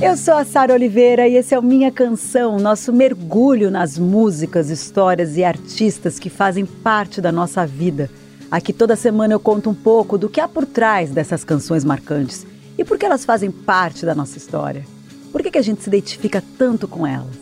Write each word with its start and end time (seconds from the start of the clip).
Eu 0.00 0.16
sou 0.16 0.34
a 0.34 0.44
Sara 0.44 0.72
Oliveira 0.72 1.26
e 1.26 1.34
esse 1.34 1.52
é 1.52 1.58
o 1.58 1.62
Minha 1.62 1.90
Canção, 1.90 2.56
nosso 2.56 2.92
mergulho 2.92 3.68
nas 3.68 3.98
músicas, 3.98 4.70
histórias 4.70 5.36
e 5.36 5.42
artistas 5.42 6.20
que 6.20 6.30
fazem 6.30 6.64
parte 6.64 7.20
da 7.20 7.32
nossa 7.32 7.66
vida. 7.66 8.08
Aqui 8.48 8.72
toda 8.72 8.94
semana 8.94 9.34
eu 9.34 9.40
conto 9.40 9.68
um 9.68 9.74
pouco 9.74 10.16
do 10.16 10.28
que 10.28 10.40
há 10.40 10.46
por 10.46 10.64
trás 10.64 11.10
dessas 11.10 11.42
canções 11.42 11.84
marcantes 11.84 12.46
e 12.78 12.84
por 12.84 12.96
que 12.96 13.06
elas 13.06 13.24
fazem 13.24 13.50
parte 13.50 14.06
da 14.06 14.14
nossa 14.14 14.38
história. 14.38 14.86
Por 15.32 15.42
que, 15.42 15.50
que 15.50 15.58
a 15.58 15.62
gente 15.62 15.82
se 15.82 15.88
identifica 15.88 16.44
tanto 16.56 16.86
com 16.86 17.04
elas? 17.04 17.34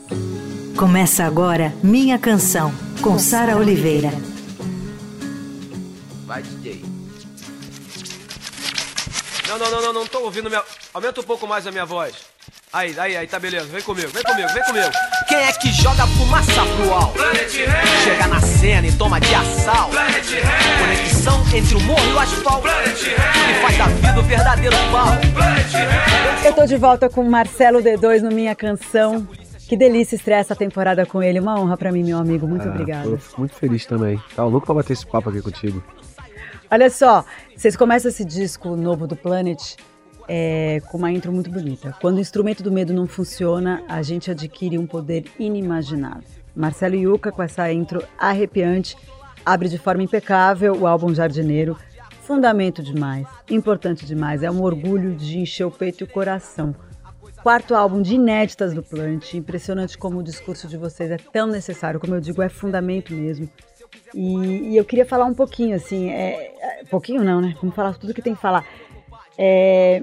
Começa 0.79 1.25
agora 1.25 1.75
Minha 1.82 2.18
Canção, 2.18 2.73
com 3.02 3.18
Sara 3.18 3.59
Oliveira. 3.59 4.11
Vai, 6.25 6.43
DJ. 6.43 6.82
Não, 9.46 9.59
não, 9.59 9.70
não, 9.70 9.82
não, 9.82 9.93
não 9.93 10.07
tô 10.07 10.20
ouvindo 10.20 10.48
minha. 10.48 10.62
Aumenta 10.95 11.20
um 11.20 11.25
pouco 11.25 11.46
mais 11.46 11.66
a 11.66 11.70
minha 11.70 11.84
voz. 11.84 12.36
Aí, 12.73 12.98
aí, 12.98 13.16
aí, 13.16 13.27
tá 13.27 13.38
beleza. 13.38 13.65
Vem 13.66 13.80
comigo, 13.80 14.09
vem 14.09 14.23
comigo, 14.23 14.48
vem 14.52 14.62
comigo. 14.65 14.91
Quem 15.29 15.38
é 15.38 15.52
que 15.52 15.73
joga 15.73 16.07
fumaça 16.07 16.52
pro 16.77 16.93
alto? 16.93 17.19
Chega 18.05 18.27
na 18.27 18.41
cena 18.41 18.87
e 18.87 18.93
toma 18.93 19.19
de 19.20 19.34
assalto. 19.34 19.97
Conexão 19.97 21.43
entre 21.55 21.74
o 21.77 21.80
morro 21.80 22.05
e 22.05 22.12
o 22.12 22.19
asfalto. 22.19 22.69
E 22.69 23.62
faz 23.62 23.79
da 23.79 23.87
vida 23.87 24.21
o 24.21 24.23
verdadeiro 24.24 24.77
pau. 24.93 25.09
Eu 26.45 26.52
tô 26.52 26.66
de 26.66 26.77
volta 26.77 27.09
com 27.09 27.23
Marcelo 27.24 27.80
D2 27.80 28.21
no 28.23 28.30
Minha 28.30 28.55
Canção. 28.55 29.27
Que 29.69 29.77
delícia 29.77 30.15
estrear 30.16 30.41
essa 30.41 30.55
temporada 30.55 31.07
com 31.07 31.23
ele. 31.23 31.41
Uma 31.41 31.59
honra 31.59 31.77
para 31.77 31.91
mim, 31.91 32.05
meu 32.05 32.19
amigo. 32.19 32.46
Muito 32.46 32.69
Ah, 32.69 32.71
obrigada. 32.73 33.09
Eu 33.09 33.19
fico 33.19 33.41
muito 33.41 33.55
feliz 33.55 33.87
também. 33.87 34.21
Tava 34.35 34.48
louco 34.48 34.66
pra 34.66 34.74
bater 34.74 34.93
esse 34.93 35.07
papo 35.07 35.30
aqui 35.30 35.41
contigo. 35.41 35.83
Olha 36.71 36.91
só, 36.91 37.24
vocês 37.57 37.77
começam 37.77 38.10
esse 38.10 38.24
disco 38.24 38.77
novo 38.77 39.07
do 39.07 39.16
Planet 39.16 39.77
é, 40.29 40.80
com 40.89 40.98
uma 40.98 41.11
intro 41.11 41.33
muito 41.33 41.51
bonita. 41.51 41.95
Quando 42.01 42.16
o 42.16 42.21
instrumento 42.21 42.62
do 42.62 42.73
medo 42.73 42.93
não 42.93 43.07
funciona, 43.07 43.83
a 43.89 44.03
gente 44.03 44.30
adquire 44.30 44.79
um 44.79 44.87
poder 44.87 45.24
inimaginável. 45.38 46.29
Marcelo 46.55 46.95
Yuca, 46.95 47.30
com 47.30 47.43
essa 47.43 47.71
intro 47.73 48.02
arrepiante, 48.18 48.96
abre 49.45 49.68
de 49.68 49.79
forma 49.79 50.02
impecável 50.02 50.74
o 50.74 50.87
álbum 50.87 51.15
Jardineiro. 51.15 51.77
Fundamento 52.23 52.83
demais, 52.83 53.27
importante 53.49 54.05
demais, 54.05 54.43
é 54.43 54.51
um 54.51 54.63
orgulho 54.63 55.15
de 55.15 55.38
encher 55.38 55.65
o 55.65 55.71
peito 55.71 56.02
e 56.02 56.05
o 56.05 56.09
coração. 56.09 56.74
Quarto 57.43 57.77
álbum 57.77 58.02
de 58.02 58.16
inéditas 58.16 58.74
do 58.74 58.83
Plant, 58.83 59.35
impressionante 59.35 59.96
como 59.96 60.18
o 60.18 60.23
discurso 60.23 60.66
de 60.66 60.77
vocês 60.77 61.13
é 61.13 61.16
tão 61.16 61.46
necessário, 61.46 62.01
como 62.01 62.16
eu 62.16 62.21
digo, 62.21 62.43
é 62.43 62.49
fundamento 62.49 63.15
mesmo. 63.15 63.49
E, 64.12 64.72
e 64.72 64.77
eu 64.77 64.84
queria 64.84 65.06
falar 65.06 65.27
um 65.27 65.34
pouquinho, 65.34 65.77
assim, 65.77 66.11
é, 66.11 66.53
é, 66.61 66.84
pouquinho 66.91 67.22
não, 67.22 67.41
né? 67.41 67.55
Vamos 67.61 67.77
falar 67.77 67.94
tudo 67.94 68.12
que 68.12 68.22
tem 68.22 68.34
que 68.34 68.41
falar. 68.41 68.65
É, 69.38 70.03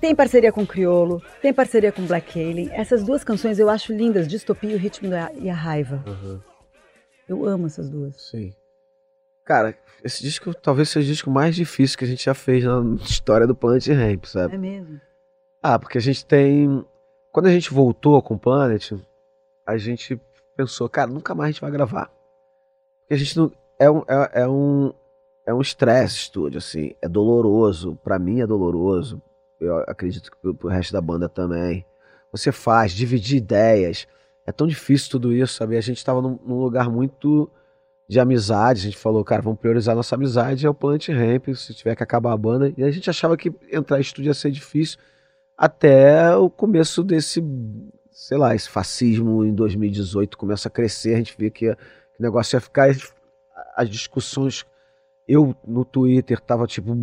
tem 0.00 0.14
parceria 0.14 0.52
com 0.52 0.66
Criolo, 0.66 1.22
tem 1.40 1.52
parceria 1.52 1.92
com 1.92 2.06
Black 2.06 2.40
Alien. 2.40 2.70
Essas 2.72 3.04
duas 3.04 3.22
canções 3.24 3.58
eu 3.58 3.68
acho 3.68 3.92
lindas, 3.92 4.26
Distopia 4.28 4.74
o 4.74 4.78
Ritmo 4.78 5.10
da, 5.10 5.30
e 5.34 5.48
a 5.50 5.54
Raiva. 5.54 6.04
Eu 7.28 7.44
amo 7.44 7.66
essas 7.66 7.88
duas. 7.88 8.20
Sim. 8.30 8.54
Cara, 9.44 9.76
esse 10.02 10.22
disco 10.22 10.52
talvez 10.54 10.88
seja 10.88 11.06
o 11.06 11.12
disco 11.12 11.30
mais 11.30 11.54
difícil 11.54 11.96
que 11.98 12.04
a 12.04 12.08
gente 12.08 12.24
já 12.24 12.34
fez 12.34 12.64
na 12.64 12.96
história 13.02 13.46
do 13.46 13.54
Planet 13.54 13.86
Ramp, 13.88 14.24
sabe? 14.24 14.54
É 14.54 14.58
mesmo? 14.58 15.00
Ah, 15.62 15.78
porque 15.78 15.98
a 15.98 16.00
gente 16.00 16.24
tem. 16.24 16.84
Quando 17.32 17.46
a 17.46 17.52
gente 17.52 17.72
voltou 17.72 18.20
com 18.22 18.34
o 18.34 18.38
Planet, 18.38 18.92
a 19.66 19.76
gente 19.76 20.20
pensou, 20.56 20.88
cara, 20.88 21.10
nunca 21.10 21.34
mais 21.34 21.48
a 21.48 21.52
gente 21.52 21.60
vai 21.60 21.70
gravar. 21.70 22.10
Porque 23.00 23.14
a 23.14 23.16
gente 23.16 23.36
não. 23.36 23.52
É 23.78 23.90
um. 23.90 23.98
É, 24.08 24.42
é 24.42 24.48
um. 24.48 24.92
É 25.46 25.54
um 25.54 25.60
estresse 25.60 26.16
estúdio, 26.16 26.58
assim. 26.58 26.92
É 27.00 27.08
doloroso. 27.08 27.98
Pra 28.02 28.18
mim 28.18 28.40
é 28.40 28.46
doloroso. 28.46 29.22
Eu 29.60 29.78
acredito 29.86 30.30
que 30.30 30.54
pro, 30.54 30.68
resto 30.68 30.92
da 30.92 31.00
banda 31.00 31.28
também. 31.28 31.84
Você 32.32 32.50
faz, 32.50 32.92
dividir 32.92 33.38
ideias. 33.38 34.06
É 34.44 34.52
tão 34.52 34.66
difícil 34.66 35.10
tudo 35.10 35.32
isso, 35.32 35.54
sabe? 35.54 35.76
A 35.76 35.80
gente 35.80 36.04
tava 36.04 36.20
num, 36.20 36.38
num 36.44 36.58
lugar 36.58 36.90
muito 36.90 37.48
de 38.08 38.18
amizade. 38.20 38.80
A 38.80 38.84
gente 38.84 38.96
falou, 38.96 39.24
cara, 39.24 39.42
vamos 39.42 39.60
priorizar 39.60 39.94
nossa 39.94 40.16
amizade. 40.16 40.66
É 40.66 40.68
o 40.68 40.74
Planet 40.74 41.08
Ramp, 41.08 41.48
se 41.54 41.72
tiver 41.72 41.94
que 41.94 42.02
acabar 42.02 42.32
a 42.32 42.36
banda. 42.36 42.72
E 42.76 42.82
a 42.82 42.90
gente 42.90 43.08
achava 43.08 43.36
que 43.36 43.52
entrar 43.72 43.98
em 43.98 44.02
estúdio 44.02 44.30
ia 44.30 44.34
ser 44.34 44.50
difícil 44.50 44.98
até 45.56 46.36
o 46.36 46.50
começo 46.50 47.02
desse, 47.02 47.42
sei 48.10 48.36
lá, 48.36 48.54
esse 48.54 48.68
fascismo 48.68 49.44
em 49.44 49.54
2018 49.54 50.36
começa 50.36 50.68
a 50.68 50.70
crescer, 50.70 51.14
a 51.14 51.18
gente 51.18 51.34
vê 51.38 51.50
que, 51.50 51.74
que 51.74 52.20
o 52.20 52.22
negócio 52.22 52.56
ia 52.56 52.60
ficar, 52.60 52.90
as 53.74 53.88
discussões, 53.88 54.66
eu 55.28 55.54
no 55.66 55.84
Twitter 55.84 56.40
tava 56.40 56.66
tipo 56.66 56.94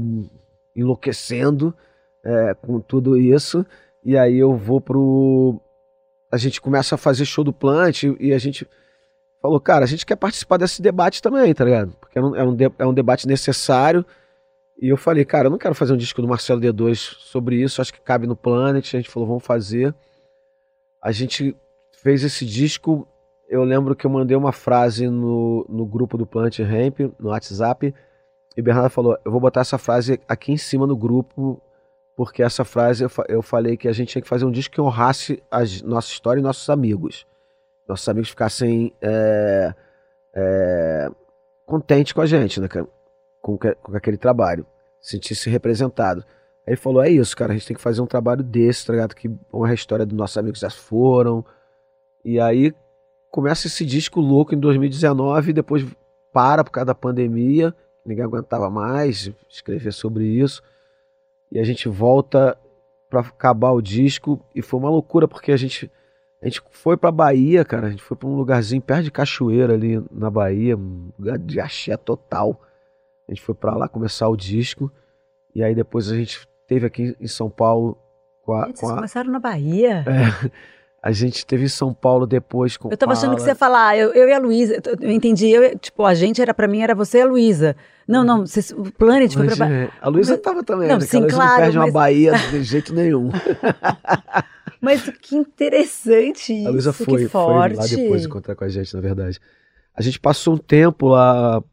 enlouquecendo 0.75 1.73
é, 2.25 2.53
com 2.53 2.79
tudo 2.79 3.17
isso, 3.17 3.65
e 4.03 4.17
aí 4.17 4.37
eu 4.37 4.55
vou 4.55 4.79
pro, 4.81 5.59
a 6.31 6.37
gente 6.37 6.59
começa 6.61 6.95
a 6.95 6.97
fazer 6.97 7.25
show 7.25 7.43
do 7.43 7.53
Plant 7.53 8.03
e, 8.03 8.15
e 8.19 8.33
a 8.33 8.37
gente 8.37 8.67
falou, 9.41 9.59
cara, 9.59 9.83
a 9.83 9.87
gente 9.87 10.05
quer 10.05 10.15
participar 10.15 10.57
desse 10.57 10.81
debate 10.81 11.21
também, 11.21 11.53
tá 11.53 11.65
ligado? 11.65 11.93
Porque 11.99 12.17
é 12.17 12.21
um, 12.21 12.35
é 12.35 12.43
um, 12.43 12.55
de- 12.55 12.71
é 12.79 12.85
um 12.85 12.93
debate 12.93 13.27
necessário, 13.27 14.05
e 14.81 14.89
eu 14.89 14.97
falei, 14.97 15.23
cara, 15.23 15.47
eu 15.47 15.51
não 15.51 15.57
quero 15.57 15.75
fazer 15.75 15.93
um 15.93 15.97
disco 15.97 16.21
do 16.21 16.27
Marcelo 16.27 16.59
D2 16.59 16.95
sobre 17.19 17.61
isso, 17.61 17.81
acho 17.81 17.93
que 17.93 18.01
cabe 18.01 18.27
no 18.27 18.35
Planet. 18.35 18.93
A 18.93 18.97
gente 18.97 19.09
falou, 19.09 19.27
vamos 19.27 19.45
fazer. 19.45 19.93
A 21.01 21.11
gente 21.11 21.55
fez 22.01 22.23
esse 22.23 22.45
disco. 22.45 23.07
Eu 23.47 23.63
lembro 23.63 23.95
que 23.95 24.05
eu 24.05 24.09
mandei 24.09 24.35
uma 24.35 24.51
frase 24.51 25.07
no, 25.07 25.65
no 25.69 25.85
grupo 25.85 26.17
do 26.17 26.25
Planet 26.25 26.59
Ramp, 26.59 26.99
no 27.19 27.29
WhatsApp, 27.29 27.93
e 28.55 28.61
Bernardo 28.61 28.89
falou: 28.89 29.17
Eu 29.25 29.31
vou 29.31 29.41
botar 29.41 29.61
essa 29.61 29.77
frase 29.77 30.19
aqui 30.27 30.51
em 30.51 30.57
cima 30.57 30.85
no 30.85 30.95
grupo, 30.95 31.61
porque 32.15 32.43
essa 32.43 32.63
frase 32.63 33.03
eu, 33.03 33.09
fa- 33.09 33.25
eu 33.27 33.41
falei 33.41 33.75
que 33.75 33.87
a 33.87 33.93
gente 33.93 34.09
tinha 34.09 34.21
que 34.21 34.27
fazer 34.27 34.45
um 34.45 34.51
disco 34.51 34.75
que 34.75 34.81
honrasse 34.81 35.41
a 35.49 35.59
nossa 35.83 36.09
história 36.09 36.39
e 36.39 36.43
nossos 36.43 36.69
amigos. 36.69 37.25
Nossos 37.87 38.07
amigos 38.07 38.29
ficassem 38.29 38.93
é, 39.01 39.73
é, 40.35 41.09
contentes 41.65 42.13
com 42.13 42.21
a 42.21 42.25
gente, 42.25 42.61
né, 42.61 42.67
com, 43.41 43.57
com 43.57 43.97
aquele 43.97 44.17
trabalho, 44.17 44.65
sentir-se 45.01 45.49
representado. 45.49 46.23
Aí 46.65 46.73
ele 46.73 46.77
falou: 46.77 47.03
é 47.03 47.09
isso, 47.09 47.35
cara, 47.35 47.51
a 47.51 47.55
gente 47.55 47.67
tem 47.67 47.75
que 47.75 47.81
fazer 47.81 48.01
um 48.01 48.07
trabalho 48.07 48.43
desse, 48.43 48.85
tá 48.85 48.93
ligado? 48.93 49.15
Que 49.15 49.29
honra 49.53 49.71
a 49.71 49.75
história 49.75 50.05
dos 50.05 50.17
nossos 50.17 50.37
amigos 50.37 50.59
já 50.59 50.69
foram. 50.69 51.43
E 52.23 52.39
aí 52.39 52.73
começa 53.29 53.67
esse 53.67 53.83
disco 53.83 54.21
louco 54.21 54.53
em 54.53 54.59
2019, 54.59 55.49
e 55.49 55.53
depois 55.53 55.85
para 56.31 56.63
por 56.63 56.71
causa 56.71 56.85
da 56.85 56.95
pandemia, 56.95 57.75
ninguém 58.05 58.23
aguentava 58.23 58.69
mais 58.69 59.31
escrever 59.49 59.91
sobre 59.93 60.25
isso. 60.25 60.61
E 61.51 61.59
a 61.59 61.63
gente 61.63 61.87
volta 61.87 62.57
pra 63.09 63.21
acabar 63.21 63.71
o 63.71 63.81
disco, 63.81 64.39
e 64.55 64.61
foi 64.61 64.79
uma 64.79 64.89
loucura, 64.89 65.27
porque 65.27 65.51
a 65.51 65.57
gente. 65.57 65.91
A 66.41 66.45
gente 66.45 66.61
foi 66.71 66.97
pra 66.97 67.11
Bahia, 67.11 67.63
cara. 67.63 67.87
A 67.87 67.89
gente 67.89 68.03
foi 68.03 68.17
pra 68.17 68.27
um 68.27 68.35
lugarzinho 68.35 68.81
perto 68.81 69.03
de 69.03 69.11
Cachoeira 69.11 69.73
ali 69.73 70.03
na 70.11 70.29
Bahia, 70.29 70.75
um 70.75 71.09
lugar 71.17 71.37
de 71.37 71.59
axé 71.59 71.95
total. 71.95 72.59
A 73.27 73.31
gente 73.31 73.41
foi 73.41 73.55
pra 73.55 73.75
lá 73.77 73.87
começar 73.87 74.27
o 74.27 74.35
disco. 74.35 74.91
E 75.55 75.63
aí 75.63 75.73
depois 75.73 76.11
a 76.11 76.15
gente 76.15 76.45
teve 76.67 76.85
aqui 76.85 77.15
em 77.19 77.27
São 77.27 77.49
Paulo 77.49 77.97
com 78.41 78.53
a. 78.53 78.65
Gente, 78.65 78.73
com 78.73 78.79
vocês 78.79 78.91
a- 78.91 78.95
começaram 78.95 79.31
na 79.31 79.39
Bahia? 79.39 80.03
é, 80.07 80.51
a 81.03 81.11
gente 81.11 81.45
teve 81.45 81.65
em 81.65 81.67
São 81.67 81.93
Paulo 81.93 82.25
depois 82.25 82.77
com 82.77 82.89
Eu 82.89 82.95
tava 82.95 83.11
com 83.11 83.17
a 83.17 83.19
achando 83.19 83.35
que 83.35 83.41
você 83.41 83.49
ia 83.49 83.55
falar, 83.55 83.97
eu, 83.97 84.13
eu 84.13 84.25
e 84.29 84.31
a 84.31 84.39
Luísa. 84.39 84.81
Eu, 85.01 85.11
entendi, 85.11 85.49
eu, 85.49 85.77
tipo, 85.77 86.05
a 86.05 86.13
gente 86.13 86.41
era 86.41 86.53
pra 86.53 86.65
mim, 86.65 86.81
era 86.81 86.95
você 86.95 87.17
e 87.17 87.21
a 87.21 87.25
Luísa. 87.25 87.75
Não, 88.07 88.23
não, 88.23 88.45
vocês, 88.47 88.71
o 88.71 88.89
Planet 88.89 89.33
foi 89.33 89.53
pra 89.53 89.67
A 90.01 90.07
Luísa 90.07 90.37
tava 90.37 90.63
também, 90.63 90.87
Não, 90.87 90.97
né? 90.97 91.05
sim, 91.05 91.27
claro, 91.27 91.51
não 91.51 91.57
perde 91.57 91.77
uma 91.77 91.83
mas- 91.87 91.93
Bahia 91.93 92.31
de 92.49 92.63
jeito 92.63 92.95
nenhum. 92.95 93.29
Mas 94.79 95.01
que 95.21 95.35
interessante 95.37 96.51
isso, 96.53 96.67
A 96.67 96.71
Luísa 96.71 96.91
foi, 96.91 97.27
foi 97.29 97.53
lá 97.53 97.67
depois 97.69 98.25
encontrar 98.25 98.53
com 98.53 98.65
a 98.65 98.67
gente, 98.67 98.93
na 98.93 98.99
verdade. 98.99 99.39
A 99.95 100.01
gente 100.01 100.19
passou 100.19 100.55
um 100.55 100.57
tempo 100.57 101.07
lá 101.07 101.63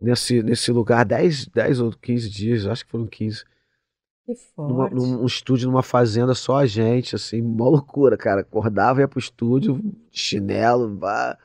nesse, 0.00 0.42
nesse 0.42 0.72
lugar, 0.72 1.04
10, 1.04 1.48
10 1.48 1.80
ou 1.80 1.92
15 1.92 2.30
dias, 2.30 2.66
acho 2.66 2.84
que 2.84 2.90
foram 2.90 3.06
15. 3.06 3.44
Que 4.26 4.34
Numa, 4.56 4.88
forte. 4.88 4.94
num 4.94 5.22
um 5.22 5.26
estúdio, 5.26 5.68
numa 5.68 5.82
fazenda, 5.82 6.34
só 6.34 6.56
a 6.58 6.66
gente, 6.66 7.14
assim, 7.14 7.42
mó 7.42 7.68
loucura, 7.68 8.16
cara. 8.16 8.40
Acordava, 8.40 9.00
ia 9.00 9.08
pro 9.08 9.18
estúdio, 9.18 9.78
de 10.10 10.18
chinelo, 10.18 10.96
vá. 10.98 11.38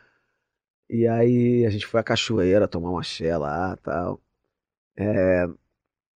E 0.90 1.08
aí 1.08 1.66
a 1.66 1.70
gente 1.70 1.86
foi 1.86 2.00
à 2.00 2.04
cachoeira 2.04 2.68
tomar 2.68 2.90
uma 2.92 3.04
xé 3.04 3.38
lá 3.38 3.76
tal. 3.78 4.22
É, 4.98 5.46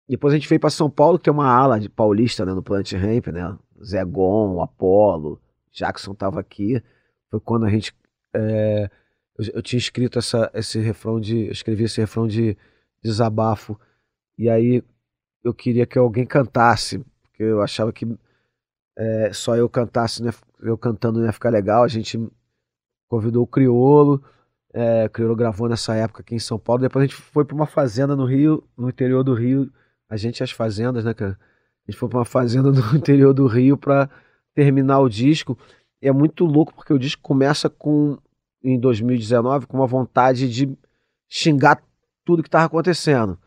Depois 0.07 0.33
a 0.33 0.37
gente 0.37 0.47
veio 0.49 0.59
pra 0.59 0.69
São 0.69 0.89
Paulo, 0.89 1.17
que 1.17 1.25
tem 1.25 1.33
uma 1.33 1.47
ala 1.47 1.79
de 1.79 1.89
paulista, 1.89 2.45
né, 2.45 2.53
no 2.53 2.63
Planet 2.63 2.91
Ramp, 2.93 3.27
né? 3.27 3.57
Zé 3.83 4.03
Gon, 4.05 4.61
Apolo, 4.61 5.41
Jackson 5.71 6.13
tava 6.15 6.39
aqui. 6.39 6.81
Foi 7.29 7.39
quando 7.39 7.65
a 7.65 7.69
gente. 7.69 7.93
é, 8.33 8.89
eu, 9.37 9.45
eu 9.55 9.61
tinha 9.61 9.77
escrito 9.77 10.19
essa, 10.19 10.49
esse 10.53 10.79
refrão 10.79 11.19
de. 11.19 11.47
Eu 11.47 11.51
escrevi 11.51 11.83
esse 11.85 11.99
refrão 12.01 12.27
de 12.27 12.57
desabafo. 13.03 13.79
E 14.37 14.49
aí 14.49 14.83
eu 15.43 15.53
queria 15.53 15.85
que 15.85 15.97
alguém 15.97 16.25
cantasse, 16.25 16.99
porque 17.21 17.43
eu 17.43 17.61
achava 17.61 17.91
que 17.91 18.07
é, 18.97 19.33
só 19.33 19.55
eu 19.55 19.67
cantasse, 19.67 20.23
né, 20.23 20.31
eu 20.61 20.77
cantando 20.77 21.19
não 21.19 21.25
ia 21.25 21.33
ficar 21.33 21.49
legal. 21.49 21.83
A 21.83 21.87
gente 21.87 22.19
convidou 23.07 23.43
o 23.43 23.47
Criolo, 23.47 24.23
é, 24.73 25.05
o 25.05 25.09
Criolo 25.09 25.35
gravou 25.35 25.67
nessa 25.67 25.95
época 25.95 26.21
aqui 26.21 26.35
em 26.35 26.39
São 26.39 26.57
Paulo. 26.57 26.81
Depois 26.81 27.03
a 27.03 27.07
gente 27.07 27.15
foi 27.15 27.45
para 27.45 27.55
uma 27.55 27.67
fazenda 27.67 28.15
no 28.15 28.25
Rio, 28.25 28.63
no 28.77 28.89
interior 28.89 29.23
do 29.23 29.33
Rio. 29.33 29.71
A 30.09 30.17
gente 30.17 30.39
e 30.39 30.43
as 30.43 30.51
fazendas, 30.51 31.05
né, 31.05 31.13
cara? 31.13 31.37
A 31.87 31.91
gente 31.91 31.99
foi 31.99 32.07
para 32.07 32.19
uma 32.19 32.25
fazenda 32.25 32.71
no 32.71 32.79
interior 32.95 33.33
do 33.33 33.45
Rio 33.47 33.77
para 33.77 34.09
terminar 34.53 34.99
o 34.99 35.09
disco. 35.09 35.57
E 36.01 36.07
é 36.07 36.11
muito 36.11 36.45
louco 36.45 36.73
porque 36.73 36.93
o 36.93 36.99
disco 36.99 37.21
começa 37.21 37.69
com 37.69 38.17
em 38.63 38.79
2019 38.79 39.67
com 39.67 39.77
uma 39.77 39.87
vontade 39.87 40.49
de 40.49 40.77
xingar 41.27 41.83
tudo 42.23 42.41
que 42.41 42.47
estava 42.47 42.65
acontecendo. 42.65 43.37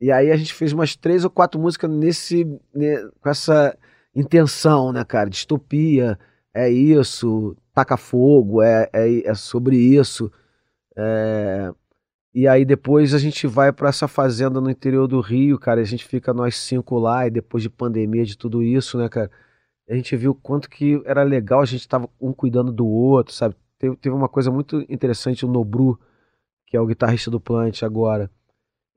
E 0.00 0.10
aí 0.10 0.30
a 0.30 0.36
gente 0.36 0.54
fez 0.54 0.72
umas 0.72 0.96
três 0.96 1.24
ou 1.24 1.30
quatro 1.30 1.60
músicas 1.60 1.90
nesse 1.90 2.44
né, 2.74 3.08
com 3.20 3.28
essa 3.28 3.76
intenção, 4.14 4.92
né, 4.92 5.04
cara? 5.04 5.28
Distopia, 5.28 6.18
é 6.54 6.70
isso, 6.70 7.56
taca 7.74 7.96
fogo, 7.96 8.62
é, 8.62 8.88
é, 8.92 9.28
é 9.28 9.34
sobre 9.34 9.76
isso. 9.76 10.32
É... 10.96 11.72
E 12.32 12.46
aí 12.46 12.64
depois 12.64 13.12
a 13.12 13.18
gente 13.18 13.46
vai 13.46 13.72
para 13.72 13.88
essa 13.88 14.06
fazenda 14.08 14.60
no 14.60 14.70
interior 14.70 15.06
do 15.08 15.20
Rio, 15.20 15.58
cara. 15.58 15.80
A 15.80 15.84
gente 15.84 16.04
fica 16.04 16.32
nós 16.32 16.56
cinco 16.56 16.98
lá 16.98 17.26
e 17.26 17.30
depois 17.30 17.62
de 17.62 17.68
pandemia, 17.68 18.24
de 18.24 18.38
tudo 18.38 18.62
isso, 18.62 18.98
né, 18.98 19.08
cara? 19.08 19.30
A 19.88 19.94
gente 19.94 20.16
viu 20.16 20.34
quanto 20.34 20.70
que 20.70 21.02
era 21.04 21.22
legal, 21.24 21.60
a 21.60 21.64
gente 21.66 21.86
tava 21.88 22.08
um 22.20 22.32
cuidando 22.32 22.72
do 22.72 22.86
outro, 22.86 23.34
sabe? 23.34 23.56
Teve, 23.78 23.96
teve 23.96 24.14
uma 24.14 24.28
coisa 24.28 24.50
muito 24.50 24.84
interessante, 24.88 25.44
o 25.44 25.48
Nobru, 25.48 25.98
que 26.66 26.76
é 26.76 26.80
o 26.80 26.86
guitarrista 26.86 27.30
do 27.30 27.40
Plant 27.40 27.82
agora. 27.82 28.30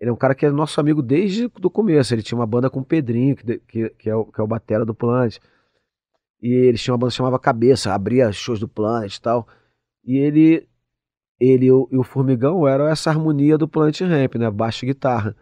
Ele 0.03 0.09
é 0.09 0.13
um 0.13 0.17
cara 0.17 0.35
que 0.35 0.45
é 0.45 0.51
nosso 0.51 0.81
amigo 0.81 1.01
desde 1.01 1.45
o 1.45 1.69
começo. 1.69 2.13
Ele 2.13 2.21
tinha 2.21 2.37
uma 2.37 2.45
banda 2.45 2.69
com 2.69 2.81
o 2.81 2.83
Pedrinho, 2.83 3.37
que, 3.37 3.57
que, 3.59 3.89
que, 3.91 4.09
é, 4.09 4.13
o, 4.13 4.25
que 4.25 4.41
é 4.41 4.43
o 4.43 4.47
batera 4.47 4.83
do 4.83 4.93
Plant. 4.93 5.37
E 6.41 6.51
eles 6.51 6.83
tinham 6.83 6.95
uma 6.95 6.99
banda 6.99 7.11
que 7.11 7.15
chamava 7.15 7.39
Cabeça, 7.39 7.93
abria 7.93 8.29
shows 8.33 8.59
do 8.59 8.67
Planet 8.67 9.15
e 9.15 9.21
tal. 9.21 9.47
E 10.03 10.17
ele, 10.17 10.67
ele 11.39 11.67
e 11.67 11.71
o, 11.71 11.87
e 11.89 11.97
o 11.97 12.03
Formigão 12.03 12.67
eram 12.67 12.85
essa 12.85 13.09
harmonia 13.09 13.57
do 13.57 13.65
Planet 13.65 14.01
Ramp, 14.01 14.35
né? 14.35 14.51
Baixo 14.51 14.83
e 14.83 14.87
guitarra. 14.87 15.37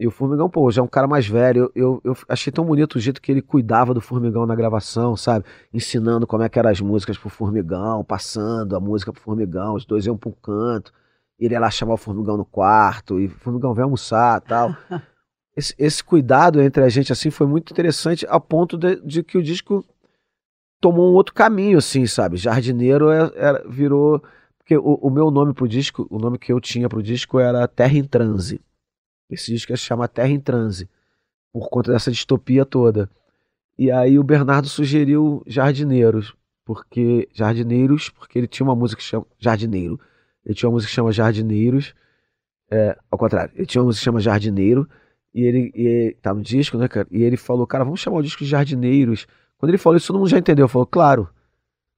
E 0.00 0.06
o 0.06 0.10
Formigão, 0.10 0.48
pô, 0.48 0.70
já 0.70 0.80
é 0.80 0.84
um 0.84 0.88
cara 0.88 1.06
mais 1.06 1.26
velho. 1.26 1.70
Eu, 1.74 2.00
eu, 2.00 2.00
eu, 2.04 2.16
achei 2.26 2.50
tão 2.50 2.64
bonito 2.64 2.94
o 2.94 2.98
jeito 2.98 3.20
que 3.20 3.30
ele 3.30 3.42
cuidava 3.42 3.92
do 3.92 4.00
Formigão 4.00 4.46
na 4.46 4.54
gravação, 4.54 5.14
sabe? 5.14 5.44
Ensinando 5.74 6.26
como 6.26 6.42
é 6.42 6.48
que 6.48 6.58
eram 6.58 6.70
as 6.70 6.80
músicas 6.80 7.18
pro 7.18 7.28
Formigão, 7.28 8.02
passando 8.02 8.74
a 8.76 8.80
música 8.80 9.12
pro 9.12 9.20
Formigão, 9.20 9.74
os 9.74 9.84
dois 9.84 10.06
iam 10.06 10.16
pro 10.16 10.32
canto. 10.32 10.90
Ele 11.38 11.54
ia 11.54 11.60
lá 11.60 11.70
chamar 11.70 11.94
o 11.94 11.98
Formigão 11.98 12.36
no 12.36 12.44
quarto, 12.44 13.20
e 13.20 13.26
o 13.26 13.30
Formigão 13.30 13.74
vem 13.74 13.84
almoçar 13.84 14.40
tal. 14.40 14.74
esse, 15.56 15.74
esse 15.78 16.02
cuidado 16.02 16.60
entre 16.60 16.82
a 16.82 16.88
gente, 16.88 17.12
assim, 17.12 17.30
foi 17.30 17.46
muito 17.46 17.72
interessante, 17.72 18.26
a 18.28 18.40
ponto 18.40 18.76
de, 18.76 18.96
de 19.00 19.22
que 19.22 19.38
o 19.38 19.42
disco 19.42 19.84
tomou 20.80 21.10
um 21.10 21.14
outro 21.14 21.34
caminho, 21.34 21.78
assim, 21.78 22.06
sabe? 22.06 22.36
Jardineiro 22.36 23.10
é, 23.10 23.32
era, 23.36 23.64
virou. 23.68 24.22
Porque 24.58 24.76
o, 24.76 24.94
o, 24.94 25.10
meu 25.10 25.30
nome 25.30 25.54
pro 25.54 25.68
disco, 25.68 26.06
o 26.10 26.18
nome 26.18 26.38
que 26.38 26.52
eu 26.52 26.60
tinha 26.60 26.88
pro 26.88 27.02
disco 27.02 27.38
era 27.38 27.66
Terra 27.68 27.94
em 27.94 28.04
Transe. 28.04 28.60
Esse 29.30 29.52
disco 29.52 29.76
se 29.76 29.82
chama 29.82 30.08
Terra 30.08 30.28
em 30.28 30.40
Transe, 30.40 30.88
por 31.52 31.68
conta 31.68 31.92
dessa 31.92 32.10
distopia 32.10 32.64
toda. 32.64 33.08
E 33.78 33.90
aí 33.90 34.18
o 34.18 34.22
Bernardo 34.22 34.68
sugeriu 34.68 35.42
Jardineiros, 35.46 36.34
porque 36.64 37.28
Jardineiros, 37.32 38.10
porque 38.10 38.38
ele 38.38 38.46
tinha 38.46 38.66
uma 38.66 38.76
música 38.76 39.00
que 39.00 39.08
chama 39.08 39.26
Jardineiro. 39.38 39.98
Ele 40.44 40.54
tinha 40.54 40.68
uma 40.68 40.74
música 40.74 40.90
que 40.90 40.94
chama 40.94 41.12
Jardineiros, 41.12 41.94
é, 42.70 42.96
ao 43.10 43.18
contrário, 43.18 43.52
ele 43.54 43.66
tinha 43.66 43.80
uma 43.80 43.86
música 43.86 44.00
que 44.00 44.04
chama 44.04 44.20
Jardineiro, 44.20 44.88
e 45.32 45.42
ele, 45.42 45.72
e, 45.74 46.16
tá 46.22 46.32
no 46.32 46.42
disco, 46.42 46.78
né, 46.78 46.86
cara? 46.88 47.06
E 47.10 47.22
ele 47.22 47.36
falou, 47.36 47.66
cara, 47.66 47.84
vamos 47.84 48.00
chamar 48.00 48.18
o 48.18 48.22
disco 48.22 48.44
de 48.44 48.50
Jardineiros, 48.50 49.26
quando 49.58 49.70
ele 49.70 49.78
falou 49.78 49.96
isso, 49.96 50.08
todo 50.08 50.18
mundo 50.18 50.28
já 50.28 50.38
entendeu. 50.38 50.68
Falou, 50.68 50.86
claro, 50.86 51.28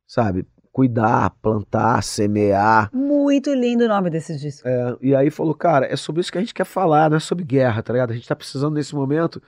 sabe? 0.06 0.46
Cuidar, 0.70 1.30
plantar, 1.42 2.02
semear. 2.02 2.90
Muito 2.92 3.52
lindo 3.52 3.84
o 3.84 3.88
nome 3.88 4.10
desse 4.10 4.36
disco. 4.38 4.68
É, 4.68 4.96
e 5.00 5.14
aí 5.14 5.30
falou, 5.30 5.54
cara, 5.54 5.86
é 5.86 5.96
sobre 5.96 6.20
isso 6.20 6.30
que 6.30 6.38
a 6.38 6.40
gente 6.40 6.54
quer 6.54 6.64
falar, 6.64 7.10
não 7.10 7.16
é 7.16 7.20
sobre 7.20 7.44
guerra, 7.44 7.82
tá 7.82 7.92
ligado? 7.92 8.12
A 8.12 8.14
gente 8.14 8.28
tá 8.28 8.36
precisando 8.36 8.74
nesse 8.74 8.94
momento 8.94 9.42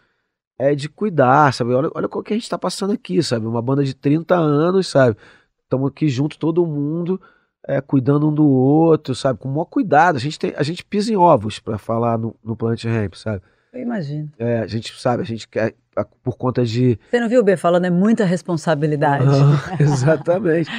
é 0.59 0.75
de 0.75 0.89
cuidar, 0.89 1.55
sabe? 1.55 1.73
Olha, 1.73 1.89
olha 1.95 2.09
o 2.11 2.23
que 2.23 2.33
a 2.33 2.37
gente 2.37 2.51
tá 2.51 2.59
passando 2.59 2.93
aqui, 2.93 3.23
sabe? 3.23 3.47
Uma 3.47 3.63
banda 3.63 3.85
de 3.85 3.95
30 3.95 4.35
anos, 4.35 4.89
sabe? 4.89 5.17
Estamos 5.63 5.89
aqui 5.89 6.09
junto, 6.09 6.39
todo 6.39 6.67
mundo, 6.67 7.21
é, 7.69 7.83
cuidando 7.83 8.29
um 8.29 8.35
do 8.35 8.49
outro, 8.49 9.15
sabe? 9.15 9.39
Com 9.39 9.49
o 9.49 9.53
maior 9.53 9.67
cuidado. 9.67 10.17
A 10.17 10.19
gente, 10.19 10.39
tem, 10.39 10.55
a 10.57 10.63
gente 10.63 10.83
pisa 10.83 11.13
em 11.13 11.17
ovos 11.17 11.59
para 11.59 11.77
falar 11.77 12.17
no, 12.17 12.35
no 12.43 12.57
Planet 12.57 12.83
Ramp, 12.85 13.15
sabe? 13.15 13.43
Eu 13.73 13.83
imagino. 13.83 14.31
É, 14.39 14.61
a 14.61 14.67
gente 14.67 14.99
sabe, 14.99 15.23
a 15.23 15.27
gente 15.27 15.47
quer 15.47 15.75
por 16.23 16.37
conta 16.37 16.65
de. 16.65 16.99
Você 17.11 17.21
não 17.21 17.29
viu 17.29 17.41
o 17.41 17.45
B 17.45 17.57
falando, 17.57 17.85
é 17.85 17.91
muita 17.91 18.25
responsabilidade. 18.25 19.25
Ah, 19.27 19.77
exatamente. 19.83 20.71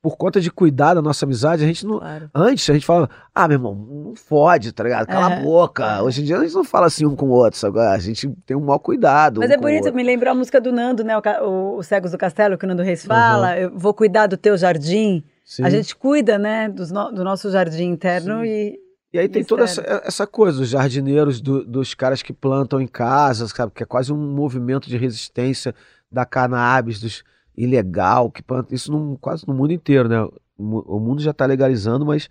por 0.00 0.16
conta 0.16 0.40
de 0.40 0.50
cuidar 0.50 0.94
da 0.94 1.02
nossa 1.02 1.26
amizade, 1.26 1.62
a 1.62 1.66
gente 1.66 1.84
não. 1.84 1.98
Claro. 1.98 2.30
Antes 2.34 2.70
a 2.70 2.72
gente 2.72 2.86
falava, 2.86 3.10
ah, 3.34 3.46
meu 3.46 3.56
irmão, 3.56 3.74
não 3.74 4.14
fode, 4.14 4.72
tá 4.72 4.84
ligado? 4.84 5.06
Cala 5.06 5.34
é. 5.34 5.38
a 5.38 5.42
boca. 5.42 6.02
Hoje 6.02 6.22
em 6.22 6.24
dia 6.24 6.38
a 6.38 6.42
gente 6.42 6.54
não 6.54 6.64
fala 6.64 6.86
assim 6.86 7.04
um 7.04 7.14
com 7.14 7.26
o 7.26 7.30
outro, 7.32 7.58
sabe? 7.58 7.78
A 7.80 7.98
gente 7.98 8.28
tem 8.46 8.56
um 8.56 8.60
maior 8.60 8.78
cuidado. 8.78 9.40
Mas 9.40 9.50
um 9.50 9.54
é 9.54 9.56
bonito, 9.58 9.92
me 9.92 10.02
lembrou 10.02 10.32
a 10.32 10.34
música 10.34 10.60
do 10.60 10.72
Nando, 10.72 11.04
né? 11.04 11.14
O, 11.42 11.76
o 11.76 11.82
Cegos 11.82 12.12
do 12.12 12.18
Castelo, 12.18 12.56
que 12.56 12.64
o 12.64 12.68
Nando 12.68 12.82
Reis 12.82 13.04
fala. 13.04 13.50
Uhum. 13.50 13.56
Eu 13.56 13.78
vou 13.78 13.92
cuidar 13.92 14.26
do 14.26 14.36
teu 14.36 14.56
jardim. 14.56 15.22
Sim. 15.48 15.64
A 15.64 15.70
gente 15.70 15.96
cuida, 15.96 16.38
né, 16.38 16.68
do, 16.68 16.84
do 16.84 17.24
nosso 17.24 17.50
jardim 17.50 17.88
interno 17.88 18.42
Sim. 18.42 18.46
e 18.46 18.88
e 19.10 19.18
aí 19.18 19.26
tem 19.26 19.42
toda 19.42 19.64
essa, 19.64 19.80
essa, 20.04 20.26
coisa, 20.26 20.60
os 20.60 20.68
jardineiros 20.68 21.40
do, 21.40 21.64
dos 21.64 21.94
caras 21.94 22.22
que 22.22 22.30
plantam 22.30 22.78
em 22.78 22.86
casa, 22.86 23.48
sabe? 23.48 23.72
Que 23.72 23.82
é 23.82 23.86
quase 23.86 24.12
um 24.12 24.34
movimento 24.34 24.86
de 24.86 24.98
resistência 24.98 25.74
da 26.12 26.26
cannabis, 26.26 27.00
dos 27.00 27.24
ilegal, 27.56 28.30
que 28.30 28.42
planta, 28.42 28.74
isso 28.74 28.92
num, 28.92 29.16
quase 29.16 29.48
no 29.48 29.54
mundo 29.54 29.72
inteiro, 29.72 30.10
né? 30.10 30.28
O 30.58 31.00
mundo 31.00 31.22
já 31.22 31.30
está 31.30 31.46
legalizando, 31.46 32.04
mas 32.04 32.28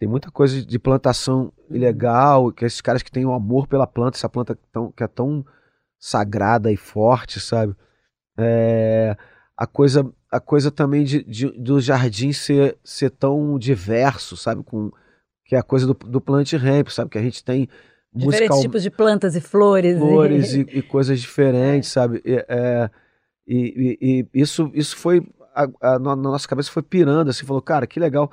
tem 0.00 0.08
muita 0.08 0.32
coisa 0.32 0.60
de 0.60 0.78
plantação 0.80 1.52
uhum. 1.68 1.76
ilegal, 1.76 2.50
que 2.50 2.64
esses 2.64 2.80
caras 2.80 3.04
que 3.04 3.12
têm 3.12 3.24
o 3.24 3.30
um 3.30 3.34
amor 3.34 3.68
pela 3.68 3.86
planta, 3.86 4.18
essa 4.18 4.28
planta 4.28 4.58
tão, 4.72 4.90
que 4.90 5.04
é 5.04 5.06
tão 5.06 5.46
sagrada 5.96 6.72
e 6.72 6.76
forte, 6.76 7.38
sabe? 7.38 7.76
É, 8.36 9.16
a 9.56 9.66
coisa 9.66 10.12
a 10.30 10.40
coisa 10.40 10.70
também 10.70 11.04
de, 11.04 11.22
de, 11.24 11.46
do 11.50 11.80
jardim 11.80 12.32
ser, 12.32 12.78
ser 12.84 13.10
tão 13.10 13.58
diverso, 13.58 14.36
sabe? 14.36 14.62
Com 14.62 14.90
que 15.44 15.56
é 15.56 15.58
a 15.58 15.62
coisa 15.62 15.86
do, 15.86 15.94
do 15.94 16.20
plant 16.20 16.52
ramp, 16.52 16.88
sabe? 16.88 17.10
Que 17.10 17.18
a 17.18 17.22
gente 17.22 17.42
tem 17.42 17.68
Diferentes 18.12 18.48
musical... 18.48 18.60
tipos 18.60 18.82
de 18.82 18.90
plantas 18.90 19.36
e 19.36 19.40
flores. 19.40 19.98
Flores 19.98 20.54
e, 20.54 20.60
e 20.78 20.82
coisas 20.82 21.20
diferentes, 21.20 21.90
é. 21.90 21.92
sabe? 21.92 22.22
E, 22.24 22.44
é, 22.48 22.90
e, 23.46 23.98
e, 24.00 24.40
isso, 24.40 24.70
isso 24.74 24.96
foi. 24.96 25.22
A, 25.54 25.68
a, 25.80 25.98
na 25.98 26.16
nossa 26.16 26.46
cabeça 26.46 26.70
foi 26.70 26.82
pirando, 26.82 27.30
assim, 27.30 27.46
falou, 27.46 27.62
cara, 27.62 27.86
que 27.86 28.00
legal. 28.00 28.30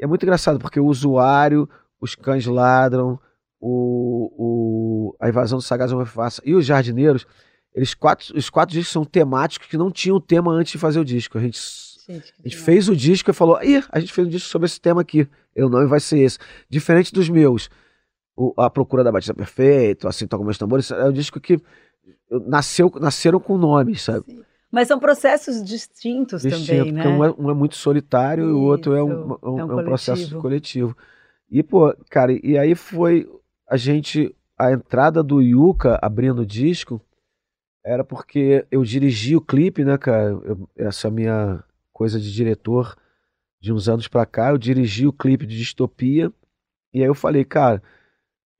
É 0.00 0.06
muito 0.06 0.22
engraçado, 0.22 0.58
porque 0.58 0.78
o 0.78 0.86
usuário, 0.86 1.68
os 2.00 2.14
cães 2.14 2.46
ladram, 2.46 3.18
o, 3.60 4.30
o, 4.36 5.16
a 5.20 5.28
invasão 5.28 5.58
do 5.58 5.62
sagaz 5.62 5.90
faça 6.06 6.42
e 6.44 6.54
os 6.54 6.66
jardineiros, 6.66 7.26
eles 7.76 7.92
quatro, 7.92 8.36
os 8.36 8.48
quatro 8.48 8.72
discos 8.72 8.92
são 8.92 9.04
temáticos 9.04 9.68
que 9.68 9.76
não 9.76 9.90
tinham 9.90 10.18
tema 10.18 10.50
antes 10.50 10.72
de 10.72 10.78
fazer 10.78 10.98
o 10.98 11.04
disco. 11.04 11.36
A 11.36 11.40
gente 11.42 11.58
Gente, 12.08 12.32
a 12.38 12.48
gente 12.48 12.56
fez 12.56 12.88
o 12.88 12.96
disco 12.96 13.30
e 13.30 13.34
falou: 13.34 13.60
Ih, 13.62 13.82
a 13.90 13.98
gente 13.98 14.12
fez 14.12 14.26
um 14.26 14.30
disco 14.30 14.48
sobre 14.48 14.66
esse 14.66 14.80
tema 14.80 15.00
aqui. 15.00 15.28
O 15.56 15.68
nome 15.68 15.86
vai 15.86 15.98
ser 15.98 16.20
esse. 16.20 16.38
Diferente 16.70 17.12
dos 17.12 17.28
meus. 17.28 17.68
O, 18.36 18.54
a 18.56 18.70
Procura 18.70 19.02
da 19.02 19.10
Batida 19.10 19.34
Perfeita, 19.34 20.08
Assim 20.08 20.26
Toca 20.26 20.44
Meus 20.44 20.58
Tambores, 20.58 20.90
é 20.90 21.04
um 21.04 21.12
disco 21.12 21.40
que 21.40 21.60
nasceu, 22.46 22.92
nasceram 23.00 23.40
com 23.40 23.56
nomes, 23.58 24.02
sabe? 24.02 24.24
Sim. 24.26 24.42
Mas 24.70 24.88
são 24.88 24.98
processos 24.98 25.64
distintos 25.64 26.42
Distinto, 26.42 26.66
também, 26.66 26.92
né? 26.92 27.08
Um 27.08 27.24
é, 27.24 27.34
um 27.38 27.50
é, 27.50 27.54
muito 27.54 27.76
solitário 27.76 28.44
Isso, 28.44 28.52
e 28.52 28.54
o 28.54 28.62
outro 28.62 28.94
é 28.94 29.02
um, 29.02 29.32
um, 29.32 29.38
é 29.42 29.64
um, 29.64 29.70
é 29.72 29.82
um 29.82 29.84
processo 29.84 30.38
coletivo. 30.38 30.96
E, 31.50 31.62
pô, 31.62 31.94
cara, 32.10 32.32
e 32.32 32.56
aí 32.56 32.74
foi 32.74 33.28
a 33.68 33.76
gente. 33.76 34.34
A 34.58 34.72
entrada 34.72 35.22
do 35.22 35.42
Yuka 35.42 35.98
abrindo 36.00 36.40
o 36.40 36.46
disco 36.46 37.00
era 37.86 38.02
porque 38.02 38.66
eu 38.68 38.82
dirigi 38.82 39.36
o 39.36 39.40
clipe, 39.40 39.84
né, 39.84 39.96
cara? 39.96 40.30
Eu, 40.30 40.68
essa 40.74 41.08
minha 41.08 41.62
coisa 41.92 42.18
de 42.18 42.32
diretor 42.32 42.96
de 43.60 43.72
uns 43.72 43.88
anos 43.88 44.08
pra 44.08 44.26
cá. 44.26 44.50
Eu 44.50 44.58
dirigi 44.58 45.06
o 45.06 45.12
clipe 45.12 45.46
de 45.46 45.56
Distopia. 45.56 46.32
E 46.92 47.00
aí 47.00 47.06
eu 47.06 47.14
falei, 47.14 47.44
cara, 47.44 47.80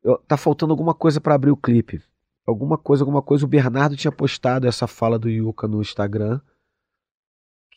eu, 0.00 0.16
tá 0.18 0.36
faltando 0.36 0.72
alguma 0.72 0.94
coisa 0.94 1.20
para 1.20 1.34
abrir 1.34 1.50
o 1.50 1.56
clipe. 1.56 2.00
Alguma 2.46 2.78
coisa, 2.78 3.02
alguma 3.02 3.20
coisa. 3.20 3.44
O 3.44 3.48
Bernardo 3.48 3.96
tinha 3.96 4.12
postado 4.12 4.68
essa 4.68 4.86
fala 4.86 5.18
do 5.18 5.28
Yuka 5.28 5.66
no 5.66 5.82
Instagram. 5.82 6.40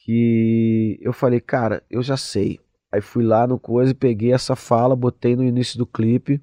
Que 0.05 0.99
eu 1.01 1.11
falei, 1.11 1.41
cara, 1.41 1.83
eu 1.89 2.03
já 2.03 2.15
sei. 2.15 2.59
Aí 2.91 3.01
fui 3.01 3.23
lá 3.23 3.47
no 3.47 3.59
coisa 3.59 3.91
e 3.91 3.95
peguei 3.95 4.33
essa 4.33 4.55
fala, 4.55 4.95
botei 4.95 5.35
no 5.35 5.43
início 5.43 5.79
do 5.79 5.87
clipe. 5.87 6.39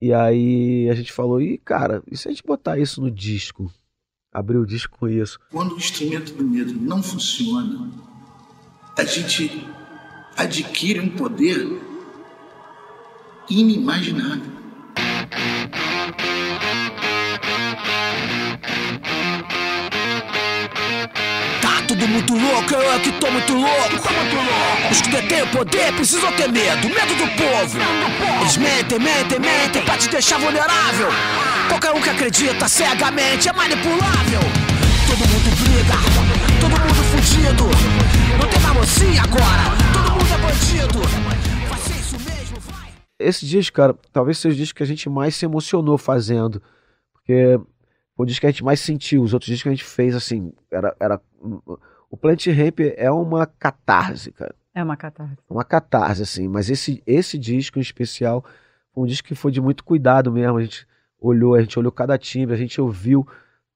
E 0.00 0.14
aí 0.14 0.88
a 0.88 0.94
gente 0.94 1.12
falou, 1.12 1.42
e 1.42 1.58
cara, 1.58 2.02
e 2.10 2.16
se 2.16 2.26
a 2.26 2.30
gente 2.30 2.42
botar 2.42 2.78
isso 2.78 3.02
no 3.02 3.10
disco? 3.10 3.70
Abrir 4.32 4.58
o 4.58 4.66
disco 4.66 4.98
com 4.98 5.08
isso. 5.08 5.38
Quando 5.50 5.74
o 5.74 5.78
instrumento 5.78 6.34
do 6.34 6.44
medo 6.44 6.74
não 6.74 7.02
funciona, 7.02 7.90
a 8.96 9.04
gente 9.04 9.66
adquire 10.36 11.00
um 11.00 11.08
poder 11.08 11.66
inimaginável. 13.48 14.52
tudo 21.98 22.08
muito 22.08 22.34
louco, 22.34 22.74
eu 22.74 22.92
é 22.92 22.98
que 23.00 23.12
tô 23.12 23.30
muito 23.30 23.54
louco. 23.54 23.98
Tá 23.98 24.10
muito. 24.12 24.90
Os 24.90 25.00
que 25.00 25.10
detêm 25.10 25.42
o 25.42 25.46
poder 25.48 25.92
precisam 25.94 26.30
ter 26.32 26.48
medo, 26.48 26.88
medo 26.88 27.14
do 27.14 27.26
povo. 27.36 27.78
Eles 28.40 28.56
mentem, 28.56 28.98
mentem, 29.00 29.40
mentem 29.40 29.82
pra 29.82 29.98
te 29.98 30.08
deixar 30.08 30.38
vulnerável. 30.38 31.08
Qualquer 31.68 31.92
um 31.92 32.00
que 32.00 32.10
acredita 32.10 32.68
cegamente 32.68 33.48
é 33.48 33.52
manipulável. 33.52 34.40
Todo 35.08 35.18
mundo 35.18 35.56
briga, 35.56 35.94
todo 36.60 36.70
mundo 36.70 37.02
fugido. 37.10 37.64
Não 38.40 38.48
tem 38.48 38.60
mais 38.60 38.76
mocinha 38.76 39.22
agora, 39.22 39.76
todo 39.92 40.12
mundo 40.12 40.34
é 40.34 40.38
bandido 40.38 41.28
esses 43.20 43.48
dias, 43.48 43.68
cara, 43.68 43.96
talvez 44.12 44.38
seja 44.38 44.52
o 44.52 44.56
dias 44.56 44.70
que 44.70 44.80
a 44.80 44.86
gente 44.86 45.10
mais 45.10 45.34
se 45.34 45.44
emocionou 45.44 45.98
fazendo. 45.98 46.62
Porque 47.12 47.58
foi 48.18 48.24
o 48.24 48.26
disco 48.26 48.40
que 48.40 48.46
a 48.48 48.50
gente 48.50 48.64
mais 48.64 48.80
sentiu. 48.80 49.22
Os 49.22 49.32
outros 49.32 49.48
discos 49.48 49.62
que 49.62 49.68
a 49.68 49.72
gente 49.72 49.84
fez, 49.84 50.12
assim, 50.16 50.52
era. 50.72 50.94
era 50.98 51.20
o 52.10 52.16
Plant 52.16 52.48
Ramp 52.48 52.80
é 52.96 53.08
uma 53.12 53.46
catarse, 53.46 54.32
cara. 54.32 54.56
É 54.74 54.82
uma 54.82 54.96
catarse. 54.96 55.36
Uma 55.48 55.62
catarse, 55.62 56.22
assim. 56.22 56.48
Mas 56.48 56.68
esse, 56.68 57.00
esse 57.06 57.38
disco 57.38 57.78
em 57.78 57.82
especial 57.82 58.44
foi 58.92 59.04
um 59.04 59.06
disco 59.06 59.28
que 59.28 59.36
foi 59.36 59.52
de 59.52 59.60
muito 59.60 59.84
cuidado 59.84 60.32
mesmo. 60.32 60.58
A 60.58 60.62
gente 60.62 60.84
olhou, 61.20 61.54
a 61.54 61.60
gente 61.60 61.78
olhou 61.78 61.92
cada 61.92 62.18
timbre, 62.18 62.56
a 62.56 62.58
gente 62.58 62.80
ouviu 62.80 63.24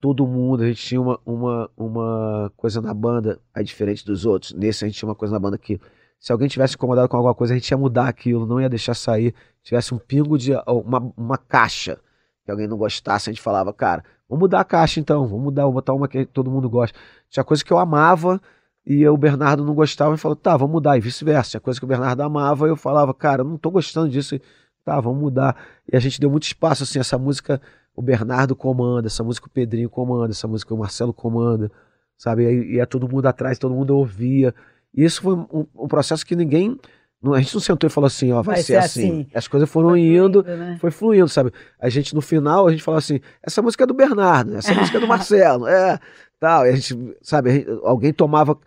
todo 0.00 0.26
mundo. 0.26 0.64
A 0.64 0.66
gente 0.66 0.82
tinha 0.82 1.00
uma, 1.00 1.20
uma, 1.24 1.70
uma 1.76 2.52
coisa 2.56 2.80
na 2.80 2.92
banda, 2.92 3.38
aí 3.54 3.62
diferente 3.62 4.04
dos 4.04 4.26
outros. 4.26 4.54
Nesse 4.54 4.84
a 4.84 4.88
gente 4.88 4.98
tinha 4.98 5.08
uma 5.08 5.14
coisa 5.14 5.32
na 5.32 5.38
banda 5.38 5.56
que 5.56 5.80
se 6.18 6.32
alguém 6.32 6.48
tivesse 6.48 6.74
incomodado 6.74 7.08
com 7.08 7.16
alguma 7.16 7.34
coisa, 7.34 7.54
a 7.54 7.56
gente 7.56 7.70
ia 7.70 7.78
mudar 7.78 8.08
aquilo, 8.08 8.44
não 8.44 8.60
ia 8.60 8.68
deixar 8.68 8.94
sair. 8.94 9.32
Tivesse 9.62 9.94
um 9.94 9.98
pingo 9.98 10.36
de 10.36 10.52
uma, 10.66 11.12
uma 11.16 11.38
caixa 11.38 11.96
que 12.44 12.50
alguém 12.50 12.66
não 12.66 12.76
gostasse, 12.76 13.30
a 13.30 13.32
gente 13.32 13.42
falava, 13.42 13.72
cara, 13.72 14.02
vamos 14.32 14.40
mudar 14.40 14.60
a 14.60 14.64
caixa 14.64 14.98
então, 14.98 15.26
vamos 15.26 15.44
mudar, 15.44 15.64
vou 15.64 15.74
botar 15.74 15.92
uma 15.92 16.08
que 16.08 16.24
todo 16.24 16.50
mundo 16.50 16.68
gosta. 16.70 16.98
Tinha 17.28 17.44
coisa 17.44 17.62
que 17.62 17.70
eu 17.70 17.76
amava 17.76 18.40
e 18.86 19.06
o 19.06 19.14
Bernardo 19.14 19.62
não 19.62 19.74
gostava 19.74 20.14
e 20.14 20.18
falou, 20.18 20.34
tá, 20.34 20.56
vamos 20.56 20.72
mudar, 20.72 20.96
e 20.96 21.02
vice-versa. 21.02 21.50
Tinha 21.50 21.60
coisa 21.60 21.78
que 21.78 21.84
o 21.84 21.86
Bernardo 21.86 22.22
amava 22.22 22.66
e 22.66 22.70
eu 22.70 22.76
falava, 22.76 23.12
cara, 23.12 23.44
não 23.44 23.58
tô 23.58 23.70
gostando 23.70 24.08
disso, 24.08 24.40
tá, 24.86 24.98
vamos 25.00 25.20
mudar. 25.20 25.54
E 25.92 25.94
a 25.94 26.00
gente 26.00 26.18
deu 26.18 26.30
muito 26.30 26.44
espaço, 26.44 26.82
assim, 26.82 26.98
essa 26.98 27.18
música 27.18 27.60
o 27.94 28.00
Bernardo 28.00 28.56
comanda, 28.56 29.06
essa 29.06 29.22
música 29.22 29.48
o 29.48 29.50
Pedrinho 29.50 29.90
comanda, 29.90 30.32
essa 30.32 30.48
música 30.48 30.74
o 30.74 30.78
Marcelo 30.78 31.12
comanda, 31.12 31.70
sabe? 32.16 32.44
E, 32.44 32.76
e 32.76 32.80
é 32.80 32.86
todo 32.86 33.06
mundo 33.06 33.26
atrás, 33.26 33.58
todo 33.58 33.74
mundo 33.74 33.94
ouvia. 33.94 34.54
E 34.94 35.04
isso 35.04 35.20
foi 35.20 35.34
um, 35.34 35.66
um 35.76 35.88
processo 35.88 36.24
que 36.24 36.34
ninguém. 36.34 36.78
A 37.24 37.40
gente 37.40 37.54
não 37.54 37.60
sentou 37.60 37.86
e 37.86 37.90
falou 37.90 38.06
assim, 38.06 38.32
ó, 38.32 38.42
vai, 38.42 38.56
vai 38.56 38.56
ser, 38.56 38.72
ser 38.72 38.76
assim. 38.78 39.20
assim. 39.20 39.26
As 39.32 39.46
coisas 39.46 39.70
foram 39.70 39.90
foi 39.90 40.00
indo, 40.00 40.42
fluindo, 40.42 40.42
né? 40.42 40.76
foi 40.80 40.90
fluindo, 40.90 41.28
sabe? 41.28 41.52
A 41.78 41.88
gente, 41.88 42.14
no 42.14 42.20
final, 42.20 42.66
a 42.66 42.72
gente 42.72 42.82
falou 42.82 42.98
assim, 42.98 43.20
essa 43.42 43.62
música 43.62 43.84
é 43.84 43.86
do 43.86 43.94
Bernardo, 43.94 44.56
essa 44.56 44.74
música 44.74 44.98
é 44.98 45.00
do 45.00 45.06
Marcelo, 45.08 45.68
é, 45.68 46.00
tal. 46.40 46.66
E 46.66 46.70
a 46.70 46.72
gente, 46.72 47.16
sabe, 47.22 47.50
a 47.50 47.52
gente, 47.52 47.66
alguém 47.84 48.12
tomava, 48.12 48.58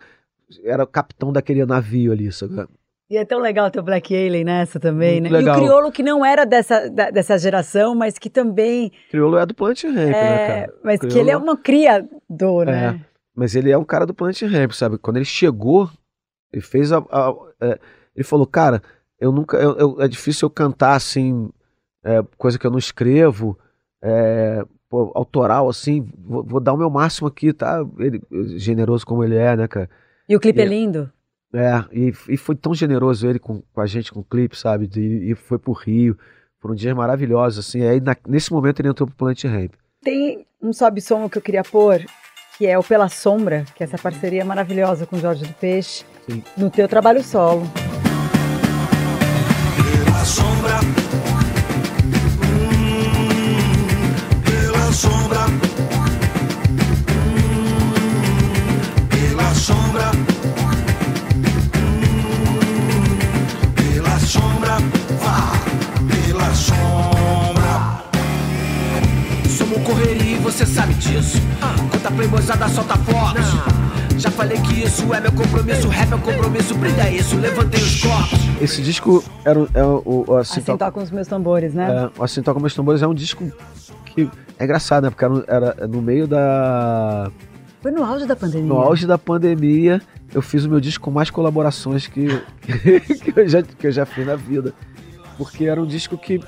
era 0.64 0.84
o 0.84 0.86
capitão 0.86 1.30
daquele 1.30 1.66
navio 1.66 2.12
ali, 2.12 2.32
sabe? 2.32 2.66
E 3.10 3.18
é 3.18 3.24
tão 3.24 3.40
legal 3.40 3.70
ter 3.70 3.78
o 3.78 3.82
Black 3.82 4.14
Alien 4.14 4.44
nessa 4.44 4.80
também, 4.80 5.20
Muito 5.20 5.32
né? 5.32 5.38
Legal. 5.38 5.56
E 5.56 5.58
o 5.58 5.62
Criolo 5.62 5.92
que 5.92 6.02
não 6.02 6.24
era 6.24 6.44
dessa, 6.44 6.88
da, 6.90 7.10
dessa 7.10 7.38
geração, 7.38 7.94
mas 7.94 8.18
que 8.18 8.30
também... 8.30 8.90
Criolo 9.10 9.36
é 9.36 9.44
do 9.44 9.54
Plant 9.54 9.84
Ramp, 9.84 9.96
é, 9.96 10.10
né, 10.10 10.46
cara? 10.46 10.74
Mas 10.82 10.98
Criolo... 10.98 11.14
que 11.14 11.20
ele 11.20 11.30
é 11.30 11.36
uma 11.36 11.56
criador, 11.56 12.66
né? 12.66 12.86
É, 12.86 13.06
mas 13.34 13.54
ele 13.54 13.70
é 13.70 13.76
um 13.76 13.84
cara 13.84 14.06
do 14.06 14.14
Plant 14.14 14.40
Ramp, 14.42 14.72
sabe? 14.72 14.98
Quando 14.98 15.18
ele 15.18 15.26
chegou 15.26 15.90
ele 16.52 16.62
fez 16.62 16.92
a. 16.92 16.98
a, 17.10 17.28
a 17.28 17.34
é, 17.60 17.78
ele 18.16 18.24
falou, 18.24 18.46
cara, 18.46 18.82
eu 19.20 19.30
nunca. 19.30 19.58
Eu, 19.58 19.76
eu, 19.76 19.96
é 20.00 20.08
difícil 20.08 20.46
eu 20.46 20.50
cantar 20.50 20.94
assim, 20.94 21.50
é, 22.02 22.24
coisa 22.38 22.58
que 22.58 22.66
eu 22.66 22.70
não 22.70 22.78
escrevo, 22.78 23.58
é, 24.02 24.64
pô, 24.88 25.12
autoral, 25.14 25.68
assim. 25.68 26.08
Vou, 26.18 26.42
vou, 26.42 26.60
dar 26.60 26.72
o 26.72 26.78
meu 26.78 26.88
máximo 26.88 27.28
aqui, 27.28 27.52
tá? 27.52 27.84
Ele, 27.98 28.22
generoso 28.58 29.06
como 29.06 29.22
ele 29.22 29.36
é, 29.36 29.54
né, 29.54 29.68
cara? 29.68 29.90
E 30.28 30.34
o 30.34 30.40
clipe 30.40 30.58
e, 30.58 30.62
é 30.62 30.66
lindo. 30.66 31.12
É, 31.52 31.84
e, 31.92 32.12
e 32.28 32.36
foi 32.36 32.56
tão 32.56 32.74
generoso 32.74 33.28
ele 33.28 33.38
com, 33.38 33.62
com 33.72 33.80
a 33.80 33.86
gente, 33.86 34.12
com 34.12 34.20
o 34.20 34.24
clipe, 34.24 34.58
sabe? 34.58 34.88
E, 34.96 35.32
e 35.32 35.34
foi 35.34 35.58
pro 35.58 35.72
Rio. 35.72 36.18
Foram 36.58 36.74
dias 36.74 36.96
maravilhosos, 36.96 37.66
assim. 37.66 37.82
Aí, 37.82 38.00
na, 38.00 38.16
nesse 38.26 38.50
momento, 38.50 38.80
ele 38.80 38.88
entrou 38.88 39.06
pro 39.06 39.16
Plant 39.16 39.44
Ramp. 39.44 39.72
Tem 40.02 40.46
um 40.60 40.72
sobe-som 40.72 41.28
que 41.28 41.36
eu 41.36 41.42
queria 41.42 41.62
pôr, 41.62 42.04
que 42.56 42.66
é 42.66 42.78
o 42.78 42.82
Pela 42.82 43.08
Sombra, 43.08 43.64
que 43.74 43.82
é 43.82 43.84
essa 43.84 43.98
parceria 43.98 44.44
maravilhosa 44.44 45.06
com 45.06 45.16
o 45.16 45.20
Jorge 45.20 45.44
do 45.44 45.52
Peixe. 45.54 46.04
Sim. 46.28 46.42
no 46.56 46.70
teu 46.70 46.88
trabalho 46.88 47.22
solo. 47.22 47.62
Pela 50.26 50.34
sombra, 50.34 50.80
hum, 52.42 52.90
pela 54.42 54.92
sombra, 54.92 55.46
hum, 57.14 57.92
pela 59.08 59.54
sombra, 59.54 60.10
hum, 61.76 62.10
pela 63.76 64.18
sombra, 64.18 64.78
vá, 65.22 65.52
pela 66.08 66.54
sombra. 66.56 68.02
Somos 69.56 69.80
correria 69.84 70.36
e 70.38 70.40
você 70.40 70.66
sabe 70.66 70.94
disso. 70.94 71.40
Ah, 71.62 71.76
quanta 71.88 72.10
playboyzada 72.10 72.68
solta 72.68 72.96
fotos. 72.96 73.46
Já 74.18 74.30
falei 74.30 74.58
que 74.62 74.84
isso 74.84 75.12
é 75.12 75.20
meu 75.20 75.32
compromisso, 75.32 75.88
rap 75.88 76.12
é 76.12 76.18
compromisso, 76.18 76.74
brilha 76.74 77.10
isso, 77.10 77.36
levantei 77.36 77.82
os 77.82 78.00
copos. 78.00 78.62
Esse 78.62 78.82
disco 78.82 79.22
era, 79.44 79.60
era 79.60 79.68
é 79.74 79.84
o, 79.84 80.24
o 80.26 80.36
assim, 80.36 80.60
assim 80.60 80.76
toca 80.76 81.00
os 81.00 81.10
meus 81.10 81.28
tambores, 81.28 81.74
né? 81.74 82.10
É, 82.16 82.22
assim 82.22 82.42
toca 82.42 82.58
meus 82.58 82.74
tambores 82.74 83.02
é 83.02 83.06
um 83.06 83.14
disco 83.14 83.44
que 84.06 84.30
é 84.58 84.64
engraçado, 84.64 85.04
né? 85.04 85.10
Porque 85.10 85.24
era, 85.24 85.74
era 85.76 85.86
no 85.86 86.00
meio 86.00 86.26
da 86.26 87.30
foi 87.82 87.92
no 87.92 88.02
auge 88.02 88.26
da 88.26 88.34
pandemia. 88.34 88.66
No 88.66 88.80
auge 88.80 89.06
da 89.06 89.18
pandemia, 89.18 90.00
eu 90.34 90.42
fiz 90.42 90.64
o 90.64 90.68
meu 90.68 90.80
disco 90.80 91.04
com 91.04 91.10
mais 91.10 91.30
colaborações 91.30 92.06
que, 92.06 92.26
que, 93.22 93.32
eu, 93.36 93.48
já, 93.48 93.62
que 93.62 93.86
eu 93.86 93.92
já 93.92 94.04
fiz 94.06 94.26
na 94.26 94.34
vida. 94.34 94.74
Porque 95.36 95.66
era 95.66 95.80
um 95.80 95.86
disco 95.86 96.16
que 96.18 96.40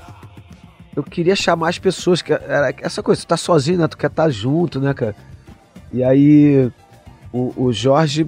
eu 0.95 1.03
queria 1.03 1.35
chamar 1.35 1.69
as 1.69 1.79
pessoas, 1.79 2.21
que 2.21 2.33
era 2.33 2.73
essa 2.81 3.01
coisa, 3.03 3.21
tu 3.21 3.27
tá 3.27 3.37
sozinho, 3.37 3.77
né? 3.77 3.87
Tu 3.87 3.97
quer 3.97 4.07
estar 4.07 4.23
tá 4.23 4.29
junto, 4.29 4.81
né, 4.81 4.93
cara? 4.93 5.15
E 5.93 6.03
aí 6.03 6.69
o, 7.31 7.65
o 7.65 7.73
Jorge, 7.73 8.27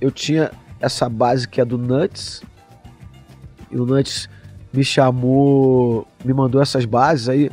eu 0.00 0.10
tinha 0.10 0.50
essa 0.80 1.08
base 1.08 1.48
que 1.48 1.60
é 1.60 1.64
do 1.64 1.78
Nuts. 1.78 2.42
E 3.70 3.76
o 3.76 3.86
Nuts 3.86 4.28
me 4.72 4.84
chamou, 4.84 6.06
me 6.24 6.32
mandou 6.32 6.60
essas 6.60 6.84
bases 6.84 7.28
aí. 7.28 7.50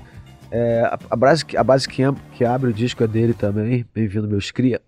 É, 0.52 0.82
a, 0.82 1.00
a, 1.12 1.16
base, 1.16 1.46
a 1.56 1.64
base 1.64 1.88
que, 1.88 2.02
que 2.36 2.44
abre 2.44 2.72
o 2.72 2.74
disco 2.74 3.04
é 3.04 3.08
dele 3.08 3.34
também, 3.34 3.86
bem-vindo 3.94 4.28
meus 4.28 4.50
cria. 4.50 4.82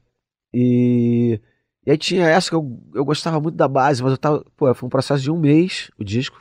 E, 0.53 1.39
e 1.85 1.91
aí 1.91 1.97
tinha 1.97 2.27
essa 2.27 2.49
que 2.49 2.55
eu, 2.55 2.79
eu 2.95 3.05
gostava 3.05 3.39
muito 3.39 3.55
da 3.55 3.67
base, 3.67 4.01
mas 4.01 4.11
eu 4.11 4.17
tava, 4.17 4.43
pô, 4.57 4.73
foi 4.73 4.87
um 4.87 4.89
processo 4.89 5.21
de 5.21 5.29
um 5.29 5.39
mês, 5.39 5.91
o 5.99 6.03
disco 6.03 6.39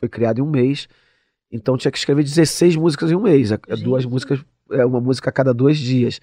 foi 0.00 0.08
criado 0.08 0.38
em 0.38 0.42
um 0.42 0.50
mês, 0.50 0.88
então 1.50 1.76
tinha 1.76 1.92
que 1.92 1.98
escrever 1.98 2.22
16 2.22 2.76
músicas 2.76 3.10
em 3.10 3.14
um 3.14 3.20
mês, 3.20 3.52
é, 3.52 3.58
é 3.68 3.76
duas 3.76 4.06
músicas, 4.06 4.42
é 4.70 4.86
uma 4.86 5.00
música 5.00 5.28
a 5.28 5.32
cada 5.32 5.52
dois 5.52 5.76
dias. 5.76 6.18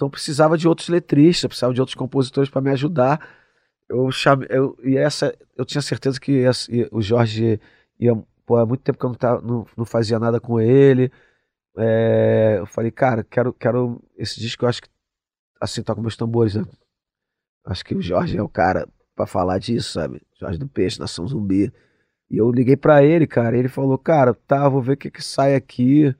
Então 0.00 0.08
precisava 0.08 0.56
de 0.56 0.66
outros 0.66 0.88
letristas, 0.88 1.46
precisava 1.46 1.74
de 1.74 1.80
outros 1.80 1.94
compositores 1.94 2.48
para 2.48 2.62
me 2.62 2.70
ajudar. 2.70 3.20
Eu 3.86 4.10
chamei, 4.10 4.48
eu, 4.50 4.74
e 4.82 4.96
essa, 4.96 5.36
eu 5.54 5.62
tinha 5.62 5.82
certeza 5.82 6.18
que 6.18 6.42
o 6.90 7.02
Jorge 7.02 7.60
ia, 7.98 8.16
pô, 8.46 8.56
há 8.56 8.64
muito 8.64 8.80
tempo 8.80 8.98
que 8.98 9.04
eu 9.04 9.10
não, 9.10 9.14
tava, 9.14 9.42
não, 9.42 9.66
não 9.76 9.84
fazia 9.84 10.18
nada 10.18 10.40
com 10.40 10.58
ele. 10.58 11.12
É, 11.76 12.56
eu 12.60 12.64
falei, 12.64 12.90
cara, 12.90 13.22
quero, 13.22 13.52
quero 13.52 14.02
esse 14.16 14.40
disco, 14.40 14.64
eu 14.64 14.70
acho 14.70 14.80
que 14.80 14.88
assim 15.60 15.82
toca 15.82 16.00
meus 16.00 16.16
tambores, 16.16 16.54
né? 16.54 16.64
Acho 17.66 17.84
que 17.84 17.94
o 17.94 18.00
Jorge 18.00 18.38
é 18.38 18.42
o 18.42 18.48
cara 18.48 18.88
para 19.14 19.26
falar 19.26 19.58
disso, 19.58 19.92
sabe? 19.92 20.22
Jorge 20.40 20.56
do 20.56 20.66
Peixe, 20.66 20.98
Nação 20.98 21.28
Zumbi. 21.28 21.70
E 22.30 22.38
eu 22.38 22.50
liguei 22.50 22.74
para 22.74 23.04
ele, 23.04 23.26
cara, 23.26 23.54
ele 23.54 23.68
falou, 23.68 23.98
cara, 23.98 24.32
tá, 24.32 24.66
vou 24.66 24.80
ver 24.80 24.94
o 24.94 24.96
que 24.96 25.10
que 25.10 25.22
sai 25.22 25.54
aqui. 25.54 26.16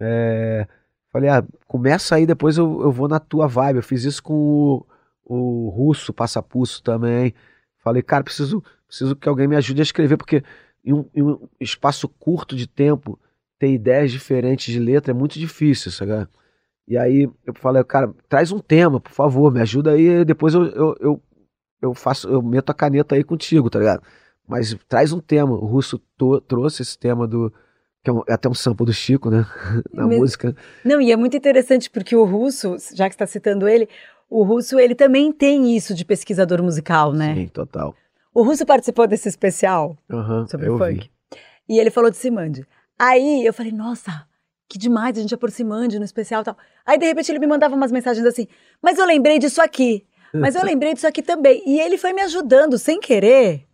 É, 0.00 0.66
Falei, 1.12 1.28
ah, 1.28 1.44
começa 1.66 2.14
aí, 2.14 2.26
depois 2.26 2.56
eu, 2.56 2.82
eu 2.82 2.92
vou 2.92 3.08
na 3.08 3.18
tua 3.18 3.46
vibe. 3.46 3.76
Eu 3.76 3.82
fiz 3.82 4.04
isso 4.04 4.22
com 4.22 4.34
o, 4.34 4.86
o 5.24 5.68
russo, 5.70 6.12
Passapulso 6.12 6.82
também. 6.82 7.34
Falei, 7.78 8.02
cara, 8.02 8.22
preciso, 8.22 8.62
preciso 8.86 9.16
que 9.16 9.28
alguém 9.28 9.48
me 9.48 9.56
ajude 9.56 9.80
a 9.80 9.82
escrever, 9.82 10.16
porque 10.16 10.42
em 10.84 10.92
um, 10.92 11.04
em 11.14 11.22
um 11.22 11.48
espaço 11.58 12.08
curto 12.08 12.54
de 12.54 12.66
tempo, 12.66 13.18
ter 13.58 13.72
ideias 13.72 14.12
diferentes 14.12 14.72
de 14.72 14.78
letra 14.78 15.12
é 15.12 15.14
muito 15.14 15.38
difícil, 15.38 15.90
sabe? 15.90 16.28
E 16.86 16.96
aí 16.96 17.30
eu 17.46 17.54
falei, 17.54 17.82
cara, 17.84 18.12
traz 18.28 18.50
um 18.52 18.58
tema, 18.58 19.00
por 19.00 19.12
favor, 19.12 19.52
me 19.52 19.60
ajuda 19.60 19.92
aí, 19.92 20.24
depois 20.24 20.54
eu, 20.54 20.64
eu, 20.66 20.96
eu, 21.00 21.22
eu 21.82 21.94
faço, 21.94 22.28
eu 22.28 22.42
meto 22.42 22.70
a 22.70 22.74
caneta 22.74 23.14
aí 23.14 23.24
contigo, 23.24 23.70
tá 23.70 23.78
ligado? 23.78 24.02
Mas 24.48 24.76
traz 24.88 25.12
um 25.12 25.20
tema. 25.20 25.52
O 25.52 25.66
russo 25.66 26.00
trouxe 26.48 26.82
esse 26.82 26.98
tema 26.98 27.26
do, 27.28 27.52
que 28.02 28.10
é, 28.10 28.14
é, 28.28 28.32
até 28.32 28.48
um 28.48 28.54
sample 28.54 28.86
do 28.86 28.92
Chico, 28.92 29.30
né? 29.30 29.46
Na 29.92 30.06
Mesmo. 30.06 30.22
música. 30.22 30.56
Não, 30.84 31.00
e 31.00 31.12
é 31.12 31.16
muito 31.16 31.36
interessante 31.36 31.90
porque 31.90 32.16
o 32.16 32.24
Russo, 32.24 32.76
já 32.94 33.08
que 33.08 33.14
está 33.14 33.26
citando 33.26 33.68
ele, 33.68 33.88
o 34.28 34.42
Russo 34.42 34.78
ele 34.78 34.94
também 34.94 35.32
tem 35.32 35.76
isso 35.76 35.94
de 35.94 36.04
pesquisador 36.04 36.62
musical, 36.62 37.12
né? 37.12 37.34
Sim, 37.34 37.48
total. 37.48 37.94
O 38.32 38.42
Russo 38.42 38.64
participou 38.64 39.06
desse 39.06 39.28
especial 39.28 39.96
uhum, 40.08 40.46
sobre 40.46 40.66
funk. 40.66 41.00
Vi. 41.00 41.10
E 41.68 41.78
ele 41.78 41.90
falou 41.90 42.10
de 42.10 42.16
Simande. 42.16 42.66
Aí 42.98 43.44
eu 43.44 43.52
falei, 43.52 43.72
nossa, 43.72 44.26
que 44.68 44.78
demais, 44.78 45.18
a 45.18 45.20
gente 45.20 45.32
ia 45.32 45.38
por 45.38 45.50
Simande 45.50 45.98
no 45.98 46.04
especial 46.04 46.42
e 46.42 46.44
tal. 46.44 46.56
Aí 46.86 46.98
de 46.98 47.06
repente 47.06 47.30
ele 47.30 47.38
me 47.38 47.46
mandava 47.46 47.74
umas 47.74 47.92
mensagens 47.92 48.24
assim, 48.24 48.46
mas 48.80 48.98
eu 48.98 49.04
lembrei 49.04 49.38
disso 49.38 49.60
aqui. 49.60 50.06
Mas 50.32 50.54
eu 50.54 50.62
lembrei 50.64 50.94
disso 50.94 51.06
aqui 51.06 51.22
também. 51.22 51.62
E 51.66 51.80
ele 51.80 51.98
foi 51.98 52.12
me 52.12 52.22
ajudando, 52.22 52.78
sem 52.78 53.00
querer, 53.00 53.66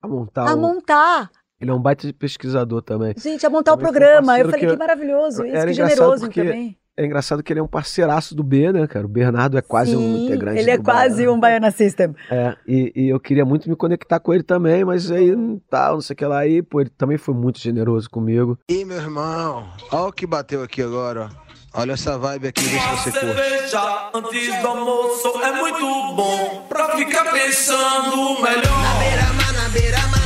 a 0.00 0.08
montar. 0.08 0.48
A 0.48 0.54
o... 0.54 0.58
montar 0.58 1.30
ele 1.60 1.70
é 1.70 1.74
um 1.74 1.80
baita 1.80 2.06
de 2.06 2.12
pesquisador 2.12 2.82
também. 2.82 3.14
Gente, 3.16 3.44
a 3.44 3.50
montar 3.50 3.72
também 3.72 3.86
o 3.86 3.90
programa. 3.90 4.38
Eu 4.38 4.44
falei 4.46 4.60
que, 4.60 4.72
que 4.72 4.76
maravilhoso 4.76 5.44
isso, 5.44 5.66
que 5.66 5.72
generoso 5.72 6.28
também. 6.28 6.76
é 6.96 7.04
engraçado 7.04 7.42
que 7.42 7.52
ele 7.52 7.60
é 7.60 7.62
um 7.62 7.66
parceiraço 7.68 8.34
do 8.34 8.42
B, 8.44 8.72
né, 8.72 8.86
cara? 8.86 9.06
O 9.06 9.08
Bernardo 9.08 9.58
é 9.58 9.62
quase 9.62 9.96
um 9.96 10.00
Sim, 10.00 10.24
integrante 10.26 10.60
Ele 10.60 10.70
é 10.70 10.76
do 10.78 10.84
quase 10.84 11.16
Baiana. 11.16 11.32
um 11.32 11.40
Baiana 11.40 11.70
System. 11.70 12.14
É, 12.30 12.56
e, 12.66 12.92
e 12.94 13.08
eu 13.08 13.18
queria 13.18 13.44
muito 13.44 13.68
me 13.68 13.74
conectar 13.76 14.20
com 14.20 14.32
ele 14.32 14.42
também, 14.44 14.84
mas 14.84 15.10
aí 15.10 15.34
não 15.34 15.60
tal, 15.70 15.94
não 15.94 16.00
sei 16.00 16.14
o 16.14 16.16
que 16.16 16.24
lá. 16.26 16.38
Aí, 16.38 16.62
pô, 16.62 16.80
ele 16.80 16.90
também 16.90 17.18
foi 17.18 17.34
muito 17.34 17.58
generoso 17.58 18.08
comigo. 18.08 18.56
Ih, 18.70 18.84
meu 18.84 18.96
irmão, 18.98 19.68
olha 19.90 20.02
o 20.08 20.12
que 20.12 20.26
bateu 20.26 20.62
aqui 20.62 20.82
agora, 20.82 21.28
ó. 21.44 21.48
Olha 21.80 21.92
essa 21.92 22.16
vibe 22.18 22.48
aqui, 22.48 22.62
vê 22.62 22.78
se 22.78 22.86
você 23.10 23.10
curte. 23.12 23.26
Cerveja 23.26 24.10
antes 24.14 24.60
do 24.62 24.66
almoço 24.68 25.28
é 25.42 25.52
muito 25.60 25.80
bom 26.16 26.66
pra 26.68 26.96
ficar 26.96 27.30
pensando 27.30 28.40
melhor. 28.42 28.82
Na 28.82 28.98
beira, 28.98 29.52
na 29.62 29.68
beira, 29.68 30.17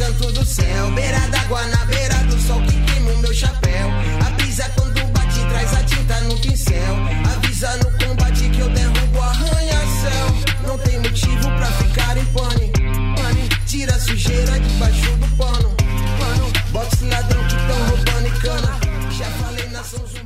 canto 0.00 0.32
do 0.32 0.44
céu. 0.44 0.90
Beira 0.92 1.20
d'água, 1.28 1.62
na 1.66 1.84
beira 1.84 2.14
do 2.24 2.40
sol 2.40 2.60
que 2.62 2.80
queima 2.86 3.12
o 3.12 3.18
meu 3.18 3.34
chapéu. 3.34 3.88
A 4.26 4.30
brisa 4.30 4.64
quando 4.74 5.04
bate 5.12 5.40
traz 5.50 5.74
a 5.74 5.82
tinta 5.84 6.20
no 6.22 6.38
pincel. 6.38 6.94
Avisa 7.34 7.76
no 7.76 7.90
combate 7.98 8.48
que 8.48 8.60
eu 8.60 8.70
derrubo 8.70 9.20
arranha-céu. 9.20 10.26
Não 10.66 10.78
tem 10.78 10.98
motivo 11.00 11.46
pra 11.58 11.66
ficar 11.66 12.16
em 12.16 12.24
pane. 12.36 12.72
Pane, 13.16 13.48
tira 13.66 13.94
a 13.94 14.00
sujeira 14.00 14.58
debaixo 14.58 15.16
do 15.16 15.36
pano. 15.36 15.70
Pano, 16.18 16.50
bota 16.70 16.96
ladrão 17.04 17.46
que 17.46 17.56
tão 17.56 17.80
roubando 17.88 18.26
e 18.26 18.40
cana. 18.40 18.80
Já 19.10 19.26
falei 19.26 19.68
nação 19.68 20.06
zumbi. 20.06 20.19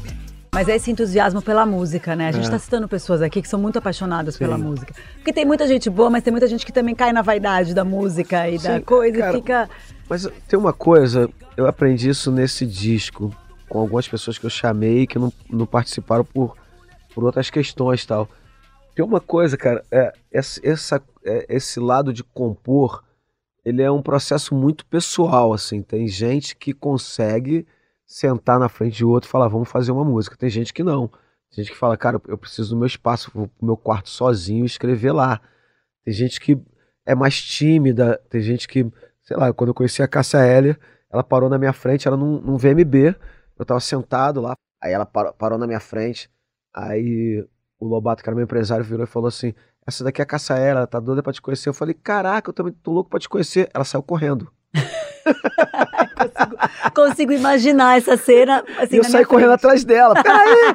Mas 0.55 0.69
é 0.69 0.77
esse 0.77 0.89
entusiasmo 0.91 1.43
pela 1.43 1.67
música, 1.67 2.15
né? 2.15 2.29
A 2.29 2.33
gente 2.33 2.43
É. 2.43 2.47
está 2.47 2.59
citando 2.61 2.87
pessoas 2.89 3.21
aqui 3.21 3.43
que 3.43 3.49
são 3.49 3.59
muito 3.61 3.77
apaixonadas 3.77 4.37
pela 4.37 4.57
música. 4.57 4.95
Porque 5.17 5.33
tem 5.33 5.45
muita 5.45 5.67
gente 5.67 5.91
boa, 5.91 6.09
mas 6.09 6.23
tem 6.23 6.31
muita 6.31 6.47
gente 6.47 6.65
que 6.65 6.73
também 6.73 6.95
cai 6.95 7.13
na 7.13 7.23
vaidade 7.23 7.75
da 7.75 7.85
música 7.85 8.49
e 8.49 8.57
da 8.59 8.77
Sim, 8.77 8.81
coisa 8.83 9.19
cara, 9.19 9.33
e 9.33 9.35
fica. 9.41 9.71
Mas 10.09 10.29
tem 10.47 10.57
uma 10.59 10.73
coisa, 10.73 11.29
eu 11.57 11.67
aprendi 11.67 12.09
isso 12.09 12.31
nesse 12.31 12.65
disco, 12.65 13.35
com 13.69 13.81
algumas 13.81 14.07
pessoas 14.07 14.39
que 14.39 14.47
eu 14.47 14.51
chamei 14.51 15.09
que 15.09 15.19
não, 15.19 15.33
não 15.51 15.67
participaram 15.67 16.25
por, 16.25 16.57
por 17.13 17.25
outras 17.25 17.51
questões 17.51 18.05
e 18.05 18.07
tal. 18.07 18.29
Tem 18.95 19.05
uma 19.05 19.21
coisa, 19.21 19.57
cara, 19.57 19.85
é, 19.91 20.13
essa- 20.33 21.03
é, 21.25 21.47
esse 21.49 21.81
lado 21.81 22.13
de 22.13 22.23
compor, 22.23 23.03
ele 23.65 23.83
é 23.83 23.91
um 23.91 24.01
processo 24.03 24.55
muito 24.55 24.87
pessoal, 24.87 25.53
assim. 25.53 25.83
Tem 25.83 26.07
gente 26.07 26.55
que 26.55 26.73
consegue 26.73 27.67
sentar 28.07 28.59
na 28.59 28.69
frente 28.69 28.97
de 28.97 29.05
outro 29.05 29.29
e 29.29 29.31
falar, 29.31 29.49
vamos 29.49 29.69
fazer 29.69 29.93
uma 29.93 30.05
música. 30.05 30.37
Tem 30.37 30.49
gente 30.49 30.73
que 30.73 30.83
não. 30.83 31.09
Tem 31.51 31.65
gente 31.65 31.73
que 31.73 31.79
fala, 31.79 31.97
cara, 31.97 32.21
eu 32.27 32.37
preciso 32.39 32.71
do 32.71 32.79
meu 32.79 32.87
espaço, 32.87 33.31
vou 33.35 33.49
pro 33.49 33.67
meu 33.67 33.77
quarto 33.77 34.09
sozinho 34.09 34.65
escrever 34.65 35.13
lá. 35.13 35.41
Tem 36.05 36.13
gente 36.13 36.41
que 36.41 36.61
é 37.07 37.15
mais 37.15 37.41
tímida, 37.41 38.21
tem 38.29 38.41
gente 38.41 38.67
que, 38.67 38.91
sei 39.23 39.37
lá, 39.37 39.53
quando 39.53 39.69
eu 39.69 39.75
conheci 39.75 40.03
a 40.03 40.09
Cássia 40.09 40.39
Heller, 40.39 40.79
ela 41.11 41.23
parou 41.23 41.49
na 41.49 41.59
minha 41.59 41.73
frente, 41.73 42.09
era 42.09 42.17
num, 42.17 42.41
num 42.41 42.57
VMB, 42.57 43.15
eu 43.59 43.65
tava 43.65 43.81
sentado 43.81 44.41
lá, 44.41 44.55
aí 44.83 44.93
ela 44.93 45.07
parou, 45.07 45.33
parou 45.35 45.59
na 45.59 45.67
minha 45.67 45.81
frente, 45.81 46.31
aí 46.75 47.47
o 47.79 47.87
Lobato, 47.87 48.23
que 48.23 48.29
era 48.29 48.35
meu 48.35 48.45
empresário, 48.45 48.85
virou 48.85 49.05
e 49.05 49.07
falou 49.09 49.29
assim, 49.29 49.55
essa 49.87 50.03
daqui 50.03 50.21
é 50.21 50.25
a 50.25 50.27
Cássia 50.27 50.57
Heller, 50.57 50.77
ela 50.79 50.87
tá 50.87 50.99
doida 50.99 51.23
pra 51.23 51.33
te 51.33 51.43
conhecer. 51.43 51.69
Eu 51.69 51.75
falei, 51.75 51.95
caraca, 51.95 52.49
eu 52.49 52.55
também 52.55 52.73
tô 52.73 52.91
louco 52.91 53.11
pra 53.11 53.19
te 53.19 53.29
conhecer. 53.29 53.69
Ela 53.75 53.85
saiu 53.85 54.03
correndo. 54.03 54.51
Consigo 56.93 57.33
imaginar 57.33 57.97
essa 57.97 58.17
cena. 58.17 58.65
Assim, 58.79 58.97
e 58.97 58.99
eu 58.99 59.05
saí 59.05 59.25
correndo 59.25 59.53
atrás 59.53 59.85
dela. 59.85 60.15
Peraí, 60.23 60.75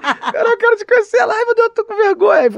eu 0.52 0.58
quero 0.58 0.78
te 0.78 0.86
conhecer. 0.86 1.18
Ela, 1.18 1.34
ai 1.34 1.46
meu 1.46 1.56
Deus, 1.56 1.68
eu 1.68 1.74
tô 1.74 1.86
com 1.86 1.96
vergonha. 1.96 2.50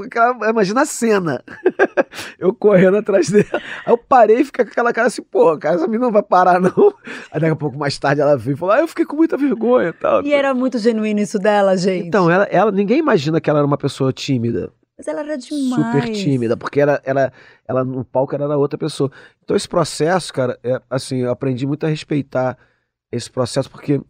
Imagina 0.48 0.82
a 0.82 0.86
cena. 0.86 1.42
eu 2.38 2.54
correndo 2.54 2.98
atrás 2.98 3.28
dela. 3.28 3.62
Aí 3.84 3.92
eu 3.92 3.98
parei 3.98 4.40
e 4.40 4.44
fiquei 4.44 4.64
com 4.64 4.70
aquela 4.70 4.92
cara 4.92 5.08
assim, 5.08 5.22
pô, 5.22 5.56
cara, 5.58 5.76
essa 5.76 5.86
menina 5.86 6.06
não 6.06 6.12
vai 6.12 6.22
parar, 6.22 6.60
não. 6.60 6.94
Aí 7.30 7.40
daqui 7.40 7.52
a 7.52 7.56
pouco 7.56 7.78
mais 7.78 7.98
tarde 7.98 8.20
ela 8.20 8.36
veio 8.36 8.54
e 8.54 8.58
falou, 8.58 8.74
ah, 8.74 8.80
eu 8.80 8.88
fiquei 8.88 9.04
com 9.04 9.16
muita 9.16 9.36
vergonha 9.36 9.88
e 9.88 9.92
tal. 9.92 10.22
E 10.22 10.32
era 10.32 10.54
muito 10.54 10.78
genuíno 10.78 11.20
isso 11.20 11.38
dela, 11.38 11.76
gente. 11.76 12.06
Então, 12.06 12.30
ela, 12.30 12.44
ela, 12.44 12.70
ninguém 12.70 12.98
imagina 12.98 13.40
que 13.40 13.50
ela 13.50 13.58
era 13.58 13.66
uma 13.66 13.78
pessoa 13.78 14.12
tímida. 14.12 14.72
Mas 14.96 15.08
ela 15.08 15.20
era 15.20 15.36
demais. 15.36 15.84
super 15.84 16.12
tímida, 16.12 16.56
porque 16.56 16.80
ela, 16.80 17.00
ela, 17.04 17.32
ela 17.66 17.84
no 17.84 18.04
palco 18.04 18.34
era 18.34 18.56
outra 18.56 18.78
pessoa. 18.78 19.10
Então 19.42 19.56
esse 19.56 19.68
processo, 19.68 20.32
cara, 20.32 20.58
é, 20.62 20.80
assim, 20.88 21.22
eu 21.22 21.30
aprendi 21.30 21.66
muito 21.66 21.84
a 21.84 21.88
respeitar 21.88 22.56
esse 23.12 23.30
processo, 23.30 23.70
porque 23.70 24.00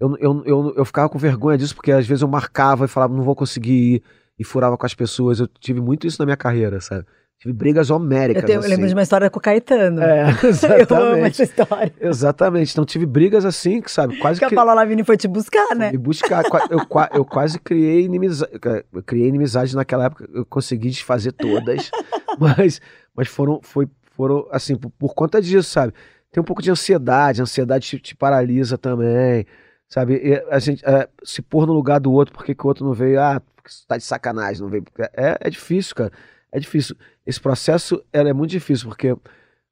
eu, 0.00 0.16
eu, 0.18 0.42
eu, 0.44 0.74
eu 0.76 0.84
ficava 0.84 1.08
com 1.08 1.18
vergonha 1.18 1.56
disso, 1.56 1.74
porque 1.74 1.92
às 1.92 2.06
vezes 2.06 2.22
eu 2.22 2.28
marcava 2.28 2.84
e 2.84 2.88
falava, 2.88 3.14
não 3.14 3.22
vou 3.22 3.34
conseguir 3.34 3.94
ir, 3.94 4.02
e 4.38 4.44
furava 4.44 4.76
com 4.76 4.86
as 4.86 4.94
pessoas. 4.94 5.40
Eu 5.40 5.48
tive 5.48 5.80
muito 5.80 6.06
isso 6.06 6.20
na 6.20 6.24
minha 6.24 6.36
carreira, 6.36 6.80
sabe? 6.80 7.04
Tive 7.40 7.52
brigas 7.52 7.88
homéricas. 7.88 8.42
Eu, 8.42 8.46
tenho, 8.46 8.56
eu 8.56 8.60
assim. 8.60 8.70
lembro 8.70 8.88
de 8.88 8.94
uma 8.94 9.02
história 9.02 9.30
com 9.30 9.38
o 9.38 9.42
Caetano. 9.42 10.02
É, 10.02 10.22
eu 10.26 10.26
amo 10.26 10.40
exatamente. 10.40 11.26
essa 11.26 11.42
história. 11.44 11.94
Exatamente. 12.00 12.72
Então 12.72 12.84
tive 12.84 13.06
brigas 13.06 13.44
assim, 13.44 13.80
que 13.80 13.90
sabe, 13.90 14.16
quase 14.18 14.40
Que 14.40 14.46
a 14.46 14.50
Paula 14.50 14.74
Lavigne 14.74 15.04
foi 15.04 15.16
te 15.16 15.28
buscar, 15.28 15.74
né? 15.76 15.92
me 15.92 15.98
buscar. 15.98 16.44
Eu, 16.68 16.80
eu 17.14 17.24
quase 17.24 17.60
criei 17.60 18.04
inimizade. 18.04 18.52
Eu 18.92 19.02
criei 19.04 19.28
inimizade 19.28 19.76
naquela 19.76 20.06
época. 20.06 20.28
Eu 20.34 20.44
consegui 20.46 20.90
desfazer 20.90 21.30
todas. 21.32 21.90
mas 22.38 22.80
mas 23.18 23.26
foram, 23.26 23.60
foi, 23.62 23.88
foram 24.16 24.46
assim, 24.52 24.76
por, 24.76 24.90
por 24.90 25.12
conta 25.12 25.42
disso, 25.42 25.68
sabe? 25.68 25.92
Tem 26.38 26.40
um 26.40 26.44
pouco 26.44 26.62
de 26.62 26.70
ansiedade. 26.70 27.40
A 27.40 27.42
ansiedade 27.42 27.84
te, 27.84 27.98
te 27.98 28.14
paralisa 28.14 28.78
também. 28.78 29.44
Sabe? 29.88 30.20
E 30.22 30.34
a 30.48 30.60
gente 30.60 30.84
é, 30.86 31.08
se 31.24 31.42
pôr 31.42 31.66
no 31.66 31.72
lugar 31.72 31.98
do 31.98 32.12
outro, 32.12 32.32
porque 32.32 32.54
que 32.54 32.64
o 32.64 32.68
outro 32.68 32.84
não 32.84 32.92
veio? 32.92 33.20
Ah, 33.20 33.42
tá 33.88 33.96
de 33.96 34.04
sacanagem, 34.04 34.62
não 34.62 34.68
veio. 34.68 34.84
É, 35.16 35.36
é 35.40 35.50
difícil, 35.50 35.96
cara. 35.96 36.12
É 36.52 36.60
difícil. 36.60 36.94
Esse 37.26 37.40
processo 37.40 38.00
é 38.12 38.32
muito 38.32 38.52
difícil, 38.52 38.86
porque 38.88 39.16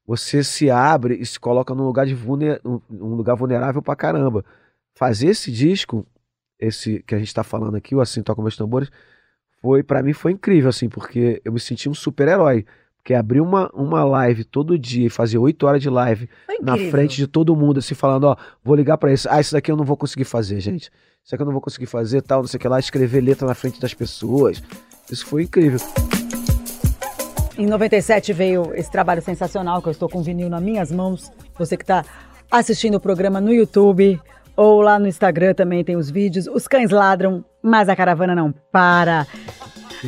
você 0.05 0.43
se 0.43 0.69
abre 0.69 1.15
e 1.15 1.25
se 1.25 1.39
coloca 1.39 1.73
num 1.73 1.85
lugar 1.85 2.05
de 2.05 2.13
vulner, 2.13 2.59
um 2.65 3.15
lugar 3.15 3.37
vulnerável 3.37 3.81
pra 3.81 3.95
caramba. 3.95 4.43
Fazer 4.93 5.27
esse 5.27 5.49
disco, 5.49 6.05
esse 6.59 7.01
que 7.03 7.15
a 7.15 7.19
gente 7.19 7.33
tá 7.33 7.45
falando 7.45 7.77
aqui, 7.77 7.95
o 7.95 8.01
Assim 8.01 8.21
Toca 8.21 8.41
Meus 8.41 8.57
Tambores, 8.57 8.89
foi, 9.61 9.83
para 9.83 10.03
mim 10.03 10.11
foi 10.11 10.33
incrível, 10.33 10.69
assim, 10.69 10.89
porque 10.89 11.41
eu 11.45 11.53
me 11.53 11.61
senti 11.61 11.87
um 11.87 11.93
super-herói. 11.93 12.65
Porque 13.07 13.13
abrir 13.13 13.39
uma, 13.39 13.71
uma 13.73 14.03
live 14.03 14.43
todo 14.43 14.77
dia 14.77 15.07
e 15.07 15.09
fazer 15.09 15.37
oito 15.37 15.65
horas 15.65 15.81
de 15.81 15.89
live 15.89 16.27
Foi 16.45 16.57
na 16.59 16.73
incrível. 16.73 16.91
frente 16.91 17.15
de 17.15 17.25
todo 17.25 17.55
mundo, 17.55 17.77
assim, 17.77 17.95
falando, 17.95 18.25
ó, 18.25 18.35
vou 18.61 18.75
ligar 18.75 18.97
pra 18.97 19.13
esse. 19.13 19.25
Ah, 19.29 19.39
isso 19.39 19.53
daqui 19.53 19.71
eu 19.71 19.77
não 19.77 19.85
vou 19.85 19.95
conseguir 19.95 20.25
fazer, 20.25 20.59
gente. 20.59 20.91
Isso 21.23 21.33
aqui 21.33 21.41
eu 21.41 21.45
não 21.45 21.53
vou 21.53 21.61
conseguir 21.61 21.85
fazer, 21.85 22.21
tal, 22.21 22.41
não 22.41 22.47
sei 22.49 22.57
o 22.57 22.59
que 22.59 22.67
lá, 22.67 22.77
escrever 22.77 23.21
letra 23.21 23.47
na 23.47 23.55
frente 23.55 23.79
das 23.79 23.93
pessoas. 23.93 24.61
Isso 25.09 25.25
foi 25.25 25.43
incrível. 25.43 25.79
Em 27.57 27.65
97 27.65 28.33
veio 28.33 28.73
esse 28.75 28.91
trabalho 28.91 29.21
sensacional 29.21 29.81
que 29.81 29.87
eu 29.87 29.91
estou 29.93 30.09
com 30.09 30.19
o 30.19 30.21
vinil 30.21 30.49
nas 30.49 30.61
minhas 30.61 30.91
mãos. 30.91 31.31
Você 31.57 31.77
que 31.77 31.83
está 31.83 32.03
assistindo 32.51 32.95
o 32.95 32.99
programa 32.99 33.39
no 33.39 33.53
YouTube 33.53 34.19
ou 34.53 34.81
lá 34.81 34.99
no 34.99 35.07
Instagram 35.07 35.53
também 35.53 35.81
tem 35.81 35.95
os 35.95 36.09
vídeos. 36.11 36.45
Os 36.45 36.67
cães 36.67 36.91
ladram, 36.91 37.45
mas 37.63 37.87
a 37.87 37.95
caravana 37.95 38.35
não 38.35 38.53
para. 38.69 39.25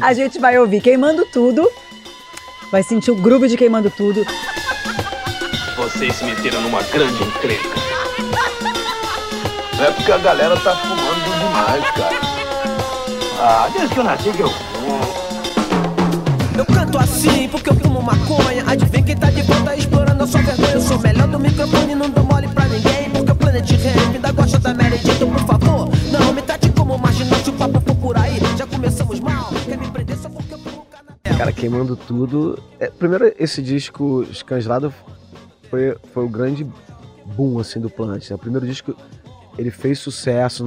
A 0.02 0.12
gente 0.12 0.38
vai 0.38 0.60
ouvir 0.60 0.82
Queimando 0.82 1.26
Tudo. 1.32 1.66
Vai 2.72 2.84
sentir 2.84 3.10
o 3.10 3.16
groove 3.16 3.48
de 3.48 3.58
Queimando 3.58 3.90
Tudo. 3.90 4.24
Vocês 5.76 6.16
se 6.16 6.24
meteram 6.24 6.62
numa 6.62 6.84
grande 6.84 7.24
encrenca. 7.24 7.68
Não 9.76 9.86
é 9.86 9.92
porque 9.92 10.12
a 10.12 10.18
galera 10.20 10.56
tá 10.58 10.76
fumando 10.76 11.24
demais, 11.40 11.92
cara. 11.92 12.20
Ah, 13.40 13.70
desde 13.74 13.94
que 13.94 14.00
eu 14.00 14.04
nasci 14.04 14.30
que 14.30 14.42
eu 14.42 14.50
fumo. 14.50 15.00
Eu 16.56 16.66
canto 16.66 16.98
assim 17.00 17.48
porque 17.50 17.72
eu 17.72 17.76
fumo 17.76 18.04
maconha. 18.04 18.64
Adivinha 18.68 19.04
quem 19.04 19.18
tá 19.18 19.32
de 19.32 19.42
volta 19.42 19.76
explorando 19.76 20.24
a 20.24 20.28
sua 20.28 20.42
vergonha. 20.42 20.74
Eu 20.74 20.82
sou 20.82 21.00
melhor 21.00 21.28
do 21.28 21.40
microfone, 21.40 21.96
não 21.96 22.10
dou 22.10 22.24
mole 22.24 22.48
pra 22.50 22.66
ninguém. 22.66 23.10
Porque 23.10 23.32
o 23.32 23.36
Planet 23.36 23.72
Ramp 23.72 24.14
ainda 24.14 24.32
gosta 24.32 24.60
da 24.60 24.76
Mary 24.76 24.89
Cara, 31.40 31.54
queimando 31.54 31.96
tudo. 31.96 32.62
É, 32.78 32.90
primeiro, 32.90 33.34
esse 33.40 33.62
disco 33.62 34.24
Escangelado 34.24 34.94
foi, 35.70 35.96
foi 36.12 36.26
o 36.26 36.30
grande 36.30 36.68
boom, 37.38 37.60
assim, 37.60 37.80
do 37.80 37.90
Planet. 37.90 38.30
né? 38.30 38.36
O 38.36 38.40
primeiro 38.40 38.68
disco, 38.68 38.94
ele 39.58 39.72
fez 39.72 40.00
sucesso, 40.00 40.66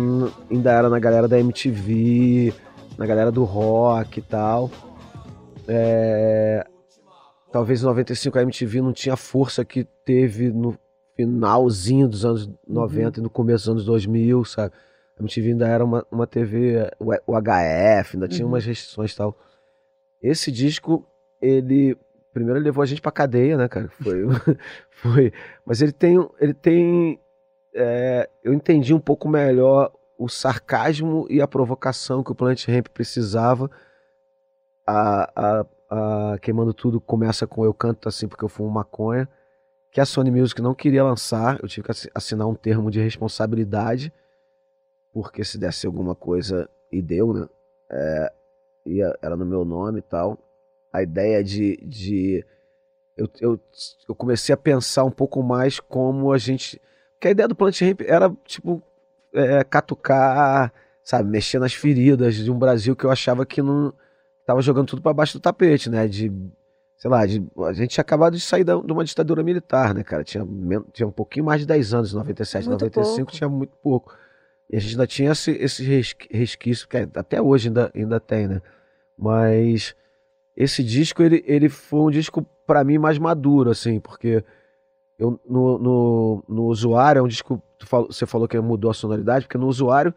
ainda 0.50 0.72
era 0.72 0.88
na 0.88 0.98
galera 0.98 1.28
da 1.28 1.38
MTV, 1.38 2.54
na 2.96 3.04
galera 3.04 3.30
do 3.30 3.44
rock 3.44 4.20
e 4.20 4.22
tal. 4.22 4.70
É, 5.68 6.66
talvez 7.52 7.82
em 7.82 7.84
95 7.84 8.38
a 8.38 8.42
MTV 8.42 8.80
não 8.80 8.94
tinha 8.94 9.12
a 9.12 9.16
força 9.18 9.66
que 9.66 9.84
teve 10.06 10.50
no 10.50 10.74
finalzinho 11.14 12.08
dos 12.08 12.24
anos 12.24 12.48
90 12.66 13.20
e 13.20 13.22
no 13.22 13.28
começo 13.28 13.64
dos 13.66 13.68
anos 13.72 13.84
2000, 13.84 14.42
sabe? 14.46 14.72
A 15.18 15.22
MTV 15.22 15.48
ainda 15.50 15.68
era 15.68 15.84
uma, 15.84 16.06
uma 16.10 16.26
TV, 16.26 16.90
o 16.98 17.10
o 17.26 17.36
HF, 17.38 18.16
ainda 18.16 18.26
tinha 18.26 18.46
Uhum. 18.46 18.52
umas 18.52 18.64
restrições 18.64 19.12
e 19.12 19.16
tal. 19.16 19.36
Esse 20.22 20.50
disco, 20.52 21.06
ele. 21.40 21.96
Primeiro 22.32 22.58
ele 22.58 22.64
levou 22.64 22.82
a 22.82 22.86
gente 22.86 23.02
pra 23.02 23.12
cadeia, 23.12 23.56
né, 23.56 23.68
cara? 23.68 23.88
Foi. 23.88 24.22
foi 24.90 25.32
mas 25.66 25.82
ele 25.82 25.92
tem. 25.92 26.16
Ele 26.40 26.54
tem. 26.54 27.20
é, 27.74 28.28
eu 28.42 28.52
entendi 28.52 28.94
um 28.94 29.00
pouco 29.00 29.28
melhor 29.28 29.92
o 30.18 30.28
sarcasmo 30.28 31.26
e 31.28 31.40
a 31.42 31.48
provocação 31.48 32.22
que 32.22 32.30
o 32.30 32.34
Planet 32.34 32.66
Ramp 32.68 32.88
precisava. 32.88 33.70
A, 34.86 35.30
a, 35.36 35.66
a 36.34 36.38
Queimando 36.38 36.74
Tudo 36.74 37.00
começa 37.00 37.46
com 37.46 37.64
Eu 37.64 37.72
Canto 37.74 38.08
Assim 38.08 38.26
Porque 38.28 38.44
Eu 38.44 38.48
Fumo 38.48 38.70
Maconha, 38.70 39.28
que 39.92 40.00
a 40.00 40.06
Sony 40.06 40.30
Music 40.30 40.60
não 40.60 40.74
queria 40.74 41.04
lançar. 41.04 41.58
Eu 41.62 41.68
tive 41.68 41.84
que 41.84 41.90
assi- 41.90 42.10
assinar 42.14 42.48
um 42.48 42.54
termo 42.54 42.90
de 42.90 43.00
responsabilidade, 43.00 44.12
porque 45.12 45.44
se 45.44 45.58
desse 45.58 45.86
alguma 45.86 46.14
coisa 46.14 46.68
e 46.90 47.00
deu, 47.02 47.32
né? 47.32 47.48
É, 47.90 48.32
era 49.20 49.36
no 49.36 49.44
meu 49.44 49.64
nome 49.64 50.00
e 50.00 50.02
tal. 50.02 50.38
A 50.92 51.02
ideia 51.02 51.42
de. 51.42 51.76
de 51.82 52.44
eu, 53.16 53.28
eu, 53.40 53.60
eu 54.08 54.14
comecei 54.14 54.52
a 54.52 54.56
pensar 54.56 55.04
um 55.04 55.10
pouco 55.10 55.42
mais 55.42 55.80
como 55.80 56.32
a 56.32 56.38
gente. 56.38 56.80
Porque 57.14 57.28
a 57.28 57.30
ideia 57.30 57.48
do 57.48 57.54
Planet 57.54 57.80
Ramp 57.80 58.00
era, 58.02 58.34
tipo, 58.44 58.82
é, 59.32 59.62
catucar, 59.64 60.72
sabe, 61.02 61.30
mexer 61.30 61.58
nas 61.58 61.72
feridas 61.72 62.34
de 62.34 62.50
um 62.50 62.58
Brasil 62.58 62.96
que 62.96 63.04
eu 63.04 63.10
achava 63.10 63.46
que 63.46 63.62
não. 63.62 63.92
Tava 64.44 64.60
jogando 64.60 64.88
tudo 64.88 65.02
para 65.02 65.12
baixo 65.12 65.38
do 65.38 65.42
tapete, 65.42 65.88
né? 65.88 66.06
De. 66.08 66.32
Sei 66.96 67.10
lá, 67.10 67.26
de, 67.26 67.44
a 67.66 67.72
gente 67.72 67.90
tinha 67.90 68.02
acabado 68.02 68.34
de 68.34 68.40
sair 68.40 68.62
da, 68.62 68.76
de 68.76 68.92
uma 68.92 69.04
ditadura 69.04 69.42
militar, 69.42 69.92
né, 69.92 70.04
cara? 70.04 70.22
Tinha, 70.22 70.46
tinha 70.92 71.06
um 71.06 71.10
pouquinho 71.10 71.44
mais 71.44 71.60
de 71.60 71.66
10 71.66 71.94
anos, 71.94 72.12
97, 72.12 72.68
Muito 72.68 72.80
95 72.84 73.16
pouco. 73.16 73.32
tinha 73.32 73.48
muito 73.48 73.76
pouco. 73.82 74.14
E 74.72 74.76
a 74.76 74.80
gente 74.80 74.92
ainda 74.92 75.06
tinha 75.06 75.32
esse, 75.32 75.50
esse 75.50 75.84
resquício, 76.30 76.88
que 76.88 76.96
até 77.14 77.42
hoje 77.42 77.68
ainda, 77.68 77.92
ainda 77.94 78.18
tem, 78.18 78.48
né? 78.48 78.62
Mas 79.18 79.94
esse 80.56 80.82
disco, 80.82 81.22
ele, 81.22 81.44
ele 81.46 81.68
foi 81.68 82.00
um 82.00 82.10
disco 82.10 82.42
pra 82.66 82.82
mim 82.82 82.96
mais 82.96 83.18
maduro, 83.18 83.70
assim, 83.70 84.00
porque 84.00 84.42
eu, 85.18 85.38
no, 85.46 85.78
no, 85.78 86.44
no 86.48 86.64
usuário, 86.64 87.20
é 87.20 87.22
um 87.22 87.28
disco, 87.28 87.62
você 88.08 88.24
falou 88.24 88.48
que 88.48 88.58
mudou 88.58 88.90
a 88.90 88.94
sonoridade, 88.94 89.44
porque 89.44 89.58
no 89.58 89.68
usuário 89.68 90.14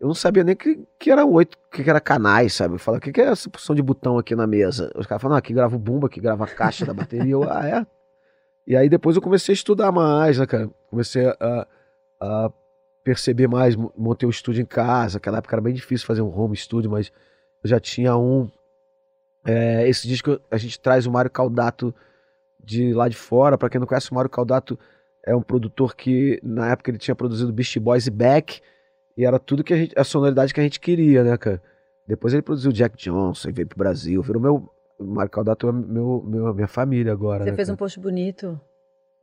eu 0.00 0.06
não 0.06 0.14
sabia 0.14 0.44
nem 0.44 0.54
que, 0.54 0.86
que 0.96 1.10
era 1.10 1.26
oito, 1.26 1.58
que, 1.72 1.88
era 1.88 2.00
canais, 2.00 2.54
sabe? 2.54 2.74
Eu 2.74 2.78
falava, 2.78 3.00
o 3.00 3.02
que, 3.02 3.10
que 3.10 3.20
é 3.20 3.24
essa 3.24 3.50
porção 3.50 3.74
de 3.74 3.82
botão 3.82 4.16
aqui 4.16 4.36
na 4.36 4.46
mesa? 4.46 4.92
Os 4.94 5.06
caras 5.06 5.20
falam, 5.20 5.34
não, 5.34 5.38
aqui 5.38 5.52
grava 5.52 5.74
o 5.74 5.78
bumbo, 5.78 6.06
aqui 6.06 6.20
grava 6.20 6.44
a 6.44 6.48
caixa 6.48 6.86
da 6.86 6.94
bateria. 6.94 7.32
Eu, 7.32 7.50
ah, 7.50 7.66
é? 7.66 7.86
E 8.64 8.76
aí 8.76 8.88
depois 8.88 9.16
eu 9.16 9.22
comecei 9.22 9.52
a 9.52 9.54
estudar 9.54 9.90
mais, 9.90 10.38
né, 10.38 10.46
cara? 10.46 10.70
Comecei 10.88 11.26
a, 11.26 11.66
a 12.20 12.52
perceber 13.08 13.48
mais, 13.48 13.74
mo- 13.74 13.90
montei 13.96 14.26
um 14.26 14.30
estúdio 14.30 14.60
em 14.60 14.66
casa, 14.66 15.16
aquela 15.16 15.38
época 15.38 15.54
era 15.54 15.62
bem 15.62 15.72
difícil 15.72 16.06
fazer 16.06 16.20
um 16.20 16.28
home 16.38 16.54
studio, 16.54 16.90
mas 16.90 17.10
eu 17.64 17.70
já 17.70 17.80
tinha 17.80 18.14
um. 18.16 18.50
É, 19.46 19.88
esse 19.88 20.06
disco 20.06 20.38
a 20.50 20.58
gente 20.58 20.78
traz 20.78 21.06
o 21.06 21.10
Mário 21.10 21.30
Caldato 21.30 21.94
de 22.62 22.92
lá 22.92 23.08
de 23.08 23.16
fora. 23.16 23.56
Pra 23.56 23.70
quem 23.70 23.80
não 23.80 23.86
conhece, 23.86 24.10
o 24.10 24.14
Mário 24.14 24.28
Caldato 24.28 24.78
é 25.24 25.34
um 25.34 25.40
produtor 25.40 25.96
que 25.96 26.38
na 26.42 26.70
época 26.70 26.90
ele 26.90 26.98
tinha 26.98 27.14
produzido 27.14 27.50
Beast 27.50 27.78
Boys 27.78 28.06
e 28.06 28.10
Beck, 28.10 28.60
e 29.16 29.24
era 29.24 29.38
tudo 29.38 29.64
que 29.64 29.72
a 29.72 29.76
gente, 29.78 29.98
a 29.98 30.04
sonoridade 30.04 30.52
que 30.52 30.60
a 30.60 30.62
gente 30.62 30.78
queria, 30.78 31.24
né, 31.24 31.36
cara? 31.38 31.62
Depois 32.06 32.34
ele 32.34 32.42
produziu 32.42 32.70
Jack 32.72 32.94
Johnson 32.96 33.48
e 33.48 33.52
veio 33.52 33.68
pro 33.68 33.78
Brasil, 33.78 34.20
virou 34.22 34.42
meu. 34.42 34.70
O 34.98 35.04
Mário 35.04 35.30
Caldato 35.30 35.66
é 35.68 35.72
meu, 35.72 36.22
meu, 36.26 36.52
minha 36.54 36.68
família 36.68 37.12
agora. 37.12 37.44
Você 37.44 37.50
né, 37.50 37.56
fez 37.56 37.68
cara? 37.68 37.74
um 37.74 37.78
post 37.78 37.98
bonito. 38.00 38.60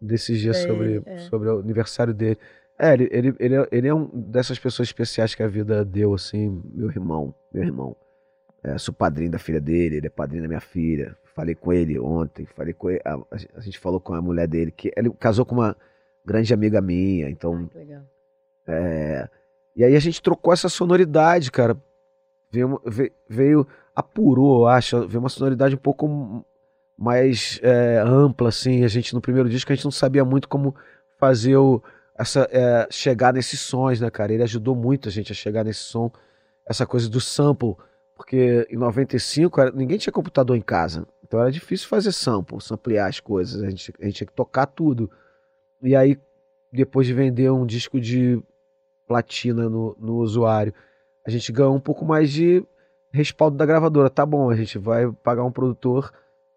desses 0.02 0.39
dias 0.39 0.58
sobre, 0.58 1.04
é. 1.06 1.17
sobre 1.30 1.50
o 1.50 1.60
aniversário 1.60 2.13
dele. 2.13 2.39
É, 2.77 2.93
ele, 2.93 3.09
ele, 3.11 3.35
ele, 3.39 3.55
é- 3.55 3.67
ele 3.71 3.88
é 3.88 3.93
um 3.93 4.05
dessas 4.13 4.59
pessoas 4.59 4.88
especiais 4.89 5.33
que 5.33 5.41
a 5.43 5.47
vida 5.47 5.83
deu, 5.85 6.13
assim, 6.13 6.61
meu 6.73 6.89
irmão, 6.89 7.33
meu 7.53 7.63
irmão. 7.63 7.95
É, 8.63 8.77
sou 8.77 8.93
padrinho 8.93 9.31
da 9.31 9.38
filha 9.39 9.61
dele, 9.61 9.97
ele 9.97 10.07
é 10.07 10.09
padrinho 10.09 10.41
da 10.41 10.47
minha 10.47 10.59
filha. 10.59 11.15
Falei 11.35 11.53
com 11.55 11.71
ele 11.71 11.99
ontem, 11.99 12.45
falei 12.55 12.73
com 12.73 12.89
ele, 12.89 13.01
a, 13.05 13.17
a 13.55 13.59
gente 13.61 13.77
falou 13.77 13.99
com 13.99 14.13
a 14.13 14.21
mulher 14.21 14.47
dele, 14.47 14.71
que 14.71 14.91
ele 14.95 15.09
casou 15.11 15.45
com 15.45 15.55
uma 15.55 15.75
grande 16.25 16.53
amiga 16.53 16.81
minha, 16.81 17.29
então 17.29 17.67
Que 17.67 17.77
legal. 17.77 18.01
é, 18.67 19.29
e 19.75 19.83
aí 19.83 19.95
a 19.95 19.99
gente 19.99 20.21
trocou 20.21 20.51
essa 20.53 20.69
sonoridade, 20.69 21.51
cara. 21.51 21.77
Veio, 22.51 22.81
ve- 22.85 23.11
veio 23.29 23.67
apurou, 23.95 24.61
eu 24.61 24.67
acho, 24.67 25.07
veio 25.07 25.19
uma 25.19 25.29
sonoridade 25.29 25.75
um 25.75 25.79
pouco 25.79 26.43
mais 26.97 27.59
é, 27.61 27.97
ampla, 27.99 28.49
assim. 28.49 28.83
A 28.83 28.88
gente 28.88 29.13
no 29.13 29.21
primeiro 29.21 29.49
disco 29.49 29.71
a 29.71 29.75
gente 29.75 29.83
não 29.85 29.91
sabia 29.91 30.23
muito 30.25 30.47
como 30.47 30.73
fazer 31.19 31.57
o, 31.57 31.83
essa 32.17 32.47
é, 32.51 32.88
chegar 32.89 33.34
nesses 33.34 33.60
sons, 33.60 33.99
né, 33.99 34.10
cara? 34.10 34.34
Ele 34.34 34.43
ajudou 34.43 34.75
muito 34.75 35.10
a 35.10 35.12
gente 35.12 35.32
a 35.32 35.36
chegar 35.36 35.63
nesse 35.63 35.82
som, 35.82 36.12
essa 36.67 36.86
coisa 36.86 37.10
do 37.10 37.19
sample, 37.19 37.75
porque 38.15 38.65
em 38.69 38.78
95 38.78 39.60
era- 39.62 39.71
ninguém 39.71 39.97
tinha 39.97 40.13
computador 40.13 40.56
em 40.56 40.62
casa, 40.62 41.06
então 41.23 41.39
era 41.39 41.51
difícil 41.51 41.88
fazer 41.88 42.12
sample, 42.12 42.62
samplear 42.62 43.10
as 43.10 43.19
coisas. 43.19 43.62
A 43.62 43.69
gente, 43.69 43.93
a 43.99 44.06
gente 44.06 44.15
tinha 44.15 44.28
que 44.28 44.34
tocar 44.34 44.65
tudo. 44.65 45.10
E 45.82 45.95
aí 45.95 46.17
depois 46.71 47.08
de 47.08 47.13
vender 47.13 47.49
um 47.51 47.65
disco 47.65 47.99
de 47.99 48.41
platina 49.08 49.69
no, 49.69 49.95
no 49.99 50.17
usuário, 50.17 50.73
a 51.25 51.30
gente 51.30 51.51
ganhou 51.51 51.75
um 51.75 51.80
pouco 51.80 52.06
mais 52.06 52.32
de 52.32 52.63
respaldo 53.12 53.58
da 53.58 53.65
gravadora. 53.65 54.10
Tá 54.10 54.25
bom, 54.25 54.49
a 54.49 54.56
gente 54.56 54.78
vai 54.78 55.12
pagar 55.12 55.43
um 55.43 55.51
produtor. 55.51 56.12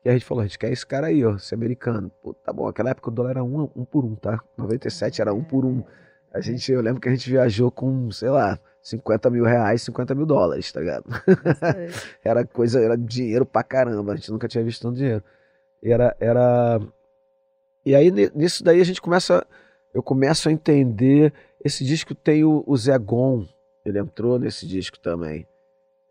E 0.09 0.11
a 0.11 0.14
gente 0.14 0.25
falou, 0.25 0.40
a 0.42 0.47
gente 0.47 0.59
quer 0.59 0.73
esse 0.73 0.87
cara 0.87 1.09
aí, 1.09 1.23
ó, 1.23 1.37
esse 1.37 1.55
americano. 1.55 2.11
Pô, 2.23 2.33
tá 2.33 2.51
bom, 2.51 2.66
naquela 2.66 2.88
época 2.88 3.11
o 3.11 3.12
dólar 3.12 3.31
era 3.33 3.44
um, 3.44 3.68
um 3.77 3.85
por 3.85 4.07
um, 4.07 4.14
tá? 4.14 4.40
97 4.57 5.21
era 5.21 5.35
um 5.35 5.44
por 5.44 5.66
um. 5.66 5.85
A 6.33 6.40
gente, 6.40 6.73
eu 6.73 6.81
lembro 6.81 6.99
que 6.99 7.09
a 7.09 7.12
gente 7.12 7.29
viajou 7.29 7.71
com, 7.71 8.11
sei 8.11 8.31
lá, 8.31 8.59
50 8.83 9.29
mil 9.29 9.44
reais, 9.44 9.83
50 9.83 10.14
mil 10.14 10.25
dólares, 10.25 10.73
tá 10.73 10.81
ligado? 10.81 11.05
era 12.25 12.42
coisa, 12.47 12.81
era 12.81 12.97
dinheiro 12.97 13.44
pra 13.44 13.62
caramba, 13.62 14.12
a 14.14 14.16
gente 14.16 14.31
nunca 14.31 14.49
tinha 14.49 14.64
visto 14.64 14.81
tanto 14.81 14.97
dinheiro. 14.97 15.23
E 15.83 15.92
Era, 15.92 16.16
era... 16.18 16.81
E 17.85 17.94
aí 17.94 18.11
ni- 18.11 18.31
nisso 18.35 18.64
daí 18.64 18.81
a 18.81 18.85
gente 18.85 19.03
começa, 19.03 19.47
eu 19.92 20.03
começo 20.03 20.49
a 20.49 20.53
entender, 20.53 21.35
esse 21.62 21.85
disco 21.85 22.14
tem 22.14 22.44
o, 22.44 22.64
o 22.66 22.77
Zé 22.79 22.97
Gon, 22.99 23.47
ele 23.85 23.99
entrou 23.99 24.38
nesse 24.38 24.66
disco 24.66 24.99
também. 24.99 25.47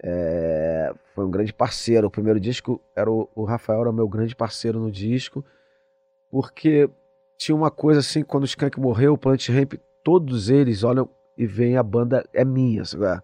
É, 0.04 0.94
foi 1.16 1.26
um 1.26 1.32
grande 1.32 1.52
parceiro, 1.52 2.08
o 2.08 2.12
primeiro 2.12 2.40
disco 2.40 2.80
era 2.96 3.10
o, 3.12 3.28
o 3.36 3.44
Rafael 3.44 3.82
era 3.82 3.92
meu 3.92 4.08
grande 4.08 4.36
parceiro 4.36 4.80
no 4.80 4.92
disco, 4.92 5.44
porque 6.30 6.90
tinha 7.38 7.56
uma 7.56 7.72
coisa 7.72 8.00
assim, 8.00 8.24
quando 8.24 8.44
o 8.44 8.48
Skank 8.48 8.80
morreu, 8.80 9.14
o 9.14 9.18
Plant 9.18 9.50
Ramp, 9.50 9.74
todos 10.04 10.50
eles 10.50 10.84
olham 10.84 11.10
e 11.38 11.46
veem 11.46 11.78
a 11.78 11.84
banda 11.84 12.26
é 12.34 12.46
minha, 12.46 12.84
sabe? 12.86 13.22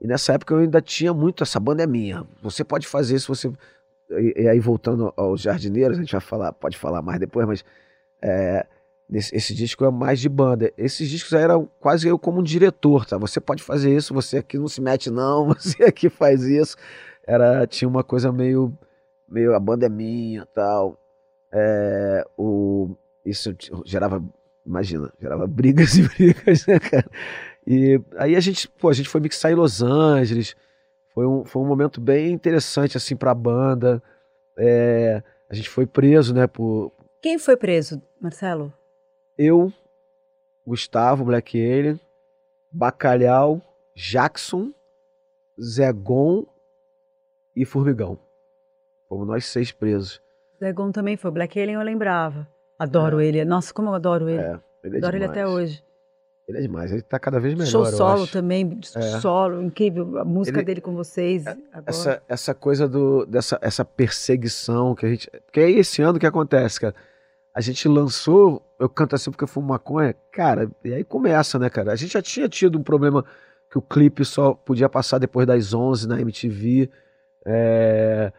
E 0.00 0.06
nessa 0.06 0.34
época 0.34 0.54
eu 0.54 0.58
ainda 0.58 0.80
tinha 0.80 1.12
muito 1.12 1.42
essa 1.42 1.58
banda 1.58 1.82
é 1.82 1.86
minha. 1.86 2.24
Você 2.42 2.62
pode 2.62 2.86
fazer 2.86 3.16
isso, 3.16 3.34
você 3.34 3.52
e, 4.10 4.42
e 4.42 4.48
aí 4.48 4.60
voltando 4.60 5.12
aos 5.16 5.42
jardineiros, 5.42 5.98
a 5.98 6.00
gente 6.00 6.12
vai 6.12 6.20
falar, 6.20 6.52
pode 6.52 6.76
falar 6.76 7.02
mais 7.02 7.18
depois, 7.18 7.46
mas 7.46 7.64
é, 8.22 8.66
nesse- 9.08 9.34
esse 9.34 9.54
disco 9.54 9.84
é 9.84 9.90
mais 9.90 10.20
de 10.20 10.28
banda. 10.28 10.72
Esses 10.76 11.08
discos 11.08 11.32
aí 11.34 11.42
eram 11.42 11.68
quase 11.80 12.06
eu 12.08 12.18
como 12.18 12.40
um 12.40 12.42
diretor, 12.42 13.06
tá? 13.06 13.16
Você 13.18 13.40
pode 13.40 13.62
fazer 13.62 13.94
isso, 13.94 14.12
você 14.14 14.38
aqui 14.38 14.58
não 14.58 14.68
se 14.68 14.80
mete 14.80 15.10
não, 15.10 15.46
você 15.54 15.84
aqui 15.84 16.08
faz 16.08 16.42
isso. 16.44 16.76
Era 17.26 17.66
tinha 17.66 17.88
uma 17.88 18.02
coisa 18.04 18.32
meio 18.32 18.72
meio 19.28 19.54
a 19.54 19.60
banda 19.60 19.86
é 19.86 19.88
minha, 19.88 20.46
tal. 20.46 20.98
É, 21.52 22.24
o 22.36 22.94
isso 23.24 23.54
gerava, 23.84 24.22
imagina, 24.64 25.12
gerava 25.20 25.46
brigas 25.46 25.94
e 25.98 26.02
brigas, 26.02 26.66
né, 26.66 26.78
cara? 26.78 27.10
E 27.66 28.00
aí 28.16 28.34
a 28.34 28.40
gente, 28.40 28.66
pô, 28.68 28.88
a 28.88 28.92
gente 28.94 29.08
foi 29.08 29.20
mixar 29.20 29.52
em 29.52 29.54
Los 29.54 29.82
Angeles. 29.82 30.56
Foi 31.14 31.26
um, 31.26 31.44
foi 31.44 31.60
um 31.60 31.66
momento 31.66 32.00
bem 32.00 32.30
interessante 32.32 32.96
assim 32.96 33.14
para 33.16 33.32
a 33.32 33.34
banda. 33.34 34.02
É, 34.58 35.22
a 35.50 35.54
gente 35.54 35.68
foi 35.68 35.84
preso, 35.86 36.32
né, 36.34 36.46
por 36.46 36.92
Quem 37.20 37.38
foi 37.38 37.56
preso, 37.56 38.00
Marcelo? 38.20 38.72
Eu, 39.38 39.72
Gustavo, 40.66 41.24
Black 41.24 41.56
Alien, 41.58 42.00
Bacalhau, 42.70 43.62
Jackson, 43.96 44.72
Zegon 45.60 46.44
e 47.56 47.64
Formigão. 47.64 48.18
Fomos 49.08 49.26
nós 49.26 49.46
seis 49.46 49.72
presos. 49.72 50.20
Zé 50.60 50.72
Gon 50.72 50.90
também 50.92 51.16
foi. 51.16 51.30
Black 51.30 51.58
Alien 51.60 51.76
eu 51.76 51.82
lembrava. 51.82 52.46
Adoro 52.78 53.20
ele. 53.20 53.44
Nossa, 53.44 53.72
como 53.72 53.88
eu 53.88 53.94
adoro 53.94 54.28
ele. 54.28 54.40
É, 54.42 54.60
ele 54.84 54.96
é 54.96 54.98
adoro 54.98 55.16
ele 55.16 55.26
demais. 55.26 55.30
até 55.30 55.46
hoje. 55.46 55.84
Ele 56.46 56.58
é 56.58 56.60
demais, 56.62 56.90
ele 56.92 57.02
tá 57.02 57.18
cada 57.18 57.38
vez 57.38 57.52
melhor. 57.54 57.70
Show 57.70 57.84
eu 57.84 57.92
solo 57.92 58.26
também, 58.26 58.80
É. 58.96 59.02
solo, 59.20 59.62
incrível. 59.62 60.18
A 60.18 60.24
música 60.24 60.58
Ele- 60.58 60.64
dele 60.66 60.80
com 60.80 60.94
vocês. 60.94 61.46
agora. 61.46 61.82
essa, 61.86 62.22
essa 62.26 62.54
coisa 62.54 62.88
do, 62.88 63.26
dessa 63.26 63.58
essa 63.60 63.84
perseguição 63.84 64.94
que 64.94 65.04
a 65.04 65.08
gente. 65.10 65.30
Porque 65.44 65.60
aí 65.60 65.74
esse 65.78 66.00
ano 66.00 66.18
que 66.18 66.26
acontece, 66.26 66.80
cara? 66.80 66.94
A 67.54 67.60
gente 67.60 67.88
lançou 67.88 68.62
Eu 68.78 68.88
Canto 68.88 69.14
Assim 69.14 69.30
Porque 69.30 69.44
Eu 69.44 69.48
Fumo 69.48 69.68
Maconha, 69.68 70.14
cara, 70.32 70.70
e 70.84 70.94
aí 70.94 71.04
começa, 71.04 71.58
né, 71.58 71.68
cara? 71.70 71.92
A 71.92 71.96
gente 71.96 72.12
já 72.12 72.22
tinha 72.22 72.48
tido 72.48 72.78
um 72.78 72.82
problema 72.82 73.24
que 73.70 73.78
o 73.78 73.82
clipe 73.82 74.24
só 74.24 74.54
podia 74.54 74.88
passar 74.88 75.18
depois 75.18 75.46
das 75.46 75.74
11 75.74 76.06
na 76.08 76.20
MTV. 76.20 76.90
é, 77.46 78.32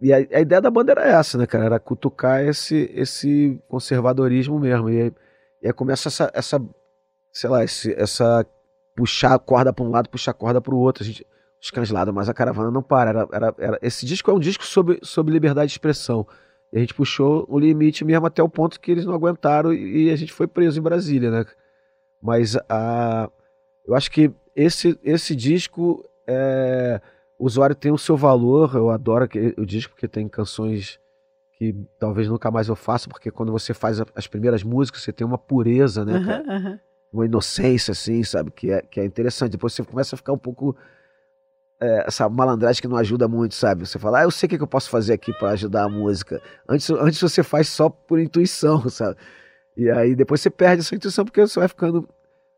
E 0.00 0.12
a, 0.12 0.16
a 0.18 0.40
ideia 0.40 0.60
da 0.60 0.70
banda 0.70 0.92
era 0.92 1.04
essa, 1.08 1.36
né, 1.38 1.46
cara? 1.46 1.64
Era 1.66 1.80
cutucar 1.80 2.42
esse, 2.44 2.90
esse 2.94 3.60
conservadorismo 3.68 4.58
mesmo. 4.60 4.88
E 4.90 5.02
aí, 5.02 5.12
e 5.62 5.66
aí 5.68 5.72
começa 5.72 6.08
essa, 6.08 6.30
essa 6.34 6.60
sei 7.32 7.50
lá, 7.50 7.64
esse, 7.64 7.92
essa 7.94 8.46
puxar 8.96 9.34
a 9.34 9.38
corda 9.38 9.72
para 9.72 9.84
um 9.84 9.90
lado, 9.90 10.08
puxar 10.08 10.32
a 10.32 10.34
corda 10.34 10.60
para 10.60 10.74
o 10.74 10.78
outro. 10.78 11.02
A 11.04 11.06
gente, 11.06 11.26
ladram, 11.92 12.14
mas 12.14 12.28
a 12.28 12.34
caravana 12.34 12.70
não 12.70 12.82
para. 12.82 13.10
Era, 13.10 13.28
era, 13.32 13.54
era- 13.58 13.78
esse 13.82 14.06
disco 14.06 14.30
é 14.30 14.34
um 14.34 14.38
disco 14.40 14.64
sobre, 14.64 14.98
sobre 15.02 15.32
liberdade 15.32 15.68
de 15.68 15.74
expressão. 15.74 16.26
E 16.72 16.76
a 16.76 16.80
gente 16.80 16.94
puxou 16.94 17.44
o 17.48 17.58
limite 17.58 18.04
mesmo 18.04 18.26
até 18.26 18.42
o 18.42 18.48
ponto 18.48 18.78
que 18.80 18.90
eles 18.90 19.04
não 19.04 19.14
aguentaram 19.14 19.72
e, 19.74 20.10
a 20.10 20.16
gente 20.16 20.32
foi 20.32 20.46
preso 20.46 20.78
em 20.78 20.82
Brasília, 20.82 21.30
né? 21.30 21.44
Mas 22.22 22.56
a, 22.68 23.28
eu 23.86 23.94
acho 23.94 24.10
que 24.10 24.30
esse, 24.54 24.98
esse 25.02 25.34
disco, 25.34 26.04
é, 26.26 27.00
o 27.38 27.46
usuário 27.46 27.74
tem 27.74 27.90
o 27.90 27.98
seu 27.98 28.16
valor. 28.16 28.74
Eu 28.74 28.90
adoro 28.90 29.26
que- 29.28 29.54
o 29.56 29.64
disco 29.66 29.94
porque 29.94 30.06
tem 30.06 30.28
canções 30.28 31.00
que 31.54 31.74
talvez 31.98 32.28
nunca 32.28 32.50
mais 32.50 32.68
eu 32.68 32.76
faça, 32.76 33.08
porque 33.08 33.30
quando 33.30 33.52
você 33.52 33.74
faz 33.74 34.00
as 34.14 34.26
primeiras 34.26 34.62
músicas, 34.62 35.02
você 35.02 35.12
tem 35.12 35.26
uma 35.26 35.38
pureza, 35.38 36.04
né? 36.04 36.16
Aham, 36.16 36.44
aham. 36.48 36.80
uma 37.12 37.26
inocência, 37.26 37.92
assim, 37.92 38.22
sabe? 38.22 38.50
Que 38.50 38.70
é, 38.70 38.82
que 38.82 39.00
é 39.00 39.04
interessante. 39.04 39.52
Depois 39.52 39.72
você 39.72 39.82
começa 39.84 40.14
a 40.14 40.18
ficar 40.18 40.32
um 40.32 40.38
pouco 40.38 40.76
é, 41.80 42.04
essa 42.06 42.28
malandragem 42.28 42.80
que 42.82 42.88
não 42.88 42.96
ajuda 42.96 43.26
muito, 43.26 43.54
sabe? 43.54 43.86
Você 43.86 43.98
fala, 43.98 44.20
ah, 44.20 44.22
eu 44.24 44.30
sei 44.30 44.46
o 44.46 44.50
que 44.50 44.60
eu 44.60 44.66
posso 44.66 44.90
fazer 44.90 45.14
aqui 45.14 45.32
pra 45.32 45.50
ajudar 45.50 45.84
a 45.84 45.88
música. 45.88 46.40
Antes, 46.68 46.90
antes 46.90 47.20
você 47.20 47.42
faz 47.42 47.68
só 47.68 47.88
por 47.88 48.18
intuição, 48.20 48.86
sabe? 48.90 49.16
E 49.76 49.90
aí 49.90 50.14
depois 50.14 50.40
você 50.40 50.50
perde 50.50 50.82
essa 50.82 50.94
intuição 50.94 51.24
porque 51.24 51.40
você 51.40 51.58
vai 51.58 51.68
ficando 51.68 52.08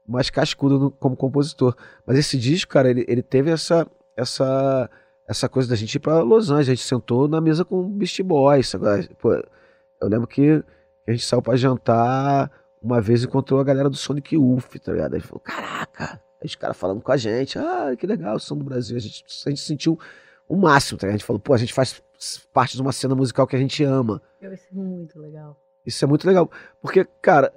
mais 0.09 0.29
cascudo 0.31 0.79
no- 0.79 0.91
como 0.91 1.17
compositor. 1.17 1.77
Mas 2.07 2.19
esse 2.19 2.37
disco, 2.37 2.73
cara, 2.73 2.91
ele, 2.91 3.05
ele 3.07 3.23
teve 3.23 3.51
essa, 3.51 3.87
essa, 4.17 4.91
essa 5.29 5.49
coisa 5.49 5.69
da 5.69 5.77
gente 5.77 5.95
ir 5.95 6.01
pra 6.01 6.21
Los 6.21 6.51
Angeles. 6.51 6.69
A 6.69 6.75
gente 6.75 6.85
sentou 6.85 7.29
na 7.29 7.41
mesa 7.41 7.65
com 7.65 7.79
o 7.81 7.89
Beast 7.89 8.21
Boys. 8.23 8.69
sabe? 8.71 9.09
Pô, 9.21 9.33
eu 9.35 10.09
lembro 10.09 10.27
que 10.27 10.63
a 11.07 11.13
gente 11.13 11.25
saiu 11.25 11.41
pra 11.43 11.55
jantar 11.57 12.51
uma 12.83 13.01
vez 13.01 13.23
encontrou 13.23 13.61
a 13.61 13.65
galera 13.65 13.89
do 13.89 13.95
Sonic 13.97 14.35
Youth, 14.35 14.79
tá 14.85 14.91
ligado? 14.91 15.21
Falou, 15.21 15.41
caraca! 15.41 16.21
Aí 16.43 16.47
os 16.47 16.57
caras 16.57 16.77
falando 16.77 17.01
com 17.01 17.13
a 17.13 17.17
gente, 17.17 17.57
ah, 17.59 17.95
que 17.97 18.05
legal, 18.07 18.35
o 18.35 18.41
som 18.41 18.57
do 18.57 18.65
Brasil. 18.65 18.97
A 18.97 19.01
gente, 19.01 19.25
a 19.47 19.49
gente 19.49 19.61
sentiu 19.61 19.97
o 20.49 20.57
máximo, 20.57 20.99
tá? 20.99 21.07
A 21.07 21.13
gente 21.13 21.25
falou, 21.25 21.39
pô, 21.39 21.55
a 21.55 21.57
gente 21.57 21.73
faz 21.73 22.03
parte 22.53 22.75
de 22.77 22.83
uma 22.83 22.91
cena 22.93 23.15
musical 23.15 23.47
que 23.47 23.55
a 23.55 23.59
gente 23.59 23.85
ama. 23.85 24.21
Isso 24.53 24.67
é 24.73 24.75
muito 24.75 25.21
legal. 25.21 25.57
Isso 25.87 26.05
é 26.05 26.09
muito 26.09 26.27
legal. 26.27 26.51
Porque, 26.81 27.05
cara, 27.23 27.53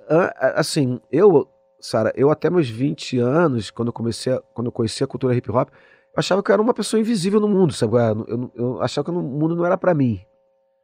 assim, 0.56 1.00
eu, 1.12 1.48
Sara, 1.80 2.13
eu 2.15 2.30
até 2.30 2.48
meus 2.50 2.69
20 2.69 3.17
anos, 3.17 3.71
quando 3.71 3.88
eu 3.89 3.93
comecei, 3.93 4.34
a- 4.34 4.41
quando 4.54 4.67
eu 4.67 4.71
conheci 4.71 5.04
a 5.04 5.08
cultura 5.08 5.36
hip 5.36 5.50
hop, 5.52 5.69
eu 5.69 6.19
achava 6.19 6.41
que 6.43 6.50
eu 6.52 6.54
era 6.54 6.62
uma 6.62 6.74
pessoa 6.74 7.00
invisível 7.00 7.39
no 7.39 7.48
mundo, 7.48 7.74
sabe? 7.74 7.95
Eu, 7.98 8.26
eu, 8.28 8.52
eu 8.56 8.82
achava 8.82 9.04
que 9.06 9.12
o 9.12 9.21
mundo 9.21 9.56
não 9.56 9.65
era 9.65 9.78
pra 9.78 9.93
mim. 9.95 10.21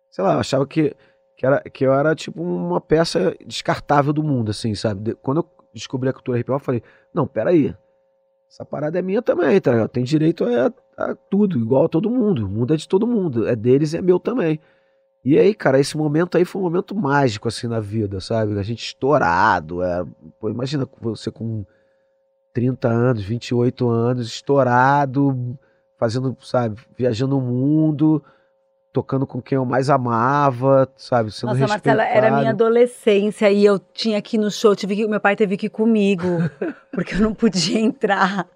Sei 0.10 0.24
lá, 0.24 0.34
eu 0.34 0.40
achava 0.40 0.66
que, 0.68 0.96
que, 1.38 1.46
era, 1.46 1.62
que 1.62 1.86
eu 1.86 1.94
era 1.94 2.14
tipo 2.16 2.42
uma 2.44 2.82
peça 2.82 3.36
descartável 3.46 4.12
do 4.12 4.24
mundo, 4.24 4.52
assim, 4.52 4.74
sabe? 4.76 5.02
De- 5.02 5.16
Quando 5.16 5.38
eu 5.42 5.50
descobri 5.74 6.10
a 6.10 6.14
cultura 6.14 6.38
hip 6.40 6.52
hop, 6.52 6.60
eu 6.62 6.66
falei, 6.66 6.84
não, 7.14 7.26
peraí. 7.26 7.76
Essa 8.52 8.66
parada 8.66 9.00
é 9.00 9.02
minha 9.02 9.22
também, 9.22 9.62
tá 9.62 9.72
ligado? 9.72 9.88
Tem 9.88 10.04
direito 10.04 10.44
a, 10.44 10.74
a 10.98 11.16
tudo, 11.16 11.58
igual 11.58 11.86
a 11.86 11.90
todo 11.90 12.10
mundo. 12.10 12.46
O 12.46 12.50
mundo 12.50 12.74
é 12.74 12.78
de 12.78 12.86
todo 12.86 13.08
mundo. 13.08 13.48
É 13.48 13.56
deles 13.56 13.94
e 13.94 13.98
é 13.98 14.02
meu 14.02 14.20
também. 14.20 14.60
E 15.24 15.40
aí, 15.40 15.54
cara, 15.56 15.80
esse 15.80 15.96
momento 15.96 16.38
aí 16.38 16.44
foi 16.44 16.62
um 16.62 16.66
momento 16.66 16.94
mágico, 16.94 17.48
assim, 17.48 17.68
na 17.68 17.80
vida, 17.80 18.20
sabe? 18.20 18.60
A 18.60 18.64
gente 18.64 18.84
estourado. 18.84 19.82
É... 19.82 20.06
Pô, 20.38 20.50
imagina 20.50 20.86
você 21.00 21.32
com 21.32 21.66
30 22.54 22.90
anos, 22.90 23.24
28 23.24 23.88
anos, 23.88 24.28
estourado, 24.28 25.58
fazendo, 25.98 26.36
sabe, 26.42 26.78
viajando 26.98 27.38
o 27.38 27.42
mundo, 27.42 28.22
tocando 28.92 29.26
com 29.26 29.42
quem 29.42 29.56
eu 29.56 29.66
mais 29.66 29.90
amava, 29.90 30.88
sabe? 30.98 31.32
Sendo 31.32 31.54
Nossa, 31.54 31.68
Marcela, 31.68 32.04
era 32.04 32.38
minha 32.38 32.52
adolescência 32.52 33.50
e 33.50 33.64
eu 33.64 33.80
tinha 33.80 34.22
que 34.22 34.36
ir 34.36 34.40
no 34.40 34.52
show, 34.52 34.76
tive 34.76 34.96
que, 34.96 35.08
meu 35.08 35.20
pai 35.20 35.36
teve 35.36 35.56
que 35.56 35.68
ir 35.68 35.70
comigo, 35.70 36.28
porque 36.92 37.16
eu 37.16 37.20
não 37.20 37.34
podia 37.34 37.80
entrar, 37.80 38.48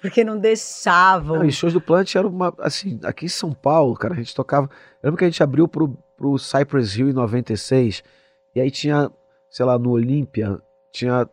porque 0.00 0.22
não 0.22 0.38
deixavam. 0.38 1.38
Não, 1.38 1.44
e 1.44 1.52
shows 1.52 1.72
do 1.72 1.80
Plant 1.80 2.14
era 2.14 2.26
uma. 2.26 2.54
Assim, 2.58 3.00
aqui 3.04 3.24
em 3.24 3.28
São 3.28 3.52
Paulo, 3.52 3.94
cara, 3.94 4.14
a 4.14 4.16
gente 4.16 4.34
tocava. 4.34 4.68
Eu 5.02 5.08
lembro 5.08 5.18
que 5.18 5.24
a 5.24 5.28
gente 5.28 5.42
abriu 5.42 5.66
pro, 5.66 5.96
pro 6.16 6.38
Cypress 6.38 6.98
Hill 6.98 7.08
em 7.08 7.14
96, 7.14 8.02
e 8.54 8.60
aí 8.60 8.70
tinha, 8.70 9.10
sei 9.50 9.64
lá, 9.64 9.78
no 9.78 9.90
Olímpia, 9.90 10.60
tinha 10.92 11.26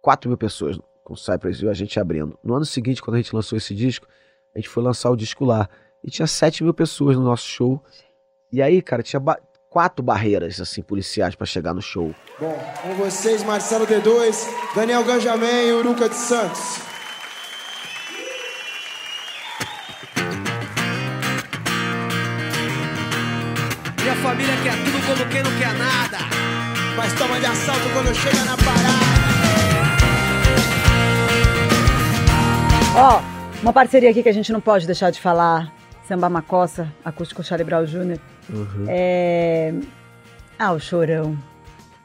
4 0.00 0.28
mil 0.28 0.36
pessoas 0.36 0.78
com 1.04 1.14
o 1.14 1.16
Cypress 1.16 1.62
Hill, 1.62 1.70
a 1.70 1.74
gente 1.74 2.00
abrindo. 2.00 2.36
No 2.42 2.54
ano 2.54 2.64
seguinte, 2.64 3.00
quando 3.00 3.14
a 3.14 3.18
gente 3.18 3.34
lançou 3.34 3.56
esse 3.56 3.72
disco, 3.72 4.06
a 4.54 4.58
gente 4.58 4.68
foi 4.68 4.82
lançar 4.82 5.10
o 5.10 5.16
disco 5.16 5.44
lá, 5.44 5.68
e 6.04 6.10
tinha 6.10 6.26
7 6.26 6.64
mil 6.64 6.74
pessoas 6.74 7.16
no 7.16 7.22
nosso 7.24 7.46
show. 7.46 7.82
E 8.52 8.60
aí, 8.60 8.82
cara, 8.82 9.02
tinha 9.02 9.20
ba- 9.20 9.38
quatro 9.70 10.04
barreiras, 10.04 10.60
assim, 10.60 10.82
policiais 10.82 11.34
pra 11.34 11.46
chegar 11.46 11.72
no 11.72 11.80
show. 11.80 12.14
Bom, 12.38 12.58
com 12.82 12.94
vocês, 12.94 13.42
Marcelo 13.42 13.86
D2, 13.86 14.46
Daniel 14.74 15.04
Ganjamin 15.04 15.68
e 15.68 15.72
Uruca 15.72 16.08
de 16.08 16.14
Santos. 16.16 16.80
Minha 24.00 24.14
família 24.16 24.54
quer 24.62 24.74
tudo 24.84 25.06
como 25.06 25.30
quem 25.30 25.42
não 25.42 25.50
quer 25.58 25.72
nada. 25.74 26.18
Mas 26.96 27.12
toma 27.14 27.38
de 27.38 27.46
assalto 27.46 27.88
quando 27.92 28.14
chega 28.14 28.44
na 28.44 28.56
parada. 28.56 29.12
Ó, 32.96 33.22
uma 33.62 33.72
parceria 33.72 34.10
aqui 34.10 34.22
que 34.22 34.28
a 34.28 34.32
gente 34.34 34.52
não 34.52 34.60
pode 34.60 34.86
deixar 34.86 35.10
de 35.10 35.20
falar, 35.20 35.72
Samba 36.06 36.28
Macossa, 36.28 36.92
acústico 37.04 37.42
Charlie 37.42 37.64
Brown 37.64 37.84
Jr. 37.84 38.18
Uhum. 38.50 38.86
É... 38.88 39.74
Ah, 40.58 40.72
o 40.72 40.80
Chorão. 40.80 41.36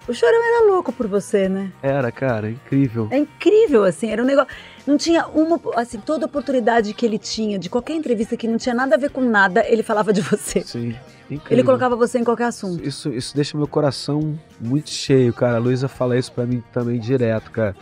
O 0.08 0.14
Chorão 0.14 0.42
era 0.42 0.72
louco 0.72 0.94
por 0.94 1.06
você, 1.06 1.50
né? 1.50 1.70
Era, 1.84 2.10
cara, 2.14 2.50
incrível. 2.50 3.10
É 3.12 3.18
incrível, 3.18 3.84
assim, 3.84 4.10
era 4.10 4.24
um 4.24 4.26
negócio. 4.26 4.50
Não 4.86 4.96
tinha 4.98 5.28
uma, 5.28 5.60
assim, 5.76 6.00
toda 6.00 6.26
oportunidade 6.26 6.94
que 6.94 7.06
ele 7.06 7.20
tinha, 7.20 7.60
de 7.60 7.70
qualquer 7.70 7.94
entrevista 7.94 8.38
que 8.38 8.48
não 8.48 8.58
tinha 8.58 8.74
nada 8.74 8.96
a 8.96 8.98
ver 8.98 9.10
com 9.10 9.20
nada, 9.20 9.66
ele 9.68 9.84
falava 9.84 10.14
de 10.14 10.22
você. 10.22 10.62
Sim, 10.62 10.96
incrível. 11.30 11.42
Ele 11.50 11.64
colocava 11.64 11.98
você 11.98 12.20
em 12.20 12.24
qualquer 12.24 12.46
assunto. 12.46 12.82
Isso, 12.88 13.10
isso 13.12 13.36
deixa 13.36 13.58
meu 13.58 13.68
coração 13.68 14.40
muito 14.62 14.90
cheio, 14.90 15.34
cara. 15.34 15.58
A 15.58 15.60
Luísa 15.60 15.90
fala 15.90 16.18
isso 16.18 16.32
pra 16.32 16.46
mim 16.46 16.64
também 16.72 17.00
direto, 17.00 17.52
cara. 17.52 17.76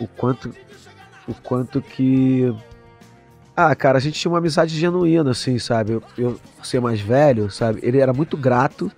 O 0.00 0.08
quanto, 0.08 0.52
o 1.28 1.34
quanto 1.34 1.80
que. 1.80 2.52
Ah, 3.56 3.74
cara, 3.74 3.98
a 3.98 4.00
gente 4.00 4.18
tinha 4.18 4.30
uma 4.30 4.38
amizade 4.38 4.78
genuína, 4.78 5.32
assim, 5.32 5.58
sabe? 5.58 5.92
Eu, 5.92 6.02
eu 6.16 6.40
ser 6.62 6.80
mais 6.80 7.00
velho, 7.00 7.50
sabe? 7.50 7.80
Ele 7.82 7.98
era 7.98 8.12
muito 8.12 8.36
grato, 8.36 8.90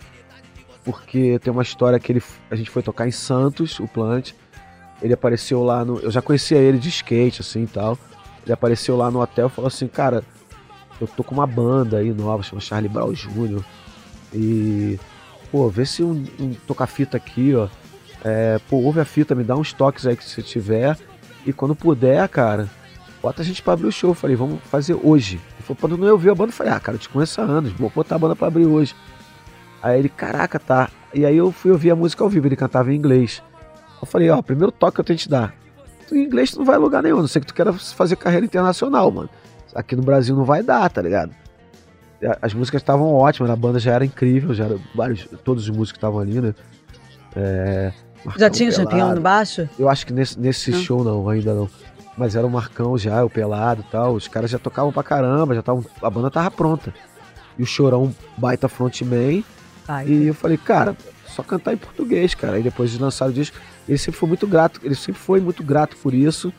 porque 0.84 1.38
tem 1.38 1.52
uma 1.52 1.62
história 1.62 1.98
que 1.98 2.12
ele, 2.12 2.22
a 2.50 2.54
gente 2.54 2.70
foi 2.70 2.82
tocar 2.82 3.06
em 3.06 3.10
Santos, 3.10 3.80
o 3.80 3.88
Plant. 3.88 4.32
Ele 5.00 5.14
apareceu 5.14 5.62
lá 5.62 5.84
no. 5.84 5.98
Eu 5.98 6.10
já 6.10 6.22
conhecia 6.22 6.58
ele 6.58 6.78
de 6.78 6.88
skate, 6.88 7.40
assim 7.40 7.64
e 7.64 7.66
tal. 7.66 7.98
Ele 8.44 8.52
apareceu 8.52 8.96
lá 8.96 9.10
no 9.10 9.20
hotel 9.20 9.48
e 9.48 9.50
falou 9.50 9.68
assim, 9.68 9.88
cara, 9.88 10.22
eu 11.00 11.06
tô 11.06 11.24
com 11.24 11.34
uma 11.34 11.46
banda 11.46 11.98
aí 11.98 12.12
nova, 12.12 12.42
chama 12.42 12.60
Charlie 12.60 12.88
Brown 12.88 13.12
Jr. 13.12 13.64
E, 14.32 14.98
pô, 15.50 15.68
vê 15.68 15.84
se 15.84 16.02
um, 16.02 16.24
um 16.38 16.54
toca-fita 16.66 17.16
aqui, 17.16 17.54
ó. 17.54 17.68
É, 18.24 18.60
pô, 18.68 18.76
ouve 18.76 19.00
a 19.00 19.04
fita, 19.04 19.34
me 19.34 19.42
dá 19.42 19.56
uns 19.56 19.72
toques 19.72 20.06
aí 20.06 20.16
que 20.16 20.24
você 20.24 20.42
tiver. 20.42 20.96
E 21.44 21.52
quando 21.52 21.74
puder, 21.74 22.28
cara, 22.28 22.68
bota 23.22 23.40
a 23.42 23.44
gente 23.44 23.62
pra 23.62 23.72
abrir 23.74 23.86
o 23.86 23.92
show. 23.92 24.10
Eu 24.10 24.14
falei, 24.14 24.34
vamos 24.36 24.60
fazer 24.64 24.94
hoje. 25.02 25.36
Ele 25.36 25.62
falou, 25.62 25.78
quando 25.80 26.06
eu 26.06 26.18
vi 26.18 26.28
a 26.28 26.34
banda, 26.34 26.50
eu 26.50 26.54
falei, 26.54 26.72
ah, 26.72 26.80
cara, 26.80 26.96
eu 26.96 27.00
te 27.00 27.08
conheço 27.08 27.40
há 27.40 27.44
anos, 27.44 27.72
vou 27.72 27.90
botar 27.94 28.16
a 28.16 28.18
banda 28.18 28.34
pra 28.36 28.48
abrir 28.48 28.66
hoje. 28.66 28.94
Aí 29.82 29.98
ele, 29.98 30.08
caraca, 30.08 30.58
tá. 30.58 30.90
E 31.14 31.24
aí 31.24 31.36
eu 31.36 31.52
fui 31.52 31.70
ouvir 31.70 31.90
a 31.90 31.96
música 31.96 32.22
ao 32.24 32.28
vivo, 32.30 32.46
ele 32.48 32.56
cantava 32.56 32.92
em 32.92 32.96
inglês. 32.96 33.42
Eu 34.00 34.06
falei, 34.06 34.28
ó, 34.30 34.42
primeiro 34.42 34.72
toque 34.72 34.96
que 34.96 35.00
eu 35.00 35.04
tenho 35.04 35.16
que 35.18 35.24
te 35.24 35.28
dar. 35.30 35.54
Em 36.10 36.24
inglês 36.24 36.50
tu 36.50 36.58
não 36.58 36.64
vai 36.66 36.76
a 36.76 36.78
lugar 36.78 37.02
nenhum, 37.02 37.18
não 37.18 37.28
sei 37.28 37.40
que 37.40 37.46
tu 37.46 37.54
queira 37.54 37.72
fazer 37.72 38.16
carreira 38.16 38.44
internacional, 38.44 39.10
mano. 39.10 39.30
Aqui 39.74 39.96
no 39.96 40.02
Brasil 40.02 40.36
não 40.36 40.44
vai 40.44 40.62
dar, 40.62 40.90
tá 40.90 41.00
ligado? 41.00 41.32
As 42.40 42.52
músicas 42.54 42.80
estavam 42.82 43.12
ótimas, 43.14 43.50
a 43.50 43.56
banda 43.56 43.78
já 43.80 43.92
era 43.92 44.04
incrível, 44.04 44.54
já 44.54 44.64
era 44.66 44.78
vários, 44.94 45.26
todos 45.42 45.64
os 45.68 45.70
músicos 45.70 45.96
estavam 45.98 46.20
ali, 46.20 46.40
né? 46.40 46.54
É, 47.34 47.92
Já 48.36 48.48
tinha 48.50 48.68
o 48.68 48.72
Champion 48.72 48.96
Pelado. 48.96 49.14
no 49.16 49.20
baixo? 49.22 49.68
Eu 49.78 49.88
acho 49.88 50.06
que 50.06 50.12
nesse, 50.12 50.38
nesse 50.38 50.70
Não. 50.70 50.78
show 50.80 51.02
não, 51.02 51.28
ainda 51.28 51.54
não. 51.54 51.68
Mas 52.16 52.36
era 52.36 52.46
o 52.46 52.50
Marcão 52.50 52.96
já, 52.98 53.24
o 53.24 53.30
Pelado 53.30 53.84
e 53.86 53.90
tal. 53.90 54.14
Os 54.14 54.28
caras 54.28 54.50
já 54.50 54.58
tocavam 54.58 54.92
pra 54.92 55.02
caramba, 55.02 55.54
já 55.54 55.60
estavam. 55.60 55.84
A 56.02 56.10
banda 56.10 56.30
tava 56.30 56.50
pronta. 56.50 56.92
E 57.58 57.62
o 57.62 57.66
Chorão, 57.66 58.14
baita 58.36 58.68
frontman. 58.68 59.44
Ai, 59.88 60.06
E 60.06 60.26
eu 60.26 60.34
falei, 60.34 60.56
cara, 60.56 60.96
só 61.26 61.42
cantar 61.42 61.72
em 61.72 61.76
português, 61.76 62.34
cara. 62.34 62.56
Aí 62.56 62.62
depois 62.62 62.90
de 62.90 62.98
lançar 62.98 63.28
o 63.28 63.32
disco, 63.32 63.56
ele 63.88 63.98
sempre 63.98 64.18
foi 64.18 64.28
muito 64.28 64.46
grato, 64.46 64.80
ele 64.82 64.94
sempre 64.94 65.20
foi 65.20 65.40
muito 65.40 65.62
grato 65.62 65.96
por 65.96 66.12
isso. 66.12 66.52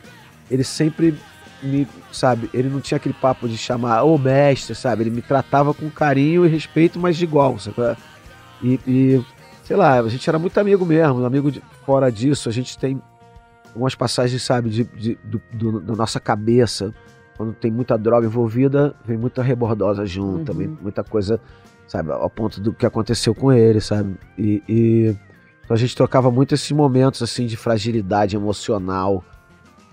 Ele 0.50 0.64
sempre 0.64 1.16
me, 1.62 1.88
sabe, 2.12 2.50
ele 2.52 2.68
não 2.68 2.80
tinha 2.80 2.96
aquele 2.96 3.14
papo 3.14 3.48
de 3.48 3.56
chamar 3.56 4.02
ô 4.02 4.18
mestre, 4.18 4.74
sabe? 4.74 5.04
Ele 5.04 5.10
me 5.10 5.22
tratava 5.22 5.72
com 5.72 5.88
carinho 5.90 6.44
e 6.44 6.48
respeito, 6.48 6.98
mas 6.98 7.16
de 7.16 7.24
igual, 7.24 7.58
sabe? 7.58 7.96
E, 8.62 8.80
e, 8.86 9.24
sei 9.64 9.76
lá, 9.76 9.98
a 9.98 10.08
gente 10.08 10.28
era 10.28 10.38
muito 10.38 10.58
amigo 10.58 10.84
mesmo, 10.84 11.24
amigo 11.24 11.50
de, 11.50 11.62
fora 11.84 12.10
disso, 12.10 12.48
a 12.48 12.52
gente 12.52 12.78
tem 12.78 13.00
algumas 13.74 13.94
passagens, 13.94 14.42
sabe, 14.42 14.70
de, 14.70 14.84
de- 14.84 15.18
do, 15.24 15.42
do- 15.52 15.80
da 15.80 15.94
nossa 15.94 16.20
cabeça. 16.20 16.94
Quando 17.36 17.52
tem 17.52 17.70
muita 17.70 17.98
droga 17.98 18.26
envolvida, 18.26 18.94
vem 19.04 19.18
muita 19.18 19.42
rebordosa 19.42 20.06
junto, 20.06 20.52
Uhum. 20.52 20.58
vem 20.58 20.68
muita 20.68 21.02
coisa, 21.02 21.40
sabe, 21.88 22.12
ao 22.12 22.30
ponto 22.30 22.60
do 22.60 22.72
que 22.72 22.86
aconteceu 22.86 23.34
com 23.34 23.52
ele, 23.52 23.80
sabe? 23.80 24.14
E, 24.38 24.62
e- 24.68 25.16
então 25.64 25.74
a 25.74 25.78
gente 25.78 25.96
trocava 25.96 26.30
muito 26.30 26.54
esses 26.54 26.70
momentos, 26.70 27.22
assim, 27.22 27.46
de 27.46 27.56
fragilidade 27.56 28.36
emocional 28.36 29.24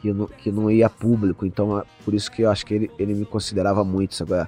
que 0.01 0.13
não, 0.13 0.27
que 0.27 0.51
não 0.51 0.69
ia 0.69 0.89
público. 0.89 1.45
Então, 1.45 1.79
é 1.79 1.83
por 2.05 2.13
isso 2.13 2.29
que 2.31 2.43
eu 2.43 2.51
acho 2.51 2.65
que 2.65 2.73
ele, 2.75 2.91
ele 2.99 3.13
me 3.15 3.25
considerava 3.25 3.83
muito, 3.83 4.13
sabe? 4.15 4.47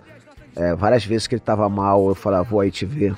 É, 0.56 0.76
várias 0.76 1.04
vezes 1.04 1.26
que 1.26 1.34
ele 1.36 1.41
tava 1.41 1.67
mal, 1.69 2.08
eu 2.10 2.13
falava, 2.15 2.43
vou 2.43 2.60
aí 2.60 2.69
te 2.69 2.86
ver. 2.86 3.15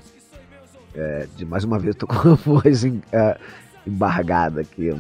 É, 0.94 1.28
de 1.36 1.46
mais 1.46 1.66
uma 1.66 1.78
vez, 1.78 1.96
tô 1.96 2.08
com 2.08 2.16
a 2.16 2.36
voz 2.46 2.86
em- 2.86 3.02
é, 3.12 3.38
embargada 3.86 4.62
aqui. 4.62 4.96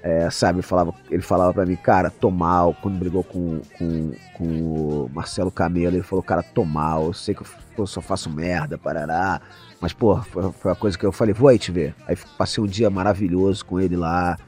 É, 0.00 0.30
sabe, 0.30 0.62
falava, 0.62 0.94
ele 1.10 1.22
falava 1.22 1.52
pra 1.52 1.66
mim, 1.66 1.76
cara, 1.76 2.10
tô 2.10 2.30
mal. 2.30 2.74
Quando 2.80 2.98
brigou 2.98 3.24
com, 3.24 3.60
com, 3.76 4.12
com 4.34 4.44
o 4.44 5.10
Marcelo 5.12 5.50
Camelo, 5.50 5.96
ele 5.96 6.02
falou, 6.02 6.22
cara, 6.22 6.42
tô 6.42 6.64
mal. 6.64 7.06
Eu 7.06 7.12
sei 7.12 7.34
que 7.34 7.42
eu, 7.42 7.46
eu 7.76 7.86
só 7.86 8.00
faço 8.00 8.30
merda, 8.30 8.78
parará. 8.78 9.40
Mas, 9.80 9.92
pô, 9.92 10.16
foi, 10.22 10.52
foi 10.52 10.72
a 10.72 10.74
coisa 10.74 10.96
que 10.96 11.04
eu 11.04 11.12
falei, 11.12 11.34
vou 11.34 11.48
aí 11.48 11.58
te 11.58 11.72
ver. 11.72 11.94
Aí 12.06 12.16
passei 12.36 12.62
um 12.62 12.66
dia 12.66 12.88
maravilhoso 12.90 13.64
com 13.64 13.80
ele 13.80 13.96
lá. 13.96 14.38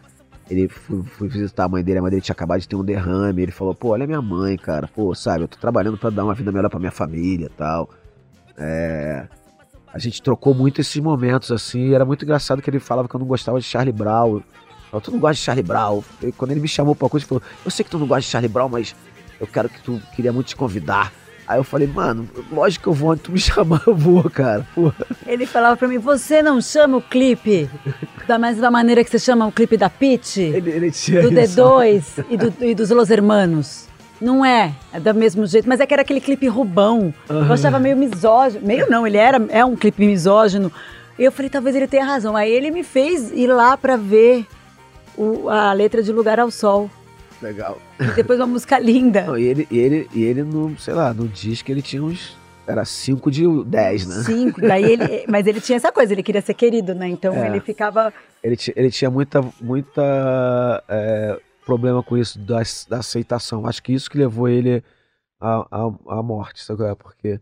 Ele 0.48 0.68
fui, 0.68 1.02
fui 1.02 1.28
visitar 1.28 1.64
a 1.64 1.68
mãe 1.68 1.82
dele, 1.82 1.98
a 1.98 2.02
mãe 2.02 2.10
dele 2.10 2.22
tinha 2.22 2.32
acabado 2.32 2.60
de 2.60 2.68
ter 2.68 2.76
um 2.76 2.84
derrame. 2.84 3.42
Ele 3.42 3.52
falou, 3.52 3.74
pô, 3.74 3.88
olha 3.88 4.06
minha 4.06 4.22
mãe, 4.22 4.56
cara. 4.56 4.88
Pô, 4.88 5.14
sabe, 5.14 5.44
eu 5.44 5.48
tô 5.48 5.58
trabalhando 5.58 5.98
pra 5.98 6.10
dar 6.10 6.24
uma 6.24 6.34
vida 6.34 6.50
melhor 6.52 6.68
pra 6.68 6.78
minha 6.78 6.90
família 6.92 7.46
e 7.46 7.56
tal. 7.56 7.90
É, 8.56 9.26
a 9.92 9.98
gente 9.98 10.22
trocou 10.22 10.54
muito 10.54 10.80
esses 10.80 11.00
momentos, 11.02 11.50
assim, 11.50 11.92
era 11.92 12.04
muito 12.04 12.24
engraçado 12.24 12.62
que 12.62 12.70
ele 12.70 12.78
falava 12.78 13.08
que 13.08 13.14
eu 13.14 13.20
não 13.20 13.26
gostava 13.26 13.58
de 13.58 13.64
Charlie 13.64 13.92
Brown. 13.92 14.40
Eu 14.92 15.00
falava, 15.00 15.04
tu 15.04 15.10
não 15.12 15.18
gosta 15.20 15.34
de 15.34 15.40
Charlie 15.40 15.62
Brown? 15.62 16.02
E 16.22 16.32
quando 16.32 16.50
ele 16.50 16.60
me 16.60 16.68
chamou 16.68 16.94
pra 16.94 17.08
coisa, 17.08 17.24
ele 17.24 17.28
falou, 17.28 17.42
eu 17.64 17.70
sei 17.70 17.84
que 17.84 17.90
tu 17.90 17.98
não 17.98 18.06
gosta 18.06 18.22
de 18.22 18.26
Charlie 18.26 18.48
Brown, 18.48 18.68
mas 18.68 18.94
eu 19.40 19.46
quero 19.46 19.68
que 19.68 19.80
tu 19.80 20.00
queria 20.14 20.32
muito 20.32 20.48
te 20.48 20.56
convidar. 20.56 21.12
Aí 21.46 21.58
eu 21.58 21.64
falei, 21.64 21.86
mano, 21.88 22.28
lógico 22.52 22.84
que 22.84 22.88
eu 22.88 22.92
vou, 22.92 23.10
onde 23.10 23.22
tu 23.22 23.32
me 23.32 23.38
chamar, 23.40 23.82
eu 23.86 23.94
vou, 23.94 24.28
cara. 24.28 24.66
Porra. 24.74 25.06
Ele 25.26 25.46
falava 25.46 25.76
pra 25.76 25.88
mim, 25.88 25.98
você 25.98 26.42
não 26.42 26.60
chama 26.60 26.98
o 26.98 27.02
clipe 27.02 27.68
da 28.26 28.38
mesma 28.38 28.70
maneira 28.70 29.02
que 29.04 29.10
você 29.10 29.18
chama 29.18 29.46
o 29.46 29.52
clipe 29.52 29.76
da 29.76 29.88
Pitty? 29.88 30.42
Ele, 30.42 30.70
ele 30.70 30.90
tinha 30.90 31.22
do 31.22 31.32
isso. 31.32 31.60
D2 31.60 32.24
e, 32.28 32.36
do, 32.36 32.54
e 32.64 32.74
dos 32.74 32.90
Los 32.90 33.10
Hermanos. 33.10 33.88
Não 34.20 34.44
é, 34.44 34.74
é 34.92 35.00
do 35.00 35.14
mesmo 35.14 35.46
jeito, 35.46 35.68
mas 35.68 35.80
é 35.80 35.86
que 35.86 35.94
era 35.94 36.02
aquele 36.02 36.20
clipe 36.20 36.46
rubão. 36.46 37.12
Eu 37.28 37.52
achava 37.52 37.78
meio 37.78 37.96
misógino. 37.96 38.66
Meio 38.66 38.88
não, 38.90 39.06
ele 39.06 39.16
era 39.16 39.42
é 39.48 39.64
um 39.64 39.74
clipe 39.74 40.04
misógino. 40.04 40.70
E 41.18 41.24
eu 41.24 41.32
falei, 41.32 41.48
talvez 41.50 41.74
ele 41.74 41.86
tenha 41.86 42.04
razão. 42.04 42.36
Aí 42.36 42.52
ele 42.52 42.70
me 42.70 42.84
fez 42.84 43.32
ir 43.32 43.46
lá 43.46 43.76
pra 43.76 43.96
ver 43.96 44.46
o- 45.16 45.48
a 45.48 45.72
letra 45.72 46.02
de 46.02 46.12
Lugar 46.12 46.38
ao 46.40 46.50
Sol. 46.50 46.90
Legal. 47.42 47.78
E 47.98 48.04
depois 48.14 48.38
uma 48.38 48.46
música 48.46 48.78
linda. 48.78 49.22
Não, 49.24 49.38
e 49.38 49.44
ele, 49.44 49.66
e 49.70 49.78
ele, 49.78 50.08
e 50.14 50.22
ele 50.22 50.42
no, 50.42 50.78
sei 50.78 50.92
lá, 50.94 51.12
no 51.14 51.26
disco 51.26 51.70
ele 51.70 51.80
tinha 51.82 52.02
uns. 52.02 52.38
Era 52.66 52.84
5 52.84 53.30
de 53.30 53.44
10, 53.64 54.06
né? 54.06 54.14
Cinco. 54.22 54.60
Daí 54.60 54.84
ele, 54.84 55.24
mas 55.28 55.46
ele 55.46 55.60
tinha 55.60 55.74
essa 55.76 55.90
coisa, 55.90 56.12
ele 56.12 56.22
queria 56.22 56.42
ser 56.42 56.54
querido, 56.54 56.94
né? 56.94 57.08
Então 57.08 57.34
É. 57.34 57.46
ele 57.48 57.60
ficava. 57.60 58.12
Ele, 58.44 58.56
ele 58.76 58.90
tinha 58.90 59.10
muita, 59.10 59.40
muita 59.60 60.84
é, 60.88 61.40
problema 61.64 62.02
com 62.02 62.16
isso 62.16 62.38
da, 62.38 62.60
da 62.88 62.98
aceitação. 62.98 63.66
Acho 63.66 63.82
que 63.82 63.92
isso 63.92 64.08
que 64.10 64.18
levou 64.18 64.48
ele 64.48 64.84
à, 65.40 65.66
à, 65.70 66.18
à 66.18 66.22
morte, 66.22 66.62
sabe? 66.62 66.84
é? 66.84 66.94
Porque 66.94 67.40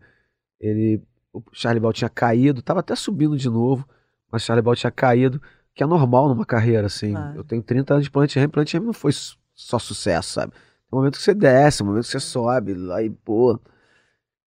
ele. 0.59 1.01
O 1.31 1.43
Charlie 1.53 1.79
Brown 1.79 1.91
tinha 1.93 2.09
caído, 2.09 2.61
tava 2.61 2.79
até 2.79 2.95
subindo 2.95 3.37
de 3.37 3.47
novo, 3.49 3.87
mas 4.31 4.41
Charlie 4.41 4.63
Brown 4.63 4.73
tinha 4.73 4.89
caído, 4.91 5.39
que 5.79 5.83
é 5.83 5.87
normal 5.87 6.27
numa 6.27 6.45
carreira, 6.45 6.87
assim. 6.87 7.13
Claro. 7.13 7.37
Eu 7.37 7.43
tenho 7.45 7.63
30 7.63 7.93
anos 7.93 8.03
de 8.03 8.11
Plant 8.11 8.35
Ramp, 8.35 8.51
Plant 8.51 8.73
Ramp 8.73 8.83
não 8.83 8.91
foi 8.91 9.13
só 9.55 9.79
sucesso, 9.79 10.33
sabe? 10.33 10.51
Tem 10.51 10.61
um 10.91 10.97
momento 10.97 11.15
que 11.17 11.23
você 11.23 11.33
desce, 11.33 11.81
um 11.81 11.85
momento 11.85 12.03
que 12.03 12.11
você 12.11 12.19
sobe, 12.19 12.75
aí, 12.93 13.09
pô. 13.09 13.57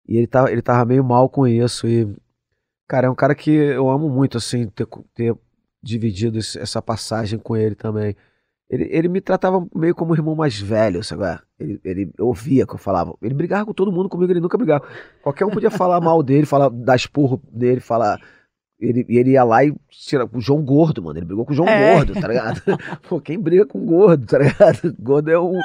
E 0.07 0.15
ele 0.17 0.27
tava, 0.27 0.51
ele 0.51 0.61
tava 0.61 0.85
meio 0.85 1.03
mal 1.03 1.27
com 1.27 1.47
isso. 1.47 1.87
E, 1.87 2.07
cara, 2.87 3.07
é 3.07 3.09
um 3.09 3.15
cara 3.15 3.33
que 3.33 3.49
eu 3.49 3.89
amo 3.89 4.09
muito, 4.09 4.37
assim, 4.37 4.67
ter, 4.67 4.85
ter 5.15 5.35
dividido 5.81 6.37
esse- 6.37 6.59
essa 6.59 6.79
passagem 6.83 7.39
com 7.39 7.57
ele 7.57 7.73
também. 7.73 8.15
Ele, 8.69 8.87
ele 8.91 9.07
me 9.07 9.19
tratava 9.19 9.65
meio 9.75 9.95
como 9.95 10.11
um 10.11 10.15
irmão 10.15 10.35
mais 10.35 10.59
velho, 10.59 11.03
sabe? 11.03 11.23
Ele, 11.59 11.81
ele 11.83 12.13
ouvia 12.19 12.67
que 12.67 12.75
eu 12.75 12.77
falava. 12.77 13.15
Ele 13.23 13.33
brigava 13.33 13.65
com 13.65 13.73
todo 13.73 13.91
mundo, 13.91 14.07
comigo 14.07 14.31
ele 14.31 14.39
nunca 14.39 14.55
brigava. 14.57 14.85
Qualquer 15.23 15.45
um 15.45 15.49
podia 15.49 15.71
falar 15.71 15.99
mal 15.99 16.21
dele, 16.21 16.45
falar, 16.45 16.69
dar 16.69 16.95
esporro 16.95 17.41
nele, 17.51 17.79
falar. 17.79 18.19
Ele, 18.79 19.05
e 19.07 19.17
ele 19.17 19.31
ia 19.31 19.43
lá 19.43 19.63
e 19.63 19.73
tira 19.89 20.27
o 20.31 20.41
João 20.41 20.61
Gordo, 20.63 21.01
mano. 21.01 21.17
Ele 21.17 21.25
brigou 21.25 21.45
com 21.45 21.53
o 21.53 21.55
João 21.55 21.69
É. 21.69 21.93
Gordo, 21.95 22.13
tá 22.19 22.27
ligado? 22.27 22.61
Pô, 23.07 23.21
quem 23.21 23.39
briga 23.39 23.65
com 23.65 23.85
gordo, 23.85 24.25
tá 24.25 24.37
ligado? 24.39 24.93
Gordo 24.99 25.31
é 25.31 25.39
um. 25.39 25.59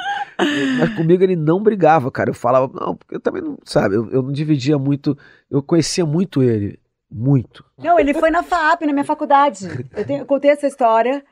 Mas 0.79 0.95
comigo 0.95 1.21
ele 1.23 1.35
não 1.35 1.61
brigava, 1.61 2.09
cara. 2.11 2.29
Eu 2.29 2.33
falava, 2.33 2.71
não, 2.79 2.95
porque 2.95 3.15
eu 3.15 3.19
também 3.19 3.41
não, 3.41 3.57
sabe? 3.65 3.95
Eu, 3.95 4.09
eu 4.11 4.21
não 4.23 4.31
dividia 4.31 4.77
muito. 4.77 5.17
Eu 5.51 5.61
conhecia 5.61 6.05
muito 6.05 6.41
ele. 6.41 6.79
Muito. 7.11 7.65
Não, 7.77 7.99
ele 7.99 8.13
foi 8.13 8.29
na 8.29 8.43
FAP, 8.43 8.83
na 8.85 8.93
minha 8.93 9.03
faculdade. 9.03 9.67
Eu, 9.97 10.05
tenho- 10.05 10.19
eu 10.21 10.25
contei 10.25 10.51
essa 10.51 10.67
história 10.67 11.23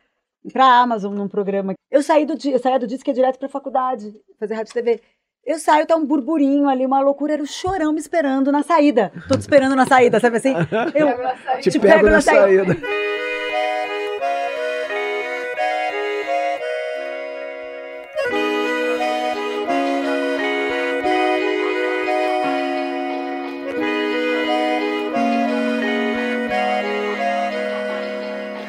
pra 0.51 0.79
Amazon 0.81 1.13
num 1.15 1.27
programa. 1.27 1.73
Eu 1.91 2.01
saí 2.01 2.25
do 2.25 2.35
dia, 2.35 2.53
eu 2.53 2.59
saía 2.59 2.79
do 2.79 2.87
disco 2.87 3.09
ia 3.09 3.13
direto 3.13 3.37
pra 3.37 3.47
faculdade, 3.47 4.13
fazer 4.39 4.55
rádio 4.55 4.73
TV. 4.73 4.99
Eu 5.47 5.57
saio, 5.59 5.87
tá 5.87 5.95
um 5.95 6.05
burburinho 6.05 6.67
ali, 6.67 6.85
uma 6.85 6.99
loucura, 6.99 7.31
era 7.31 7.41
o 7.41 7.47
chorão 7.47 7.93
me 7.93 8.01
esperando 8.01 8.51
na 8.51 8.63
saída. 8.63 9.13
Tô 9.29 9.35
te 9.37 9.39
esperando 9.39 9.77
na 9.77 9.85
saída, 9.85 10.19
sabe 10.19 10.35
assim? 10.35 10.53
Eu 10.93 11.61
Te, 11.61 11.79
pego, 11.79 12.09
na 12.09 12.19
saída. 12.19 12.75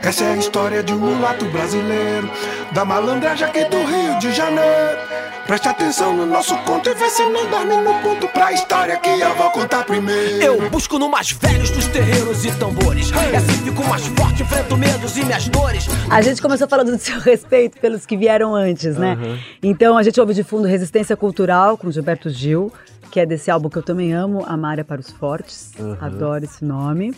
Essa 0.09 0.25
é 0.25 0.33
a 0.33 0.37
história 0.39 0.83
de 0.83 0.95
um 0.95 0.99
mulato 0.99 1.45
brasileiro, 1.51 2.31
da 2.73 2.83
malandragem 2.83 3.47
aqui 3.47 3.63
do 3.67 3.77
Rio 3.77 4.19
de 4.19 4.33
Janeiro. 4.33 4.99
Preste 5.47 5.69
atenção 5.69 6.17
no 6.17 6.25
nosso 6.25 6.57
conto 6.65 6.89
e 6.89 6.95
vê 6.95 7.11
se 7.11 7.23
não 7.27 7.47
dorme 7.51 7.77
no 7.77 7.93
ponto 8.01 8.27
pra 8.29 8.51
história 8.51 8.97
que 8.97 9.11
eu 9.11 9.35
vou 9.35 9.51
contar 9.51 9.85
primeiro. 9.85 10.43
Eu 10.43 10.71
busco 10.71 10.99
no 10.99 11.11
mais 11.11 11.33
velhos 11.33 11.69
dos 11.69 11.87
terreiros 11.89 12.43
e 12.47 12.51
tambores. 12.53 13.11
E 13.11 13.37
assim 13.37 13.63
fico 13.63 13.85
mais 13.85 14.07
forte, 14.07 14.43
enfrento 14.43 14.79
medos 14.79 15.15
e 15.19 15.25
minhas 15.27 15.47
dores. 15.47 15.87
A 16.11 16.23
gente 16.23 16.41
começou 16.41 16.67
falando 16.67 16.91
do 16.91 16.99
seu 16.99 17.21
respeito 17.21 17.79
pelos 17.79 18.07
que 18.07 18.17
vieram 18.17 18.55
antes, 18.55 18.97
né? 18.97 19.15
Então 19.63 19.99
a 19.99 20.03
gente 20.03 20.19
ouve 20.19 20.33
de 20.33 20.43
fundo 20.43 20.67
Resistência 20.67 21.19
Cultural 21.19 21.77
com 21.77 21.91
Gilberto 21.91 22.31
Gil, 22.31 22.73
que 23.11 23.21
é 23.21 23.27
desse 23.27 23.51
álbum 23.51 23.69
que 23.69 23.77
eu 23.77 23.83
também 23.83 24.15
amo, 24.15 24.43
Amária 24.47 24.87
para 24.87 25.03
os 25.03 25.11
Fortes. 25.11 25.73
Adoro 26.01 26.45
esse 26.45 26.65
nome. 26.65 27.15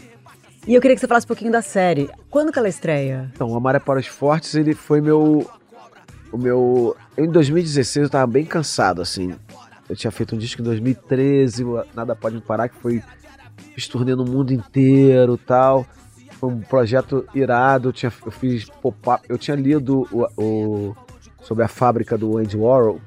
E 0.67 0.75
eu 0.75 0.81
queria 0.81 0.95
que 0.95 1.01
você 1.01 1.07
falasse 1.09 1.25
um 1.25 1.29
pouquinho 1.29 1.51
da 1.53 1.63
série. 1.63 2.09
Quando 2.29 2.53
que 2.53 2.59
ela 2.59 2.69
estreia? 2.69 3.31
Então, 3.35 3.49
o 3.49 3.57
Amária 3.57 3.81
para 3.81 3.99
os 3.99 4.07
Fortes, 4.07 4.55
ele 4.55 4.75
foi 4.75 5.01
meu. 5.01 5.49
O 6.33 6.39
meu. 6.39 6.97
Eu, 7.17 7.25
em 7.25 7.31
2016 7.31 8.05
eu 8.05 8.11
tava 8.11 8.27
bem 8.27 8.45
cansado, 8.45 9.03
assim. 9.03 9.35
Eu 9.89 9.97
tinha 9.97 10.11
feito 10.11 10.35
um 10.37 10.39
disco 10.39 10.61
em 10.61 10.65
2013, 10.65 11.65
o 11.65 11.83
Nada 11.95 12.15
Pode 12.15 12.37
Me 12.37 12.41
Parar, 12.43 12.69
que 12.69 12.77
foi. 12.77 13.03
Fiz 13.75 13.89
turnê 13.89 14.15
no 14.15 14.25
mundo 14.25 14.53
inteiro 14.53 15.37
tal. 15.37 15.85
Foi 16.39 16.49
um 16.51 16.61
projeto 16.61 17.27
irado. 17.35 17.89
Eu, 17.89 17.93
tinha, 17.93 18.13
eu 18.25 18.31
fiz 18.31 18.65
pop-up. 18.67 19.25
Eu 19.29 19.37
tinha 19.37 19.57
lido 19.57 20.07
o, 20.13 20.27
o- 20.41 20.97
sobre 21.43 21.65
a 21.65 21.69
fábrica 21.69 22.17
do 22.17 22.39
Andy 22.39 22.57
Warhol. 22.57 23.01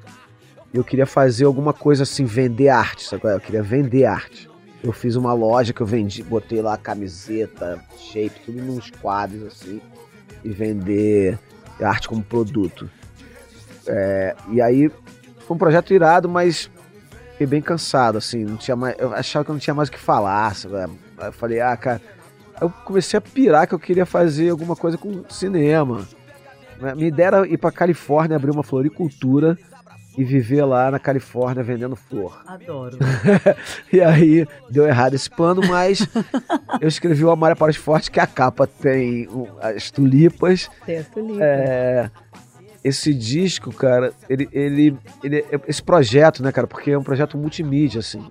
E 0.72 0.76
eu 0.76 0.84
queria 0.84 1.06
fazer 1.06 1.44
alguma 1.44 1.72
coisa 1.72 2.02
assim, 2.02 2.24
vender 2.24 2.68
arte, 2.68 3.04
sabe? 3.04 3.26
é? 3.28 3.34
Eu 3.34 3.40
queria 3.40 3.62
vender 3.62 4.04
arte. 4.04 4.48
Eu 4.84 4.92
fiz 4.92 5.16
uma 5.16 5.32
loja 5.32 5.72
que 5.72 5.80
eu 5.80 5.86
vendi, 5.86 6.22
botei 6.22 6.60
lá 6.60 6.76
camiseta, 6.76 7.82
shape, 7.96 8.38
tudo 8.44 8.62
nos 8.62 8.90
quadros 8.90 9.42
assim, 9.44 9.80
e 10.44 10.50
vender 10.50 11.38
arte 11.80 12.06
como 12.06 12.22
produto. 12.22 12.88
É, 13.86 14.36
e 14.50 14.60
aí 14.60 14.90
foi 15.46 15.56
um 15.56 15.58
projeto 15.58 15.94
irado, 15.94 16.28
mas 16.28 16.70
fiquei 17.32 17.46
bem 17.46 17.62
cansado, 17.62 18.18
assim, 18.18 18.44
não 18.44 18.58
tinha 18.58 18.76
mais, 18.76 18.94
eu 18.98 19.14
achava 19.14 19.42
que 19.42 19.50
eu 19.50 19.54
não 19.54 19.60
tinha 19.60 19.72
mais 19.72 19.88
o 19.88 19.92
que 19.92 19.98
falar, 19.98 20.54
sabe? 20.54 20.76
Aí 21.16 21.28
eu 21.28 21.32
falei, 21.32 21.62
ah, 21.62 21.76
cara, 21.78 22.02
eu 22.60 22.68
comecei 22.68 23.16
a 23.16 23.22
pirar 23.22 23.66
que 23.66 23.74
eu 23.74 23.78
queria 23.78 24.04
fazer 24.04 24.50
alguma 24.50 24.76
coisa 24.76 24.98
com 24.98 25.24
cinema. 25.30 26.06
Minha 26.94 27.08
ideia 27.08 27.28
era 27.28 27.48
ir 27.48 27.56
pra 27.56 27.72
Califórnia, 27.72 28.36
abrir 28.36 28.50
uma 28.50 28.62
floricultura 28.62 29.56
e 30.16 30.22
viver 30.22 30.64
lá 30.64 30.90
na 30.90 30.98
Califórnia 30.98 31.62
vendendo 31.62 31.96
flor. 31.96 32.42
Adoro. 32.46 32.98
E 33.92 34.00
aí 34.00 34.46
deu 34.70 34.86
errado 34.86 35.14
esse 35.14 35.30
plano, 35.30 35.62
mas 35.68 36.06
eu 36.80 36.88
escrevi 36.88 37.24
o 37.24 37.30
Amária 37.30 37.54
para 37.54 37.70
os 37.70 37.76
Fortes, 37.76 38.08
que 38.08 38.18
a 38.18 38.26
capa 38.26 38.66
tem 38.66 39.28
as 39.60 39.90
tulipas. 39.90 40.68
Texto 40.84 41.20
livre. 41.20 41.42
É, 41.42 42.10
esse 42.82 43.14
disco, 43.14 43.72
cara, 43.72 44.12
ele, 44.28 44.48
ele, 44.52 44.98
ele. 45.22 45.44
Esse 45.66 45.82
projeto, 45.82 46.42
né, 46.42 46.52
cara, 46.52 46.66
porque 46.66 46.90
é 46.90 46.98
um 46.98 47.02
projeto 47.02 47.38
multimídia, 47.38 48.00
assim. 48.00 48.30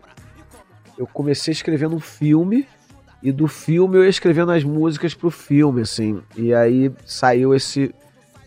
Eu 0.97 1.07
comecei 1.07 1.51
escrevendo 1.51 1.95
um 1.95 1.99
filme. 1.99 2.67
E 3.21 3.31
do 3.31 3.47
filme 3.47 3.97
eu 3.97 4.03
ia 4.03 4.09
escrevendo 4.09 4.51
as 4.51 4.65
músicas 4.65 5.13
pro 5.13 5.31
filme, 5.31 5.81
assim. 5.81 6.21
E 6.35 6.53
aí 6.53 6.91
saiu 7.05 7.55
esse, 7.55 7.95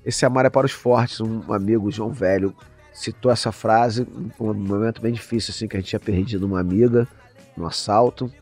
esse 0.05 0.27
Amária 0.27 0.51
para 0.51 0.67
os 0.67 0.73
Fortes. 0.73 1.19
Um 1.21 1.51
amigo, 1.51 1.91
João 1.91 2.11
Velho, 2.11 2.55
citou 2.97 3.31
essa 3.31 3.53
frase 3.53 4.07
num 4.41 4.55
momento 4.55 5.03
bem 5.03 5.13
difícil, 5.13 5.53
assim, 5.55 5.69
que 5.69 5.77
a 5.77 5.81
gente 5.81 5.91
tinha 5.91 6.01
perdido 6.01 6.47
uma 6.47 6.59
amiga 6.59 7.07
no 7.57 7.67
assalto. 7.67 8.33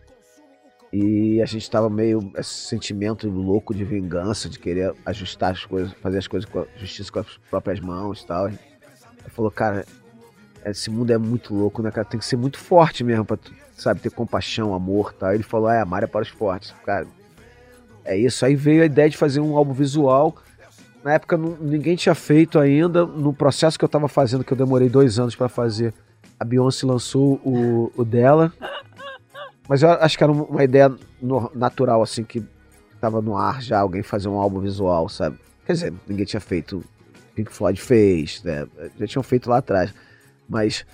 E 0.92 1.42
a 1.42 1.44
gente 1.44 1.68
tava 1.68 1.90
meio 1.90 2.30
esse 2.36 2.68
sentimento 2.68 3.28
louco 3.28 3.74
de 3.74 3.84
vingança, 3.84 4.48
de 4.48 4.60
querer 4.60 4.94
ajustar 5.04 5.50
as 5.50 5.66
coisas, 5.66 5.92
fazer 5.94 6.18
as 6.18 6.28
coisas 6.28 6.48
com 6.48 6.60
a 6.60 6.66
justiça 6.76 7.10
com 7.10 7.18
as 7.18 7.36
próprias 7.50 7.80
mãos 7.80 8.22
e 8.22 8.26
tal. 8.26 8.46
Ele 8.46 8.58
falou, 9.26 9.50
cara, 9.50 9.84
esse 10.64 10.90
mundo 10.90 11.10
é 11.10 11.18
muito 11.18 11.52
louco, 11.52 11.82
né, 11.82 11.90
cara? 11.90 12.06
Tem 12.06 12.20
que 12.20 12.24
ser 12.24 12.36
muito 12.36 12.58
forte 12.58 13.02
mesmo 13.02 13.24
pra, 13.24 13.36
sabe, 13.76 13.98
ter 13.98 14.10
compaixão, 14.10 14.72
amor 14.72 15.12
e 15.16 15.18
tal. 15.18 15.34
Ele 15.34 15.42
falou, 15.42 15.68
é, 15.68 15.80
amar 15.80 16.04
é 16.04 16.06
para 16.06 16.22
os 16.22 16.28
fortes. 16.28 16.72
Cara, 16.86 17.08
é 18.04 18.16
isso. 18.16 18.46
Aí 18.46 18.54
veio 18.54 18.84
a 18.84 18.86
ideia 18.86 19.10
de 19.10 19.16
fazer 19.16 19.40
um 19.40 19.56
álbum 19.56 19.72
visual. 19.72 20.36
Na 21.04 21.12
época 21.12 21.36
ninguém 21.36 21.96
tinha 21.96 22.14
feito 22.14 22.58
ainda. 22.58 23.04
No 23.04 23.34
processo 23.34 23.78
que 23.78 23.84
eu 23.84 23.88
tava 23.88 24.08
fazendo, 24.08 24.42
que 24.42 24.54
eu 24.54 24.56
demorei 24.56 24.88
dois 24.88 25.18
anos 25.18 25.36
pra 25.36 25.50
fazer, 25.50 25.92
a 26.40 26.44
Beyoncé 26.44 26.86
lançou 26.86 27.34
o, 27.44 27.92
o 27.94 28.04
dela. 28.06 28.50
Mas 29.68 29.82
eu 29.82 29.90
acho 29.90 30.16
que 30.16 30.24
era 30.24 30.32
uma 30.32 30.64
ideia 30.64 30.90
natural, 31.54 32.02
assim, 32.02 32.24
que 32.24 32.42
tava 33.00 33.20
no 33.20 33.36
ar 33.36 33.60
já 33.60 33.80
alguém 33.80 34.02
fazer 34.02 34.28
um 34.28 34.38
álbum 34.38 34.60
visual, 34.60 35.10
sabe? 35.10 35.38
Quer 35.66 35.74
dizer, 35.74 35.94
ninguém 36.08 36.24
tinha 36.24 36.40
feito 36.40 36.82
Pink 37.34 37.52
Floyd 37.52 37.78
fez, 37.78 38.42
né? 38.42 38.66
Já 38.98 39.06
tinham 39.06 39.22
feito 39.22 39.50
lá 39.50 39.58
atrás. 39.58 39.92
Mas. 40.48 40.86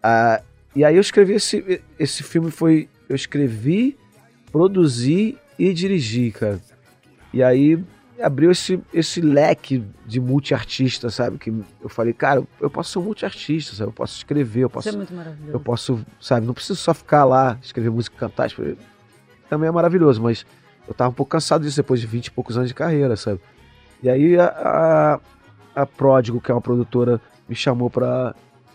ah, 0.00 0.40
e 0.76 0.84
aí 0.84 0.94
eu 0.94 1.00
escrevi 1.00 1.32
esse, 1.32 1.82
esse 1.98 2.22
filme 2.22 2.52
foi. 2.52 2.88
Eu 3.08 3.16
escrevi, 3.16 3.98
produzi 4.52 5.36
e 5.58 5.72
dirigi, 5.72 6.30
cara. 6.30 6.60
E 7.32 7.42
aí 7.42 7.82
abriu 8.22 8.50
esse, 8.50 8.80
esse 8.92 9.20
leque 9.20 9.84
de 10.06 10.20
multiartista, 10.20 11.10
sabe? 11.10 11.38
Que 11.38 11.50
eu 11.80 11.88
falei, 11.88 12.12
cara, 12.12 12.42
eu 12.60 12.70
posso 12.70 12.92
ser 12.92 12.98
um 12.98 13.02
multiartista, 13.02 13.74
sabe? 13.74 13.88
Eu 13.88 13.94
posso 13.94 14.16
escrever, 14.16 14.60
eu 14.60 14.70
posso. 14.70 14.88
Isso 14.88 14.96
é 14.96 14.98
muito 14.98 15.14
maravilhoso. 15.14 15.52
Eu 15.52 15.60
posso, 15.60 16.06
sabe? 16.20 16.46
Não 16.46 16.54
preciso 16.54 16.78
só 16.78 16.92
ficar 16.92 17.24
lá, 17.24 17.58
escrever 17.62 17.90
música, 17.90 18.16
cantar. 18.16 18.46
escrever. 18.46 18.76
Também 19.48 19.68
é 19.68 19.72
maravilhoso, 19.72 20.22
mas 20.22 20.44
eu 20.86 20.94
tava 20.94 21.10
um 21.10 21.14
pouco 21.14 21.30
cansado 21.30 21.62
disso 21.62 21.76
depois 21.76 22.00
de 22.00 22.06
20 22.06 22.26
e 22.26 22.30
poucos 22.30 22.56
anos 22.56 22.68
de 22.68 22.74
carreira, 22.74 23.16
sabe? 23.16 23.40
E 24.02 24.08
aí 24.08 24.38
a, 24.38 24.46
a, 25.74 25.82
a 25.82 25.86
Pródigo, 25.86 26.40
que 26.40 26.50
é 26.50 26.54
uma 26.54 26.60
produtora, 26.60 27.20
me 27.48 27.54
chamou 27.54 27.90
pra, 27.90 28.34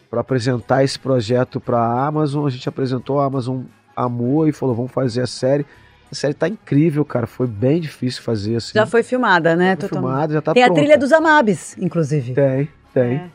pra 0.09 0.21
apresentar 0.21 0.83
esse 0.83 0.99
projeto 0.99 1.59
pra 1.59 2.05
Amazon. 2.05 2.45
A 2.45 2.49
gente 2.49 2.67
apresentou, 2.67 3.19
a 3.19 3.25
Amazon 3.25 3.63
amou 3.95 4.47
e 4.47 4.51
falou: 4.51 4.75
vamos 4.75 4.91
fazer 4.91 5.21
a 5.21 5.27
série. 5.27 5.65
A 6.11 6.15
série 6.15 6.33
tá 6.33 6.47
incrível, 6.47 7.03
cara. 7.03 7.27
Foi 7.27 7.47
bem 7.47 7.81
difícil 7.81 8.21
fazer 8.21 8.55
assim. 8.55 8.73
Já 8.73 8.85
foi 8.85 9.03
filmada, 9.03 9.55
né? 9.55 9.75
foi 9.75 9.89
totalmente. 9.89 10.11
filmada, 10.11 10.33
já 10.33 10.41
tá 10.41 10.53
Tem 10.53 10.63
a 10.63 10.67
pronta. 10.67 10.81
trilha 10.81 10.97
dos 10.97 11.11
Amabis, 11.11 11.75
inclusive. 11.77 12.33
Tem, 12.33 12.69
tem. 12.93 13.15
É. 13.15 13.29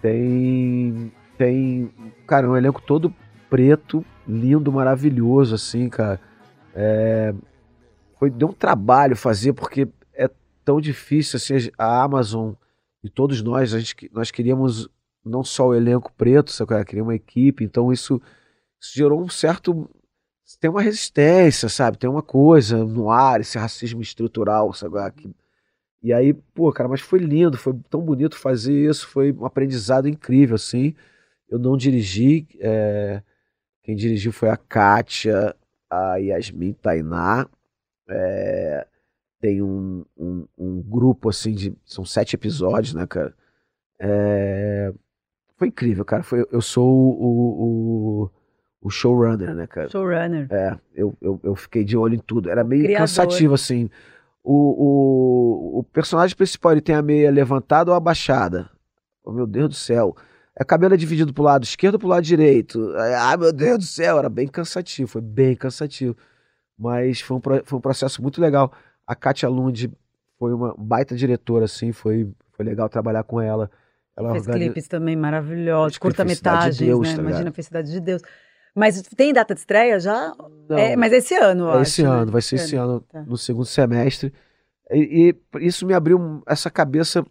Tem. 0.00 1.12
Tem. 1.36 1.90
Cara, 2.26 2.48
um 2.48 2.56
elenco 2.56 2.82
todo 2.82 3.14
preto, 3.48 4.04
lindo, 4.26 4.72
maravilhoso, 4.72 5.54
assim, 5.54 5.88
cara. 5.88 6.20
É, 6.74 7.34
foi, 8.18 8.30
deu 8.30 8.48
um 8.48 8.52
trabalho 8.52 9.16
fazer, 9.16 9.52
porque 9.52 9.88
é 10.14 10.30
tão 10.64 10.80
difícil, 10.80 11.36
assim, 11.36 11.70
a 11.78 12.02
Amazon 12.02 12.52
e 13.02 13.08
todos 13.08 13.42
nós, 13.42 13.72
a 13.74 13.78
gente, 13.78 14.10
nós 14.12 14.30
queríamos 14.30 14.88
não 15.24 15.44
só 15.44 15.68
o 15.68 15.74
elenco 15.74 16.12
preto, 16.16 16.50
sabe, 16.50 16.70
cara? 16.70 16.84
queria 16.84 17.02
uma 17.02 17.14
equipe, 17.14 17.64
então 17.64 17.92
isso, 17.92 18.20
isso 18.80 18.92
gerou 18.94 19.22
um 19.22 19.28
certo. 19.28 19.88
Tem 20.60 20.70
uma 20.70 20.82
resistência, 20.82 21.68
sabe? 21.68 21.98
Tem 21.98 22.08
uma 22.08 22.22
coisa 22.22 22.84
no 22.84 23.10
ar, 23.10 23.40
esse 23.40 23.58
racismo 23.58 24.00
estrutural, 24.00 24.72
sabe? 24.72 24.94
cara, 24.94 25.10
que 25.10 25.30
e 26.02 26.12
aí, 26.12 26.32
pô, 26.32 26.72
cara, 26.72 26.88
mas 26.88 27.00
foi 27.00 27.18
lindo, 27.18 27.56
foi 27.58 27.74
tão 27.90 28.00
bonito 28.00 28.36
fazer 28.36 28.88
isso, 28.88 29.06
foi 29.08 29.32
um 29.32 29.44
aprendizado 29.44 30.08
incrível, 30.08 30.54
assim. 30.56 30.94
Eu 31.48 31.58
não 31.58 31.76
dirigi, 31.76 32.46
é, 32.60 33.22
quem 33.82 33.96
dirigiu 33.96 34.32
foi 34.32 34.48
a 34.50 34.56
Kátia, 34.56 35.56
a 35.90 36.16
Yasmin 36.16 36.72
Tainá. 36.74 37.48
é, 38.08 38.86
tem 39.40 39.62
um, 39.62 40.04
um, 40.16 40.46
um 40.58 40.82
grupo, 40.82 41.28
assim, 41.30 41.52
de. 41.52 41.76
São 41.84 42.04
sete 42.04 42.34
episódios, 42.36 42.94
né, 42.94 43.06
cara? 43.06 43.34
É, 44.00 44.92
foi 45.56 45.68
incrível, 45.68 46.04
cara. 46.04 46.22
Foi, 46.22 46.46
eu 46.52 46.60
sou 46.60 46.88
o, 46.88 48.24
o, 48.24 48.30
o 48.80 48.90
showrunner, 48.90 49.54
né, 49.54 49.66
cara? 49.66 49.88
Showrunner. 49.88 50.46
É, 50.50 50.76
eu, 50.94 51.16
eu, 51.20 51.40
eu 51.42 51.54
fiquei 51.54 51.84
de 51.84 51.96
olho 51.96 52.14
em 52.14 52.18
tudo. 52.18 52.48
Era 52.50 52.62
meio 52.62 52.84
Criador. 52.84 53.00
cansativo, 53.02 53.54
assim. 53.54 53.90
O, 54.42 54.54
o, 54.54 55.78
o 55.80 55.84
personagem 55.84 56.36
principal, 56.36 56.72
ele 56.72 56.80
tem 56.80 56.94
a 56.94 57.02
meia 57.02 57.30
levantada 57.30 57.90
ou 57.90 57.96
abaixada? 57.96 58.70
Oh, 59.24 59.32
meu 59.32 59.46
Deus 59.46 59.68
do 59.68 59.74
céu. 59.74 60.16
É 60.58 60.64
cabelo 60.64 60.94
é 60.94 60.96
dividido 60.96 61.32
pro 61.32 61.42
lado 61.44 61.64
esquerdo 61.64 61.94
ou 61.94 62.00
pro 62.00 62.08
lado 62.08 62.22
direito? 62.22 62.92
Ah, 63.18 63.36
meu 63.36 63.52
Deus 63.52 63.78
do 63.78 63.84
céu, 63.84 64.18
era 64.18 64.28
bem 64.28 64.48
cansativo, 64.48 65.08
foi 65.08 65.20
bem 65.20 65.54
cansativo. 65.54 66.16
Mas 66.76 67.20
foi 67.20 67.36
um, 67.36 67.40
foi 67.64 67.78
um 67.78 67.80
processo 67.80 68.20
muito 68.22 68.40
legal. 68.40 68.72
A 69.06 69.14
Katia 69.14 69.48
Lund 69.48 69.90
foi 70.38 70.52
uma 70.52 70.74
baita 70.76 71.14
diretora, 71.14 71.64
assim, 71.66 71.92
foi, 71.92 72.28
foi 72.52 72.64
legal 72.64 72.88
trabalhar 72.88 73.22
com 73.24 73.40
ela. 73.40 73.70
Ela 74.16 74.32
Fez 74.32 74.42
organiza- 74.46 74.64
clipes 74.72 74.88
também 74.88 75.14
maravilhosos, 75.14 75.92
Fez 75.92 75.94
de 75.94 76.00
curta-metragens, 76.00 76.78
Deus, 76.78 77.08
né? 77.08 77.14
tá? 77.16 77.22
Imagina 77.22 77.50
a 77.50 77.52
Felicidade 77.52 77.90
de 77.92 78.00
Deus. 78.00 78.22
Mas 78.78 79.02
tem 79.02 79.32
data 79.32 79.54
de 79.54 79.60
estreia 79.60 79.98
já? 79.98 80.32
Não. 80.68 80.78
É, 80.78 80.94
mas 80.96 81.12
esse 81.12 81.34
ano, 81.34 81.68
É 81.68 81.72
acho. 81.72 81.82
esse 81.82 82.02
né? 82.02 82.08
ano, 82.08 82.30
vai 82.32 82.42
ser 82.42 82.54
esse 82.56 82.76
ano, 82.76 83.00
Tá. 83.00 83.22
no 83.22 83.36
segundo 83.36 83.66
semestre. 83.66 84.32
E, 84.90 85.34
e 85.58 85.66
isso 85.66 85.84
me 85.86 85.92
abriu 85.94 86.42
essa 86.46 86.70
cabeça, 86.70 87.24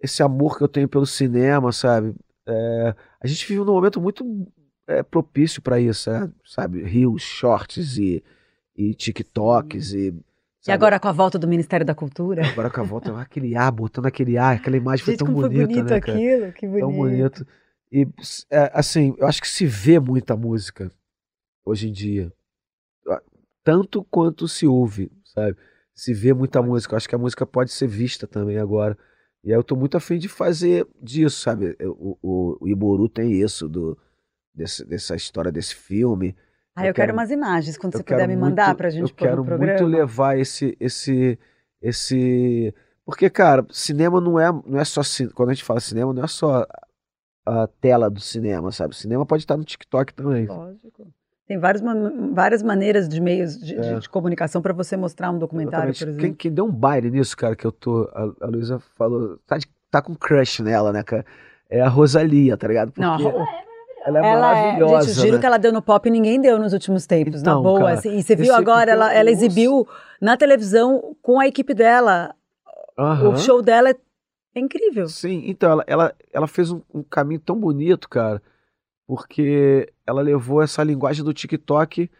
esse 0.00 0.22
amor 0.22 0.56
que 0.56 0.62
eu 0.64 0.68
tenho 0.68 0.88
pelo 0.88 1.06
cinema, 1.06 1.72
sabe? 1.72 2.14
É, 2.46 2.94
a 3.20 3.26
gente 3.26 3.46
vive 3.46 3.60
num 3.60 3.72
momento 3.72 4.00
muito 4.00 4.24
é, 4.86 5.02
propício 5.02 5.60
para 5.60 5.80
isso, 5.80 6.10
é, 6.10 6.28
sabe? 6.44 6.82
Rios, 6.84 7.22
shorts 7.22 7.98
e, 7.98 8.22
e 8.76 8.94
TikToks 8.94 9.92
e. 9.92 10.08
E 10.08 10.12
sabe? 10.66 10.74
agora 10.74 11.00
com 11.00 11.08
a 11.08 11.12
volta 11.12 11.38
do 11.38 11.48
Ministério 11.48 11.84
da 11.86 11.94
Cultura? 11.94 12.46
Agora 12.46 12.70
com 12.70 12.80
a 12.80 12.84
volta, 12.84 13.10
aquele 13.20 13.56
ar, 13.56 13.72
botando 13.72 14.06
aquele 14.06 14.36
ar, 14.38 14.56
aquela 14.56 14.76
imagem 14.76 15.04
foi 15.04 15.14
Gente, 15.14 15.24
tão 15.24 15.34
foi 15.34 15.48
bonita, 15.48 15.66
bonito 15.66 15.84
né, 15.90 16.00
cara? 16.00 16.12
aquilo, 16.18 16.52
que 16.52 16.66
bonito. 16.66 16.80
Tão 16.86 16.92
bonito. 16.92 17.46
E, 17.92 18.06
é, 18.50 18.70
assim, 18.72 19.14
eu 19.18 19.26
acho 19.26 19.40
que 19.40 19.48
se 19.48 19.66
vê 19.66 19.98
muita 19.98 20.36
música 20.36 20.92
hoje 21.64 21.88
em 21.88 21.92
dia. 21.92 22.32
Tanto 23.62 24.02
quanto 24.04 24.48
se 24.48 24.66
ouve, 24.66 25.10
sabe? 25.24 25.56
Se 25.94 26.14
vê 26.14 26.32
muita 26.32 26.62
música. 26.62 26.94
Eu 26.94 26.96
acho 26.96 27.08
que 27.08 27.14
a 27.14 27.18
música 27.18 27.44
pode 27.44 27.70
ser 27.72 27.86
vista 27.86 28.26
também 28.26 28.58
agora. 28.58 28.96
E 29.44 29.52
aí 29.52 29.58
eu 29.58 29.62
tô 29.64 29.76
muito 29.76 29.96
afim 29.96 30.18
de 30.18 30.28
fazer 30.28 30.86
disso, 31.02 31.40
sabe? 31.40 31.76
Eu- 31.78 31.92
O, 31.92 32.18
o, 32.22 32.58
o 32.62 32.68
Iboru 32.68 33.08
tem 33.08 33.32
isso, 33.32 33.68
do, 33.68 33.98
desse- 34.54 34.84
dessa 34.84 35.14
história 35.14 35.52
desse 35.52 35.74
filme. 35.74 36.34
Ah, 36.74 36.86
eu, 36.86 36.94
quero, 36.94 37.12
umas 37.12 37.30
imagens, 37.30 37.76
quando 37.76 37.94
eu 37.94 37.98
você 37.98 38.04
puder 38.04 38.16
quero 38.18 38.28
me 38.30 38.36
muito- 38.36 38.50
mandar 38.50 38.74
pra 38.74 38.88
gente 38.88 39.02
Eu 39.10 39.16
pôr 39.16 39.24
quero 39.24 39.36
no 39.38 39.44
programa. 39.44 39.72
muito 39.72 39.84
levar 39.86 40.38
esse, 40.38 40.76
esse, 40.80 41.38
esse, 41.82 42.74
porque 43.04 43.28
cara, 43.28 43.66
cinema 43.70 44.20
não 44.20 44.38
é, 44.40 44.50
não 44.64 44.78
é 44.78 44.84
só 44.84 45.02
quando 45.34 45.50
a 45.50 45.54
gente 45.54 45.64
fala 45.64 45.80
cinema 45.80 46.12
não 46.14 46.24
é 46.24 46.26
só 46.28 46.66
a 47.50 47.66
tela 47.80 48.08
do 48.08 48.20
cinema, 48.20 48.70
sabe? 48.72 48.94
Cinema 48.96 49.26
pode 49.26 49.42
estar 49.42 49.56
no 49.56 49.64
TikTok 49.64 50.14
também. 50.14 50.46
Lógico. 50.46 51.06
Tem 51.46 51.58
várias, 51.58 51.82
várias 52.32 52.62
maneiras 52.62 53.08
de 53.08 53.20
meios 53.20 53.58
de, 53.58 53.74
de- 53.74 53.88
É. 53.88 53.98
de 53.98 54.08
comunicação 54.08 54.62
para 54.62 54.72
você 54.72 54.96
mostrar 54.96 55.30
um 55.32 55.38
documentário, 55.38 55.90
Exatamente. 55.90 55.98
por 55.98 56.08
exemplo. 56.08 56.20
Quem, 56.26 56.34
quem 56.34 56.52
deu 56.52 56.64
um 56.64 56.70
baile 56.70 57.10
nisso, 57.10 57.36
cara, 57.36 57.56
que 57.56 57.66
eu 57.66 57.72
tô, 57.72 58.08
a, 58.14 58.44
a 58.44 58.46
Luísa 58.46 58.78
falou, 58.96 59.36
tá, 59.48 59.58
de- 59.58 59.66
tá 59.90 60.00
com 60.00 60.14
crush 60.14 60.62
nela, 60.62 60.92
né, 60.92 61.02
cara? 61.02 61.26
É 61.68 61.80
a 61.80 61.88
Rosalia, 61.88 62.56
tá 62.56 62.68
ligado? 62.68 62.92
Porque 62.92 63.00
Não, 63.00 63.14
a 63.14 63.20
ela 64.06 64.18
é 64.18 64.18
Ela 64.18 64.18
é, 64.18 64.22
maravilhosa. 64.40 65.08
gente, 65.08 65.18
o 65.18 65.20
giro 65.22 65.34
né? 65.34 65.40
que 65.40 65.46
ela 65.46 65.58
deu 65.58 65.72
no 65.72 65.82
pop 65.82 66.08
ninguém 66.08 66.40
deu 66.40 66.58
nos 66.58 66.72
últimos 66.72 67.04
tempos, 67.06 67.42
na 67.42 67.50
Então, 67.50 67.62
boa. 67.62 67.80
cara, 67.80 67.92
assim. 67.94 68.16
E 68.16 68.22
você 68.22 68.34
viu 68.36 68.54
agora, 68.54 68.92
ela, 68.92 69.12
ela 69.12 69.28
o- 69.28 69.32
exibiu 69.32 69.86
na 70.20 70.36
televisão 70.36 71.16
com 71.20 71.38
a 71.40 71.46
equipe 71.48 71.74
dela. 71.74 72.32
Aham. 72.98 73.30
O 73.30 73.36
show 73.36 73.60
dela 73.60 73.90
é 73.90 73.94
é 74.54 74.60
incrível. 74.60 75.08
Sim, 75.08 75.42
então 75.46 75.70
ela, 75.70 75.84
ela, 75.86 76.14
ela 76.32 76.46
fez 76.46 76.70
um, 76.70 76.80
um 76.92 77.02
caminho 77.02 77.40
tão 77.40 77.58
bonito, 77.58 78.08
cara, 78.08 78.42
porque 79.06 79.92
ela 80.06 80.22
levou 80.22 80.62
essa 80.62 80.82
linguagem 80.82 81.24
do 81.24 81.32
TikTok 81.32 82.10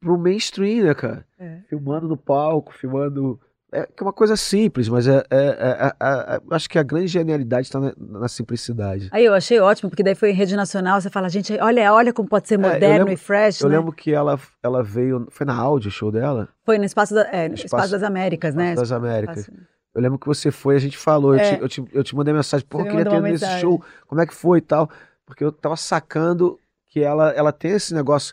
pro 0.00 0.18
mainstream, 0.18 0.84
né, 0.84 0.94
cara? 0.94 1.24
É. 1.38 1.60
Filmando 1.68 2.08
no 2.08 2.16
palco, 2.16 2.72
filmando. 2.74 3.40
É 3.74 3.86
que 3.86 4.02
é 4.02 4.04
uma 4.04 4.12
coisa 4.12 4.36
simples, 4.36 4.86
mas 4.86 5.08
é, 5.08 5.24
é, 5.30 5.36
é- 5.36 5.92
é- 5.98 6.36
é- 6.36 6.40
acho 6.50 6.68
que 6.68 6.78
a 6.78 6.82
grande 6.82 7.06
genialidade 7.06 7.68
está 7.68 7.80
na, 7.80 7.94
na 7.96 8.28
simplicidade. 8.28 9.08
Aí 9.10 9.24
eu 9.24 9.32
achei 9.32 9.58
ótimo, 9.60 9.88
porque 9.88 10.02
daí 10.02 10.14
foi 10.14 10.30
em 10.30 10.34
rede 10.34 10.54
nacional, 10.54 11.00
você 11.00 11.08
fala, 11.08 11.30
gente, 11.30 11.56
olha, 11.58 11.90
olha 11.94 12.12
como 12.12 12.28
pode 12.28 12.48
ser 12.48 12.58
moderno 12.58 12.98
lembro- 12.98 13.12
e 13.14 13.16
fresh, 13.16 13.62
Eu 13.62 13.70
né? 13.70 13.78
lembro 13.78 13.90
que 13.92 14.12
ela, 14.12 14.38
ela 14.62 14.82
veio. 14.82 15.26
Foi 15.30 15.46
na 15.46 15.54
áudio 15.56 15.90
show 15.90 16.12
dela? 16.12 16.50
Foi 16.66 16.76
no 16.76 16.84
Espaço, 16.84 17.14
da, 17.14 17.24
no 17.24 17.30
Espaço- 17.54 17.64
Espaço 17.64 17.92
das 17.92 18.02
Américas, 18.02 18.54
né? 18.54 18.74
das 18.74 18.92
Américas. 18.92 19.38
Espaço- 19.38 19.62
Eu 19.94 20.00
lembro 20.00 20.18
que 20.18 20.26
você 20.26 20.50
foi, 20.50 20.74
a 20.74 20.78
gente 20.78 20.96
falou, 20.96 21.34
eu, 21.34 21.40
É. 21.40 21.56
te, 21.56 21.60
eu, 21.62 21.68
te, 21.68 21.84
eu 21.92 22.02
te 22.04 22.16
mandei 22.16 22.32
mensagem, 22.32 22.66
pô, 22.66 22.80
eu 22.80 22.86
queria 22.86 23.04
ter 23.04 23.20
nesse 23.20 23.60
show, 23.60 23.82
como 24.06 24.20
é 24.20 24.26
que 24.26 24.34
foi 24.34 24.58
e 24.58 24.62
tal. 24.62 24.88
Porque 25.26 25.44
eu 25.44 25.52
tava 25.52 25.76
sacando 25.76 26.58
que 26.86 27.00
ela, 27.00 27.30
ela 27.30 27.52
tem 27.52 27.72
esse 27.72 27.92
negócio. 27.94 28.32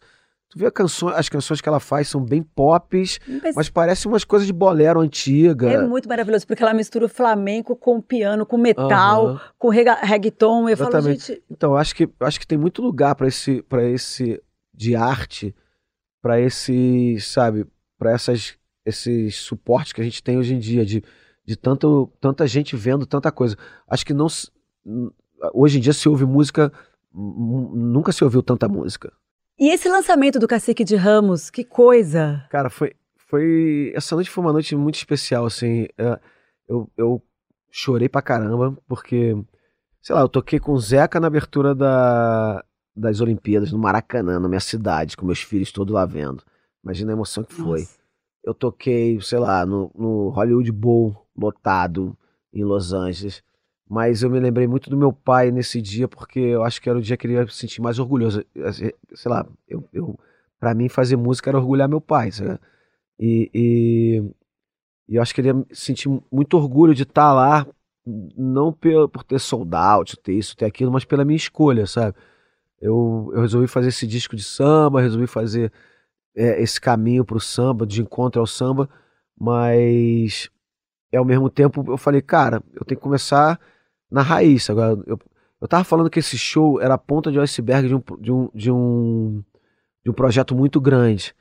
Tu 0.49 0.57
vê 0.57 0.71
canção, 0.71 1.09
as 1.09 1.29
canções 1.29 1.61
que 1.61 1.69
ela 1.69 1.79
faz 1.79 2.07
são 2.07 2.19
bem 2.23 2.41
pops, 2.41 3.19
Mas- 3.43 3.55
mas 3.55 3.69
parecem 3.69 4.11
umas 4.11 4.23
coisas 4.23 4.47
de 4.47 4.53
bolero 4.53 4.99
antiga. 4.99 5.69
É 5.69 5.77
muito 5.85 6.09
maravilhoso, 6.09 6.47
porque 6.47 6.63
ela 6.63 6.73
mistura 6.73 7.05
o 7.05 7.09
flamenco 7.09 7.75
com 7.75 8.01
piano, 8.01 8.45
com 8.47 8.57
metal, 8.57 9.27
Aham. 9.27 9.41
com 9.59 9.69
rega- 9.69 9.99
reggaeton. 10.01 10.67
Eu 10.67 10.75
falo, 10.77 10.89
Exatamente. 10.89 11.27
gente, 11.27 11.43
Então, 11.51 11.71
eu 11.73 11.77
acho 11.77 11.93
que, 11.95 12.05
eu 12.05 12.25
acho 12.27 12.39
que 12.39 12.47
tem 12.47 12.57
muito 12.57 12.81
lugar 12.81 13.13
para 13.15 13.27
esse, 13.27 13.61
para 13.63 13.83
esse 13.83 14.41
de 14.73 14.95
arte, 14.95 15.53
para 16.21 16.39
esse, 16.39 17.19
sabe, 17.21 17.65
para 17.97 18.11
essas 18.11 18.57
esses 18.85 19.35
suportes 19.35 19.93
que 19.93 20.01
a 20.01 20.03
gente 20.03 20.23
tem 20.23 20.37
hoje 20.39 20.55
em 20.55 20.59
dia 20.59 20.83
de, 20.83 21.03
de 21.49 21.55
tanto, 21.55 22.07
tanta 22.21 22.45
gente 22.45 22.75
vendo 22.75 23.07
tanta 23.07 23.31
coisa. 23.31 23.57
Acho 23.87 24.05
que 24.05 24.13
não 24.13 24.27
hoje 25.51 25.79
em 25.79 25.81
dia 25.81 25.93
se 25.93 26.07
ouve 26.07 26.23
música, 26.23 26.71
nunca 27.11 28.11
se 28.11 28.23
ouviu 28.23 28.43
tanta 28.43 28.67
música. 28.67 29.11
E 29.57 29.73
esse 29.73 29.89
lançamento 29.89 30.37
do 30.37 30.47
Cacique 30.47 30.83
de 30.83 30.95
Ramos, 30.95 31.49
que 31.49 31.63
coisa! 31.63 32.45
Cara, 32.51 32.69
foi, 32.69 32.93
foi. 33.17 33.91
Essa 33.95 34.13
noite 34.13 34.29
foi 34.29 34.43
uma 34.43 34.53
noite 34.53 34.75
muito 34.75 34.95
especial, 34.95 35.43
assim. 35.43 35.87
é, 35.97 36.19
Eu, 36.67 36.87
eu 36.95 37.19
chorei 37.71 38.07
pra 38.07 38.21
caramba, 38.21 38.77
porque, 38.87 39.35
sei 40.03 40.13
lá, 40.13 40.21
eu 40.21 40.29
toquei 40.29 40.59
com 40.59 40.73
o 40.73 40.79
Zeca 40.79 41.19
na 41.19 41.25
abertura 41.25 41.73
da, 41.73 42.63
das 42.95 43.21
Olimpíadas, 43.21 43.71
no 43.71 43.79
Maracanã, 43.79 44.39
na 44.39 44.47
minha 44.47 44.59
cidade, 44.59 45.17
com 45.17 45.25
meus 45.25 45.41
filhos 45.41 45.71
todos 45.71 45.95
lá 45.95 46.05
vendo. 46.05 46.43
Imagina 46.83 47.11
a 47.11 47.15
emoção 47.15 47.43
que 47.43 47.55
foi. 47.55 47.79
Nossa. 47.79 47.97
Eu 48.41 48.53
toquei, 48.53 49.19
sei 49.21 49.39
lá, 49.39 49.65
no, 49.65 49.91
no 49.93 50.29
Hollywood 50.29 50.71
Bowl, 50.71 51.27
lotado, 51.39 52.17
em 52.53 52.63
Los 52.63 52.93
Angeles. 52.93 53.43
Mas 53.89 54.21
eu 54.21 54.29
me 54.29 54.39
lembrei 54.39 54.67
muito 54.67 54.89
do 54.89 54.97
meu 54.97 55.11
pai 55.11 55.51
nesse 55.51 55.81
dia, 55.81 56.07
porque 56.07 56.39
eu 56.39 56.63
acho 56.63 56.81
que 56.81 56.89
era 56.89 56.99
o 56.99 57.01
dia 57.01 57.17
que 57.17 57.25
ele 57.25 57.33
ia 57.33 57.47
se 57.47 57.55
sentir 57.55 57.81
mais 57.81 57.97
orgulhoso. 57.97 58.45
Sei 59.15 59.31
lá, 59.31 59.45
eu, 59.67 59.83
eu, 59.91 60.19
pra 60.59 60.75
mim 60.75 60.87
fazer 60.87 61.15
música 61.15 61.49
era 61.49 61.57
orgulhar 61.57 61.89
meu 61.89 61.99
pai, 61.99 62.31
sabe? 62.31 62.59
E, 63.19 63.49
e, 63.53 64.23
e 65.07 65.15
eu 65.15 65.21
acho 65.21 65.33
que 65.33 65.41
ele 65.41 65.49
ia 65.49 65.65
sentir 65.71 66.07
muito 66.31 66.55
orgulho 66.55 66.93
de 66.93 67.03
estar 67.03 67.33
lá, 67.33 67.65
não 68.05 68.71
por, 68.71 69.09
por 69.09 69.23
ter 69.23 69.39
sold 69.39 69.75
out, 69.75 70.17
ter 70.17 70.33
isso, 70.33 70.55
ter 70.55 70.65
aquilo, 70.65 70.91
mas 70.91 71.03
pela 71.03 71.25
minha 71.25 71.37
escolha, 71.37 71.87
sabe? 71.87 72.15
Eu, 72.79 73.31
eu 73.33 73.41
resolvi 73.41 73.67
fazer 73.67 73.89
esse 73.89 74.07
disco 74.07 74.35
de 74.35 74.43
samba, 74.43 75.01
resolvi 75.01 75.27
fazer 75.27 75.71
é, 76.35 76.61
esse 76.61 76.79
caminho 76.79 77.25
pro 77.25 77.39
samba, 77.39 77.85
de 77.85 78.01
encontro 78.01 78.39
ao 78.39 78.47
samba, 78.47 78.89
mas 79.37 80.49
ao 81.17 81.25
mesmo 81.25 81.49
tempo 81.49 81.83
eu 81.87 81.97
falei, 81.97 82.21
cara, 82.21 82.61
eu 82.73 82.85
tenho 82.85 82.97
que 82.99 83.03
começar 83.03 83.59
na 84.09 84.21
raiz. 84.21 84.69
Agora, 84.69 84.97
eu, 85.05 85.19
eu 85.61 85.67
tava 85.67 85.83
falando 85.83 86.09
que 86.09 86.19
esse 86.19 86.37
show 86.37 86.81
era 86.81 86.93
a 86.93 86.97
ponta 86.97 87.31
de 87.31 87.39
iceberg 87.39 87.87
de 87.87 87.95
um, 87.95 88.03
de 88.19 88.31
um, 88.31 88.49
de 88.53 88.71
um, 88.71 89.43
de 90.03 90.11
um 90.11 90.13
projeto 90.13 90.55
muito 90.55 90.79
grande. 90.79 91.33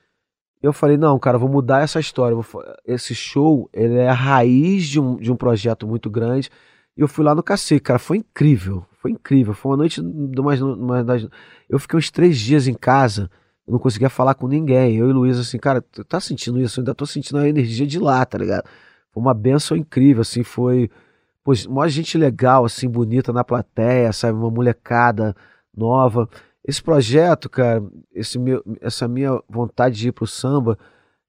Eu 0.61 0.73
falei, 0.73 0.97
não, 0.97 1.19
cara, 1.19 1.39
vou 1.39 1.49
mudar 1.49 1.83
essa 1.83 2.01
história. 2.01 2.37
Esse 2.85 3.15
show, 3.15 3.71
ele 3.73 3.95
é 3.95 4.09
a 4.09 4.15
raiz 4.15 4.87
de 4.87 4.99
um, 4.99 5.17
de 5.17 5.31
um 5.31 5.37
projeto 5.37 5.87
muito 5.87 6.11
grande. 6.11 6.51
E 6.97 7.01
eu 7.01 7.07
fui 7.07 7.25
lá 7.25 7.33
no 7.33 7.45
Cacique, 7.45 7.81
cara, 7.81 7.99
foi 7.99 8.17
incrível. 8.17 8.85
Foi 9.01 9.13
incrível. 9.13 9.55
Foi 9.55 9.71
uma 9.71 9.77
noite 9.77 10.03
do 10.03 10.43
mais, 10.43 10.61
mais 10.61 11.29
Eu 11.69 11.79
fiquei 11.79 11.97
uns 11.97 12.11
três 12.11 12.37
dias 12.39 12.67
em 12.67 12.75
casa, 12.75 13.31
eu 13.67 13.73
não 13.73 13.79
conseguia 13.79 14.11
falar 14.11 14.35
com 14.35 14.49
ninguém. 14.49 14.97
Eu 14.97 15.09
e 15.09 15.13
Luiz, 15.13 15.39
assim, 15.39 15.59
cara, 15.59 15.81
tá 16.09 16.19
sentindo 16.19 16.61
isso? 16.61 16.81
Eu 16.81 16.83
ainda 16.83 16.95
tô 16.95 17.07
sentindo 17.07 17.39
a 17.39 17.49
energia 17.49 17.87
de 17.87 18.01
lá, 18.01 18.25
tá 18.27 18.37
ligado? 18.37 18.69
Foi 19.13 19.23
uma 19.23 19.35
benção 19.35 19.77
incrível, 19.77 20.23
assim, 20.23 20.43
foi. 20.43 20.91
Pô, 21.45 21.53
uma 21.69 21.89
gente 21.89 22.19
legal, 22.19 22.65
assim, 22.65 22.89
bonita 22.89 23.33
na 23.33 23.45
plateia, 23.45 24.13
sabe? 24.13 24.39
Uma 24.39 24.51
molecada 24.51 25.35
nova. 25.75 26.29
Esse 26.65 26.83
projeto, 26.83 27.49
cara, 27.49 27.83
esse 28.13 28.39
meu, 28.39 28.63
essa 28.81 29.09
minha 29.09 29.41
vontade 29.49 29.97
de 29.97 30.09
ir 30.09 30.13
pro 30.13 30.27
samba 30.27 30.79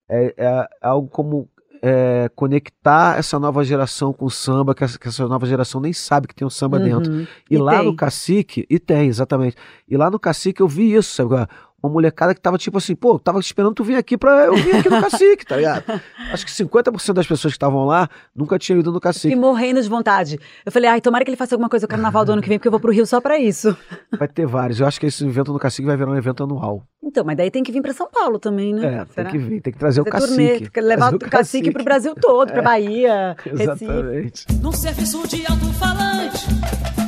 é, 0.09 0.33
é 0.37 0.67
algo 0.81 1.07
como 1.07 1.49
é, 1.81 2.29
conectar 2.35 3.17
essa 3.17 3.39
nova 3.39 3.63
geração 3.63 4.11
com 4.11 4.25
o 4.25 4.29
samba, 4.29 4.75
que 4.75 4.83
essa, 4.83 4.99
que 4.99 5.07
essa, 5.07 5.27
nova 5.27 5.45
geração 5.45 5.79
nem 5.79 5.93
sabe 5.93 6.27
que 6.27 6.35
tem 6.35 6.45
um 6.45 6.49
samba 6.49 6.77
uhum. 6.77 6.83
dentro. 6.83 7.21
E, 7.49 7.55
e 7.55 7.57
lá 7.57 7.77
tem. 7.77 7.85
no 7.85 7.95
Cacique, 7.95 8.65
e 8.69 8.79
tem, 8.79 9.07
exatamente. 9.07 9.55
E 9.87 9.95
lá 9.95 10.09
no 10.09 10.19
Cacique 10.19 10.61
eu 10.61 10.67
vi 10.67 10.93
isso, 10.93 11.13
sabe? 11.15 11.47
Uma 11.81 11.91
molecada 11.91 12.33
que 12.33 12.41
tava 12.41 12.57
tipo 12.57 12.77
assim, 12.77 12.95
pô, 12.95 13.19
tava 13.19 13.39
esperando 13.39 13.73
tu 13.73 13.83
vir 13.83 13.95
aqui 13.95 14.17
pra 14.17 14.45
eu 14.45 14.55
vir 14.55 14.75
aqui 14.75 14.89
no 14.89 14.99
cacique, 15.01 15.45
tá 15.45 15.57
ligado? 15.57 15.83
Acho 16.31 16.45
que 16.45 16.51
50% 16.51 17.13
das 17.13 17.27
pessoas 17.27 17.53
que 17.53 17.57
estavam 17.57 17.85
lá 17.85 18.09
nunca 18.35 18.57
tinham 18.57 18.79
ido 18.79 18.91
no 18.91 18.99
cacique. 18.99 19.33
E 19.33 19.35
morrendo 19.35 19.81
de 19.81 19.89
vontade. 19.89 20.39
Eu 20.65 20.71
falei, 20.71 20.89
ai, 20.89 21.01
tomara 21.01 21.23
que 21.23 21.29
ele 21.29 21.37
faça 21.37 21.55
alguma 21.55 21.69
coisa 21.69 21.85
no 21.85 21.89
carnaval 21.89 22.25
do 22.25 22.31
ano 22.31 22.41
que 22.41 22.49
vem, 22.49 22.57
porque 22.57 22.67
eu 22.67 22.71
vou 22.71 22.79
pro 22.79 22.91
Rio 22.91 23.05
só 23.05 23.21
pra 23.21 23.37
isso. 23.37 23.75
Vai 24.17 24.27
ter 24.27 24.45
vários. 24.45 24.79
Eu 24.79 24.87
acho 24.87 24.99
que 24.99 25.05
esse 25.05 25.25
evento 25.25 25.53
no 25.53 25.59
cacique 25.59 25.85
vai 25.87 25.97
virar 25.97 26.11
um 26.11 26.17
evento 26.17 26.43
anual. 26.43 26.83
Então, 27.03 27.23
mas 27.23 27.37
daí 27.37 27.49
tem 27.49 27.63
que 27.63 27.71
vir 27.71 27.81
pra 27.81 27.93
São 27.93 28.09
Paulo 28.11 28.39
também, 28.39 28.73
né? 28.73 28.85
É, 28.85 29.05
Será? 29.13 29.29
tem 29.29 29.31
que 29.31 29.37
vir, 29.37 29.61
tem 29.61 29.73
que 29.73 29.79
trazer 29.79 29.99
Fazer 29.99 30.01
o 30.01 30.05
cacique. 30.05 30.69
Turnê, 30.69 30.87
levar 30.87 31.13
o 31.13 31.19
cacique, 31.19 31.29
cacique 31.29 31.71
pro 31.71 31.83
Brasil 31.83 32.13
todo, 32.15 32.51
pra 32.51 32.61
é. 32.61 32.63
Bahia, 32.63 33.35
Exatamente. 33.45 34.45
Recife. 34.47 34.61
Num 34.63 34.71
serviço 34.71 35.27
de 35.27 35.45
alto-falante 35.47 36.98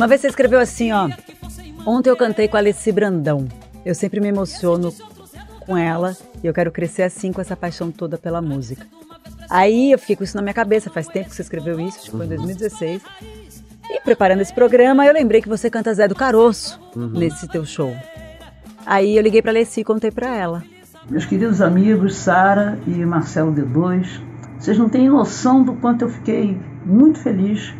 Uma 0.00 0.08
vez 0.08 0.22
você 0.22 0.28
escreveu 0.28 0.58
assim, 0.58 0.92
ó. 0.92 1.10
Ontem 1.84 2.08
eu 2.08 2.16
cantei 2.16 2.48
com 2.48 2.56
a 2.56 2.60
Alessi 2.60 2.90
Brandão. 2.90 3.46
Eu 3.84 3.94
sempre 3.94 4.18
me 4.18 4.28
emociono 4.28 4.94
com 5.66 5.76
ela 5.76 6.16
e 6.42 6.46
eu 6.46 6.54
quero 6.54 6.72
crescer 6.72 7.02
assim 7.02 7.34
com 7.34 7.40
essa 7.42 7.54
paixão 7.54 7.90
toda 7.90 8.16
pela 8.16 8.40
música. 8.40 8.86
Aí 9.50 9.92
eu 9.92 9.98
fiquei 9.98 10.16
com 10.16 10.24
isso 10.24 10.34
na 10.38 10.42
minha 10.42 10.54
cabeça, 10.54 10.88
faz 10.88 11.06
tempo 11.06 11.28
que 11.28 11.36
você 11.36 11.42
escreveu 11.42 11.78
isso, 11.78 11.98
acho 11.98 12.10
que 12.12 12.16
foi 12.16 12.24
em 12.24 12.28
2016. 12.30 13.02
E 13.90 14.00
preparando 14.00 14.40
esse 14.40 14.54
programa, 14.54 15.04
eu 15.04 15.12
lembrei 15.12 15.42
que 15.42 15.50
você 15.50 15.68
canta 15.68 15.92
Zé 15.92 16.08
do 16.08 16.14
Caroço 16.14 16.80
uhum. 16.96 17.08
nesse 17.08 17.46
teu 17.46 17.66
show. 17.66 17.94
Aí 18.86 19.18
eu 19.18 19.22
liguei 19.22 19.42
para 19.42 19.50
Alessi 19.50 19.82
e 19.82 19.84
contei 19.84 20.10
para 20.10 20.34
ela. 20.34 20.64
Meus 21.10 21.26
queridos 21.26 21.60
amigos 21.60 22.14
Sara 22.14 22.78
e 22.86 23.04
Marcelo 23.04 23.52
D2, 23.52 24.22
vocês 24.58 24.78
não 24.78 24.88
têm 24.88 25.10
noção 25.10 25.62
do 25.62 25.74
quanto 25.74 26.06
eu 26.06 26.08
fiquei 26.08 26.58
muito 26.86 27.18
feliz 27.18 27.74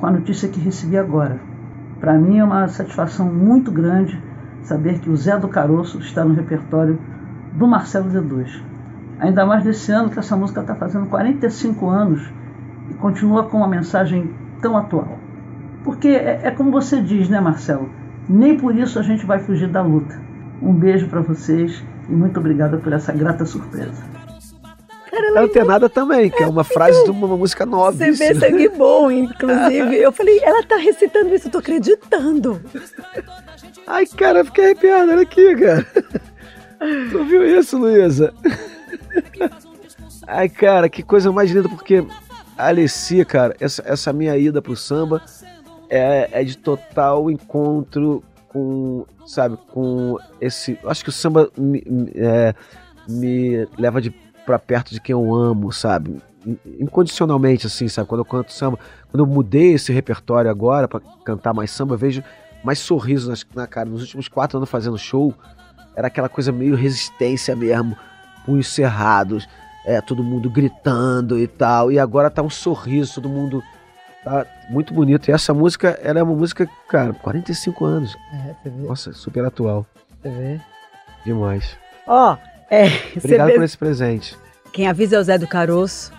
com 0.00 0.06
a 0.06 0.10
notícia 0.10 0.48
que 0.48 0.58
recebi 0.58 0.96
agora. 0.96 1.54
Para 2.00 2.14
mim 2.14 2.38
é 2.38 2.44
uma 2.44 2.68
satisfação 2.68 3.26
muito 3.26 3.70
grande 3.70 4.20
saber 4.62 4.98
que 4.98 5.08
o 5.08 5.16
Zé 5.16 5.38
do 5.38 5.48
Caroço 5.48 5.98
está 5.98 6.24
no 6.24 6.34
repertório 6.34 6.98
do 7.52 7.66
Marcelo 7.66 8.10
D2. 8.10 8.62
Ainda 9.18 9.46
mais 9.46 9.64
desse 9.64 9.90
ano 9.92 10.10
que 10.10 10.18
essa 10.18 10.36
música 10.36 10.60
está 10.60 10.74
fazendo 10.74 11.06
45 11.06 11.88
anos 11.88 12.22
e 12.90 12.94
continua 12.94 13.44
com 13.44 13.58
uma 13.58 13.68
mensagem 13.68 14.30
tão 14.60 14.76
atual. 14.76 15.18
Porque 15.82 16.08
é, 16.08 16.40
é 16.44 16.50
como 16.50 16.70
você 16.70 17.00
diz, 17.00 17.28
né, 17.28 17.40
Marcelo? 17.40 17.88
Nem 18.28 18.58
por 18.58 18.74
isso 18.74 18.98
a 18.98 19.02
gente 19.02 19.24
vai 19.24 19.38
fugir 19.38 19.68
da 19.68 19.80
luta. 19.80 20.20
Um 20.60 20.72
beijo 20.72 21.08
para 21.08 21.20
vocês 21.20 21.82
e 22.08 22.12
muito 22.12 22.38
obrigada 22.40 22.76
por 22.76 22.92
essa 22.92 23.12
grata 23.12 23.46
surpresa. 23.46 24.25
Cara, 25.10 25.40
Antenada 25.40 25.88
também, 25.88 26.30
que 26.30 26.42
é 26.42 26.46
uma 26.46 26.64
frase 26.64 27.02
de 27.04 27.10
uma 27.10 27.36
música 27.36 27.64
nova. 27.64 27.92
Você 27.92 28.10
vê 28.12 28.34
sangue 28.34 28.68
bom, 28.68 29.10
inclusive. 29.10 29.96
Eu 29.96 30.12
falei, 30.12 30.40
ela 30.42 30.62
tá 30.62 30.76
recitando 30.76 31.34
isso, 31.34 31.48
eu 31.48 31.52
tô 31.52 31.58
acreditando. 31.58 32.60
Ai, 33.86 34.06
cara, 34.06 34.44
fiquei 34.44 34.64
arrepiado, 34.64 35.12
olha 35.12 35.22
aqui, 35.22 35.54
cara. 35.56 35.86
Tu 37.10 37.24
viu 37.24 37.58
isso, 37.58 37.78
Luísa? 37.78 38.34
Ai, 40.26 40.48
cara, 40.48 40.88
que 40.88 41.02
coisa 41.02 41.30
mais 41.30 41.50
linda, 41.50 41.68
porque 41.68 42.04
a 42.58 42.68
Alessia, 42.68 43.24
cara, 43.24 43.54
essa, 43.60 43.82
essa 43.86 44.12
minha 44.12 44.36
ida 44.36 44.60
pro 44.60 44.76
samba 44.76 45.22
é, 45.88 46.28
é 46.32 46.44
de 46.44 46.58
total 46.58 47.30
encontro 47.30 48.24
com, 48.48 49.06
sabe, 49.26 49.56
com 49.72 50.18
esse. 50.40 50.78
Acho 50.84 51.04
que 51.04 51.10
o 51.10 51.12
samba 51.12 51.50
me, 51.56 51.82
é, 52.14 52.54
me 53.08 53.68
leva 53.78 54.00
de 54.00 54.10
para 54.46 54.58
perto 54.58 54.92
de 54.92 55.00
quem 55.00 55.12
eu 55.12 55.34
amo, 55.34 55.72
sabe? 55.72 56.22
Incondicionalmente, 56.78 57.66
assim, 57.66 57.88
sabe? 57.88 58.08
Quando 58.08 58.20
eu 58.20 58.24
canto 58.24 58.52
samba, 58.52 58.78
quando 59.10 59.24
eu 59.24 59.26
mudei 59.26 59.74
esse 59.74 59.92
repertório 59.92 60.48
agora 60.48 60.86
para 60.86 61.00
cantar 61.24 61.52
mais 61.52 61.72
samba, 61.72 61.94
eu 61.94 61.98
vejo 61.98 62.22
mais 62.62 62.78
sorriso 62.78 63.32
na 63.54 63.66
cara. 63.66 63.88
Nos 63.88 64.02
últimos 64.02 64.28
quatro 64.28 64.56
anos 64.56 64.70
fazendo 64.70 64.96
show, 64.96 65.34
era 65.96 66.06
aquela 66.06 66.28
coisa 66.28 66.52
meio 66.52 66.76
resistência 66.76 67.56
mesmo, 67.56 67.96
punhos 68.44 68.68
cerrados, 68.68 69.48
é, 69.84 70.00
todo 70.00 70.22
mundo 70.22 70.48
gritando 70.48 71.38
e 71.38 71.48
tal. 71.48 71.90
E 71.90 71.98
agora 71.98 72.30
tá 72.30 72.42
um 72.42 72.50
sorriso, 72.50 73.14
todo 73.14 73.28
mundo 73.28 73.62
tá 74.22 74.46
muito 74.70 74.94
bonito. 74.94 75.28
E 75.28 75.32
essa 75.32 75.52
música, 75.52 75.98
ela 76.02 76.20
é 76.20 76.22
uma 76.22 76.34
música, 76.34 76.68
cara, 76.88 77.12
45 77.12 77.84
anos. 77.84 78.16
É. 78.64 78.70
Nossa, 78.70 79.12
super 79.12 79.44
atual. 79.44 79.84
Você 80.22 80.28
vê. 80.28 80.60
Demais. 81.24 81.76
Ó, 82.06 82.34
oh, 82.34 82.55
é, 82.70 82.86
Obrigado 83.16 83.52
por 83.52 83.62
esse 83.62 83.78
presente. 83.78 84.36
Quem 84.72 84.86
avisa 84.86 85.16
é 85.16 85.20
o 85.20 85.22
Zé 85.22 85.38
do 85.38 85.46
Caroço. 85.46 86.12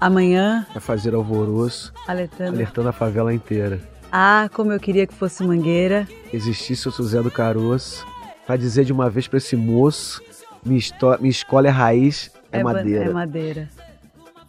Amanhã. 0.00 0.66
Vai 0.72 0.80
fazer 0.80 1.14
alvoroço. 1.14 1.92
Alertando. 2.06 2.54
Alertando 2.54 2.88
a 2.88 2.92
favela 2.92 3.32
inteira. 3.32 3.80
Ah, 4.12 4.48
como 4.54 4.72
eu 4.72 4.80
queria 4.80 5.06
que 5.06 5.14
fosse 5.14 5.42
Mangueira. 5.42 6.06
Existisse 6.32 6.88
o 6.88 7.02
Zé 7.02 7.22
do 7.22 7.30
Caroço. 7.30 8.06
Pra 8.46 8.56
dizer 8.56 8.84
de 8.84 8.92
uma 8.92 9.10
vez 9.10 9.28
pra 9.28 9.38
esse 9.38 9.56
moço: 9.56 10.22
minha, 10.64 10.80
minha 11.20 11.30
escola 11.30 11.66
é 11.66 11.70
raiz, 11.70 12.30
é, 12.50 12.60
é 12.60 12.62
madeira. 12.62 13.04
É 13.04 13.12
madeira. 13.12 13.68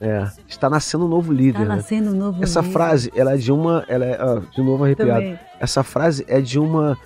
É, 0.01 0.25
está 0.47 0.69
nascendo 0.69 1.05
um 1.05 1.09
novo 1.09 1.33
líder. 1.33 1.61
Está 1.61 1.69
né? 1.69 1.75
nascendo 1.75 2.11
um 2.11 2.15
novo 2.15 2.41
Essa 2.41 2.61
líder. 2.61 2.71
frase, 2.71 3.11
ela 3.15 3.33
é 3.33 3.37
de 3.37 3.51
uma. 3.51 3.83
Ela 3.89 4.05
é, 4.05 4.23
ó, 4.23 4.39
de 4.39 4.61
novo 4.61 4.85
arrepiado. 4.85 5.21
Também. 5.21 5.39
Essa 5.59 5.83
frase 5.83 6.23
é 6.27 6.39
de 6.39 6.57
uma 6.57 6.97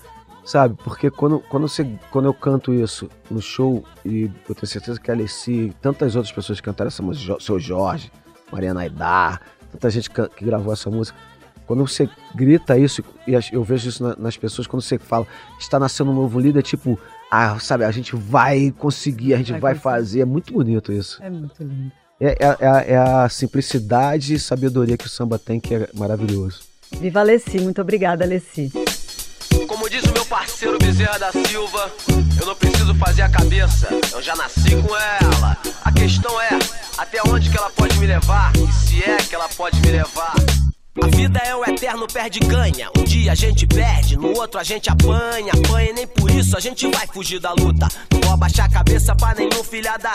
Sabe, 0.46 0.76
porque 0.84 1.10
quando, 1.10 1.40
quando, 1.40 1.68
você, 1.68 1.88
quando 2.12 2.26
eu 2.26 2.34
canto 2.34 2.74
isso 2.74 3.10
no 3.32 3.42
show, 3.42 3.84
e 4.06 4.30
eu 4.48 4.54
tenho 4.54 4.68
certeza 4.68 5.00
que 5.00 5.10
a 5.10 5.14
Alessi 5.14 5.52
e 5.52 5.74
tantas 5.82 6.16
outras 6.16 6.34
pessoas 6.34 6.60
que 6.60 6.66
cantaram 6.66 6.90
essa 6.90 7.02
música, 7.02 7.38
seu 7.40 7.60
Jorge, 7.60 8.12
Mariana 8.52 8.82
Aidar, 8.82 9.42
tanta 9.72 9.90
gente 9.90 10.10
que, 10.10 10.46
gravou 10.46 10.74
essa 10.74 10.90
música, 10.90 11.18
quando 11.66 11.88
você 11.88 12.10
grita 12.36 12.78
isso, 12.78 13.02
e 13.26 13.34
eu 13.54 13.64
vejo 13.64 13.88
isso 13.88 14.16
nas 14.20 14.36
pessoas, 14.36 14.68
quando 14.68 14.82
você 14.82 15.00
fala, 15.00 15.26
está 15.58 15.80
nascendo 15.80 16.12
um 16.12 16.16
novo 16.16 16.40
líder, 16.40 16.60
é 16.60 16.62
tipo, 16.62 17.00
ah, 17.32 17.58
sabe, 17.60 17.86
a 17.86 17.92
gente 17.92 18.16
vai 18.16 18.72
conseguir, 18.78 19.34
a 19.34 19.38
gente 19.38 19.54
vai, 19.54 19.62
vai 19.62 19.76
fazer. 19.76 20.20
É 20.22 20.26
muito 20.26 20.54
bonito 20.54 20.92
isso. 20.92 21.24
É 21.24 21.30
muito 21.30 21.64
lindo. 21.64 21.92
É, 22.20 22.28
é, 22.28 22.58
é, 22.60 22.94
é, 22.94 22.98
a 22.98 23.28
simplicidade 23.28 24.36
e 24.36 24.40
sabedoria 24.40 24.96
que 24.96 25.08
o 25.08 25.10
samba 25.10 25.40
tem, 25.40 25.60
que 25.60 25.74
é 25.74 25.90
maravilhoso. 25.96 26.62
Viva 27.00 27.22
Alessi, 27.22 27.60
muito 27.60 27.82
obrigada, 27.82 28.24
Alessi. 28.24 28.72
Como 29.68 29.90
diz 29.90 30.04
o 30.04 30.14
meu 30.14 30.23
Bezerra 30.94 31.18
da 31.18 31.32
Silva, 31.32 31.92
eu 32.40 32.46
não 32.46 32.56
preciso 32.56 32.94
fazer 32.94 33.24
a 33.24 33.30
cabeça, 33.30 33.90
eu 34.12 34.22
já 34.22 34.36
nasci 34.36 34.76
com 34.76 34.96
ela. 34.96 35.58
A 35.84 35.92
questão 35.92 36.40
é, 36.40 36.50
até 37.00 37.20
onde 37.28 37.50
que 37.50 37.58
ela 37.58 37.72
pode 37.72 37.98
me 37.98 38.06
levar? 38.06 38.54
E 38.56 38.72
se 38.72 39.04
é 39.04 39.18
que 39.18 39.34
ela 39.34 39.50
pode 39.50 39.82
me 39.82 39.88
levar? 39.88 40.36
A 41.02 41.08
vida 41.08 41.40
é 41.40 41.56
um 41.56 41.66
eterno 41.66 42.02
no 42.02 42.08
perde 42.08 42.40
ganha. 42.40 42.88
Um 42.96 43.04
dia 43.04 43.32
a 43.32 43.36
gente 43.36 43.66
perde, 43.66 44.16
no 44.16 44.38
outro 44.38 44.60
a 44.60 44.64
gente 44.64 44.92
apanha, 44.92 45.52
apanha 45.52 45.90
e 45.90 45.94
nem 45.94 46.06
por 46.06 46.30
isso 46.30 46.56
a 46.56 46.60
gente 46.60 46.88
vai 46.88 47.08
fugir 47.08 47.40
da 47.40 47.52
luta. 47.52 47.88
Não 48.12 48.22
vou 48.22 48.34
abaixar 48.34 48.68
a 48.68 48.70
cabeça 48.70 49.16
pra 49.16 49.34
nenhum 49.34 49.64
filha 49.64 49.98
da. 49.98 50.14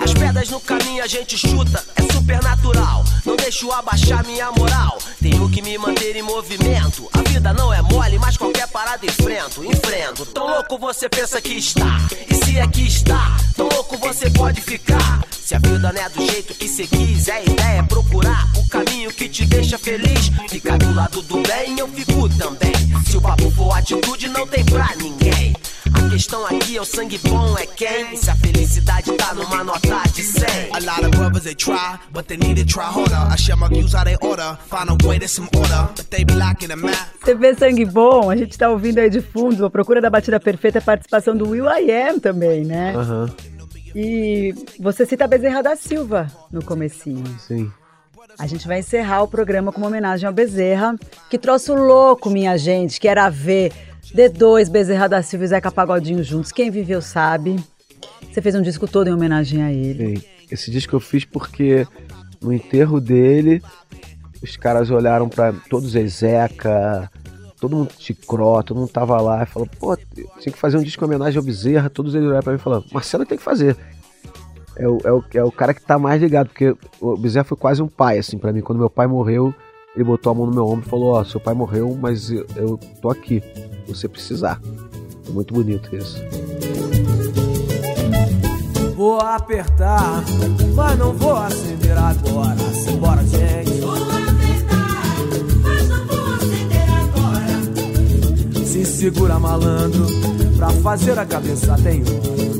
As 0.00 0.12
pedras 0.12 0.50
no 0.50 0.60
caminho 0.60 1.02
a 1.02 1.06
gente 1.06 1.38
chuta, 1.38 1.82
é 1.96 2.12
super 2.12 2.42
natural. 2.42 3.04
Não 3.24 3.36
deixo 3.36 3.72
abaixar 3.72 4.22
minha 4.26 4.52
moral. 4.52 4.98
Tenho 5.20 5.48
que 5.48 5.62
me 5.62 5.78
manter 5.78 6.14
em 6.14 6.22
movimento. 6.22 7.08
A 7.14 7.22
vida 7.30 7.54
não 7.54 7.72
é 7.72 7.80
mole, 7.80 8.18
mas 8.18 8.36
qualquer 8.36 8.68
parada 8.68 9.06
enfrento, 9.06 9.64
enfrento. 9.64 10.26
Tão 10.26 10.46
louco 10.46 10.78
você 10.78 11.08
pensa 11.08 11.40
que 11.40 11.54
está, 11.54 12.00
e 12.28 12.34
se 12.34 12.58
é 12.58 12.66
que 12.66 12.86
está, 12.86 13.34
tão 13.56 13.68
louco 13.68 13.96
você 13.96 14.28
pode 14.28 14.60
ficar. 14.60 15.24
Se 15.30 15.54
a 15.54 15.58
vida 15.58 15.92
não 15.92 16.00
é 16.00 16.08
do 16.08 16.24
jeito 16.24 16.54
que 16.54 16.66
cê 16.66 16.86
quis, 16.86 17.28
é 17.28 17.44
ideia 17.44 17.78
é 17.78 17.82
procurar 17.82 18.50
o 18.56 18.66
caminho 18.68 19.12
que 19.12 19.28
te 19.28 19.44
deixa 19.54 19.78
feliz. 19.78 20.30
Ficar 20.48 20.78
do 20.78 20.92
lado 20.94 21.22
do 21.22 21.40
bem, 21.42 21.78
eu 21.78 21.88
fico 21.88 22.28
também. 22.36 22.72
Se 23.06 23.16
o 23.16 23.20
papo 23.20 23.50
for 23.52 23.76
atitude, 23.76 24.28
não 24.28 24.46
tem 24.46 24.64
pra 24.64 24.90
ninguém. 24.96 25.54
A 25.92 26.08
questão 26.10 26.44
aqui 26.46 26.76
é 26.76 26.80
o 26.80 26.84
sangue 26.84 27.18
bom, 27.18 27.56
é 27.56 27.66
quem? 27.66 28.12
E 28.12 28.16
se 28.16 28.30
a 28.30 28.34
felicidade 28.34 29.12
tá 29.12 29.32
numa 29.34 29.62
nota 29.62 30.02
de 30.12 30.22
100? 30.22 30.46
A 30.72 30.78
lot 30.78 31.04
of 31.04 31.10
brothers 31.16 31.44
they 31.44 31.54
try, 31.54 31.98
but 32.12 32.26
they 32.26 32.36
need 32.36 32.56
to 32.56 32.66
try 32.66 32.84
harder. 32.84 33.32
I 33.32 33.36
share 33.36 33.56
my 33.56 33.68
views 33.68 33.94
how 33.94 34.04
they 34.04 34.16
order, 34.20 34.58
find 34.68 34.90
a 34.90 35.06
way 35.06 35.18
to 35.18 35.28
some 35.28 35.48
order, 35.56 35.88
but 35.96 36.10
they 36.10 36.24
be 36.24 36.34
lacking 36.34 36.68
the 36.68 36.76
map. 36.76 36.96
TV 37.24 37.54
Sangue 37.54 37.84
Bom, 37.84 38.30
a 38.30 38.36
gente 38.36 38.58
tá 38.58 38.68
ouvindo 38.68 38.98
aí 38.98 39.08
de 39.08 39.20
fundo, 39.20 39.64
a 39.64 39.70
procura 39.70 40.00
da 40.00 40.10
batida 40.10 40.40
perfeita, 40.40 40.78
a 40.78 40.82
participação 40.82 41.36
do 41.36 41.50
Will 41.50 41.66
I 41.66 41.90
Am 41.90 42.18
também, 42.18 42.64
né? 42.64 42.94
Aham. 42.96 43.30
E 43.94 44.52
você 44.80 45.06
cita 45.06 45.28
Bezerra 45.28 45.62
da 45.62 45.76
Silva 45.76 46.26
no 46.50 46.64
comecinho. 46.64 47.24
Sim. 47.38 47.70
A 48.38 48.46
gente 48.46 48.66
vai 48.66 48.80
encerrar 48.80 49.22
o 49.22 49.28
programa 49.28 49.72
com 49.72 49.78
uma 49.78 49.86
homenagem 49.86 50.26
ao 50.26 50.32
Bezerra, 50.32 50.96
que 51.30 51.38
trouxe 51.38 51.70
o 51.70 51.74
louco, 51.74 52.28
minha 52.28 52.56
gente, 52.58 53.00
que 53.00 53.06
era 53.06 53.28
ver 53.30 53.72
D2, 54.14 54.70
Bezerra 54.70 55.08
da 55.08 55.22
Silva 55.22 55.44
e 55.44 55.48
Zeca 55.48 55.70
Pagodinho 55.70 56.22
juntos. 56.22 56.50
Quem 56.50 56.70
viveu 56.70 57.00
sabe. 57.00 57.56
Você 58.30 58.42
fez 58.42 58.54
um 58.54 58.62
disco 58.62 58.88
todo 58.88 59.08
em 59.08 59.12
homenagem 59.12 59.62
a 59.62 59.72
ele. 59.72 60.16
Sim. 60.18 60.24
Esse 60.50 60.70
disco 60.70 60.94
eu 60.94 61.00
fiz 61.00 61.24
porque 61.24 61.86
no 62.42 62.52
enterro 62.52 63.00
dele, 63.00 63.62
os 64.42 64.56
caras 64.56 64.90
olharam 64.90 65.28
pra 65.28 65.52
todos 65.70 65.94
eles, 65.94 66.14
Zeca, 66.14 67.10
todo 67.58 67.76
mundo 67.76 67.90
Cro, 68.26 68.62
todo 68.62 68.78
mundo 68.78 68.90
tava 68.90 69.20
lá 69.20 69.42
e 69.42 69.46
falou, 69.46 69.68
pô, 69.78 69.96
tinha 69.96 70.52
que 70.52 70.58
fazer 70.58 70.76
um 70.76 70.82
disco 70.82 71.02
em 71.02 71.06
homenagem 71.06 71.38
ao 71.38 71.44
Bezerra, 71.44 71.88
todos 71.88 72.14
eles 72.14 72.26
olharam 72.26 72.42
pra 72.42 72.52
mim 72.52 72.58
e 72.58 72.62
falaram, 72.62 72.84
Marcelo 72.92 73.24
tem 73.24 73.38
que 73.38 73.44
fazer. 73.44 73.76
É 74.76 74.88
o, 74.88 74.98
é, 75.04 75.12
o, 75.12 75.24
é 75.34 75.44
o 75.44 75.52
cara 75.52 75.72
que 75.72 75.80
tá 75.80 75.98
mais 75.98 76.20
ligado, 76.20 76.48
porque 76.48 76.76
o 77.00 77.16
Bezerra 77.16 77.44
foi 77.44 77.56
quase 77.56 77.82
um 77.82 77.88
pai, 77.88 78.18
assim, 78.18 78.38
pra 78.38 78.52
mim. 78.52 78.60
Quando 78.60 78.78
meu 78.78 78.90
pai 78.90 79.06
morreu, 79.06 79.54
ele 79.94 80.04
botou 80.04 80.32
a 80.32 80.34
mão 80.34 80.46
no 80.46 80.52
meu 80.52 80.66
ombro 80.66 80.84
e 80.86 80.88
falou, 80.88 81.14
ó, 81.14 81.24
seu 81.24 81.38
pai 81.38 81.54
morreu, 81.54 81.96
mas 82.00 82.30
eu, 82.30 82.46
eu 82.56 82.80
tô 83.00 83.10
aqui, 83.10 83.42
se 83.86 83.94
você 83.94 84.08
precisar. 84.08 84.60
É 85.28 85.30
muito 85.30 85.54
bonito 85.54 85.94
isso. 85.94 86.20
Vou 88.96 89.20
apertar, 89.20 90.22
mas 90.74 90.98
não 90.98 91.12
vou 91.12 91.36
acender 91.36 91.96
agora. 91.96 92.56
Simbora, 92.56 93.24
gente. 93.24 93.74
Se 98.64 98.84
segura, 98.84 99.38
malandro, 99.38 100.04
pra 100.56 100.70
fazer 100.70 101.18
a 101.18 101.24
cabeça 101.24 101.76
tem 101.76 102.02
hora. 102.02 102.53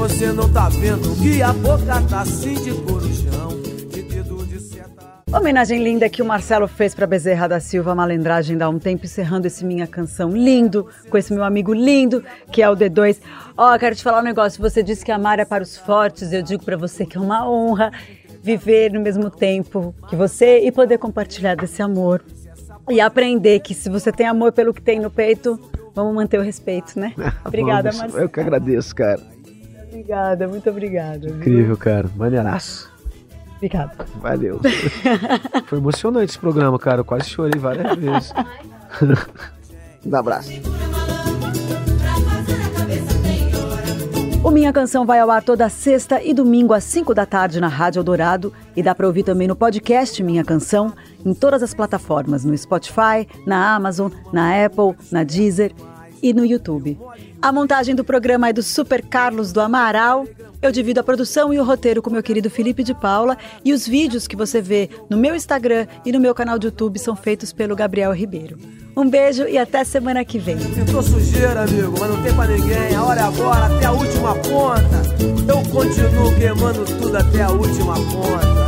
Você 0.00 0.32
não 0.32 0.50
tá 0.50 0.70
vendo 0.70 1.14
que 1.20 1.42
a 1.42 1.52
boca 1.52 2.00
tá 2.08 2.22
assim 2.22 2.54
de 2.54 2.72
corujão, 2.72 3.48
de 3.90 4.02
dedo 4.02 4.46
de 4.46 4.58
seta. 4.58 5.20
Homenagem 5.30 5.84
linda 5.84 6.08
que 6.08 6.22
o 6.22 6.24
Marcelo 6.24 6.66
fez 6.66 6.94
para 6.94 7.06
Bezerra 7.06 7.46
da 7.46 7.60
Silva, 7.60 7.94
malandragem 7.94 8.56
dá 8.56 8.66
um 8.70 8.78
tempo, 8.78 9.04
encerrando 9.04 9.46
esse 9.46 9.62
minha 9.62 9.86
canção 9.86 10.30
lindo, 10.30 10.88
com 11.10 11.18
esse 11.18 11.34
meu 11.34 11.44
amigo 11.44 11.74
lindo, 11.74 12.24
que 12.50 12.62
é 12.62 12.70
o 12.70 12.74
D2. 12.74 13.18
Ó, 13.54 13.78
quero 13.78 13.94
te 13.94 14.02
falar 14.02 14.20
um 14.20 14.24
negócio, 14.24 14.58
você 14.58 14.82
disse 14.82 15.04
que 15.04 15.12
amar 15.12 15.38
é 15.38 15.44
para 15.44 15.62
os 15.62 15.76
fortes, 15.76 16.32
eu 16.32 16.40
digo 16.40 16.64
para 16.64 16.78
você 16.78 17.04
que 17.04 17.18
é 17.18 17.20
uma 17.20 17.46
honra 17.46 17.92
viver 18.42 18.90
no 18.90 19.02
mesmo 19.02 19.28
tempo 19.28 19.94
que 20.08 20.16
você 20.16 20.60
e 20.60 20.72
poder 20.72 20.96
compartilhar 20.96 21.56
desse 21.56 21.82
amor. 21.82 22.24
E 22.88 23.02
aprender 23.02 23.60
que 23.60 23.74
se 23.74 23.90
você 23.90 24.10
tem 24.10 24.26
amor 24.26 24.52
pelo 24.52 24.72
que 24.72 24.80
tem 24.80 24.98
no 24.98 25.10
peito, 25.10 25.60
vamos 25.94 26.14
manter 26.14 26.38
o 26.38 26.42
respeito, 26.42 26.98
né? 26.98 27.12
Obrigada, 27.44 27.90
Vamos, 27.90 28.00
Marcelo. 28.00 28.24
Eu 28.24 28.28
que 28.30 28.40
agradeço, 28.40 28.94
cara. 28.96 29.20
Obrigada, 29.90 30.46
muito 30.46 30.70
obrigada. 30.70 31.26
viu? 31.26 31.36
Incrível, 31.36 31.76
cara. 31.76 32.08
Maneiraço. 32.16 32.90
Obrigada. 33.56 33.92
Valeu. 34.20 34.60
Foi 35.66 35.78
emocionante 35.78 36.30
esse 36.30 36.38
programa, 36.38 36.78
cara. 36.78 37.00
Eu 37.00 37.04
quase 37.04 37.28
chorei 37.28 37.60
várias 37.60 37.94
vezes. 37.96 38.32
um 40.06 40.16
abraço. 40.16 40.50
O 44.42 44.50
Minha 44.50 44.72
Canção 44.72 45.04
vai 45.04 45.18
ao 45.18 45.30
ar 45.30 45.42
toda 45.42 45.68
sexta 45.68 46.22
e 46.22 46.32
domingo 46.32 46.72
às 46.72 46.84
5 46.84 47.12
da 47.14 47.26
tarde 47.26 47.60
na 47.60 47.68
Rádio 47.68 48.00
Eldorado 48.00 48.50
e 48.74 48.82
dá 48.82 48.94
para 48.94 49.06
ouvir 49.06 49.22
também 49.22 49.46
no 49.46 49.54
podcast 49.54 50.22
Minha 50.22 50.42
Canção, 50.42 50.94
em 51.26 51.34
todas 51.34 51.62
as 51.62 51.74
plataformas, 51.74 52.42
no 52.42 52.56
Spotify, 52.56 53.28
na 53.46 53.74
Amazon, 53.74 54.10
na 54.32 54.64
Apple, 54.64 54.94
na 55.12 55.24
Deezer 55.24 55.74
e 56.22 56.32
no 56.32 56.44
YouTube. 56.44 56.98
A 57.40 57.52
montagem 57.52 57.94
do 57.94 58.04
programa 58.04 58.48
é 58.48 58.52
do 58.52 58.62
Super 58.62 59.02
Carlos 59.02 59.52
do 59.52 59.60
Amaral. 59.60 60.26
Eu 60.62 60.70
divido 60.70 61.00
a 61.00 61.02
produção 61.02 61.52
e 61.54 61.58
o 61.58 61.64
roteiro 61.64 62.02
com 62.02 62.10
meu 62.10 62.22
querido 62.22 62.50
Felipe 62.50 62.82
de 62.82 62.94
Paula 62.94 63.38
e 63.64 63.72
os 63.72 63.86
vídeos 63.86 64.26
que 64.26 64.36
você 64.36 64.60
vê 64.60 64.90
no 65.08 65.16
meu 65.16 65.34
Instagram 65.34 65.86
e 66.04 66.12
no 66.12 66.20
meu 66.20 66.34
canal 66.34 66.58
de 66.58 66.66
YouTube 66.66 66.98
são 66.98 67.16
feitos 67.16 67.52
pelo 67.52 67.74
Gabriel 67.74 68.12
Ribeiro. 68.12 68.58
Um 68.96 69.08
beijo 69.08 69.44
e 69.44 69.56
até 69.56 69.84
semana 69.84 70.24
que 70.24 70.38
vem. 70.38 70.58
Pintou 70.58 71.02
sujeira, 71.02 71.62
amigo, 71.62 71.94
mas 71.98 72.10
não 72.10 72.22
tem 72.22 72.34
pra 72.34 72.46
ninguém. 72.46 72.94
A 72.94 73.04
hora 73.04 73.20
é 73.20 73.24
agora, 73.24 73.66
até 73.66 73.86
a 73.86 73.92
última 73.92 74.34
ponta. 74.34 75.02
Eu 75.48 75.62
continuo 75.70 76.34
queimando 76.36 76.84
tudo 76.84 77.16
até 77.16 77.42
a 77.42 77.50
última 77.50 77.94
ponta. 77.94 78.60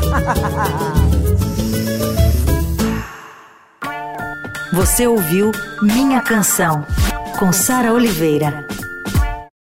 Você 4.72 5.06
ouviu 5.06 5.52
Minha 5.82 6.22
Canção, 6.22 6.84
com 7.38 7.52
Sara 7.52 7.92
Oliveira. 7.92 8.64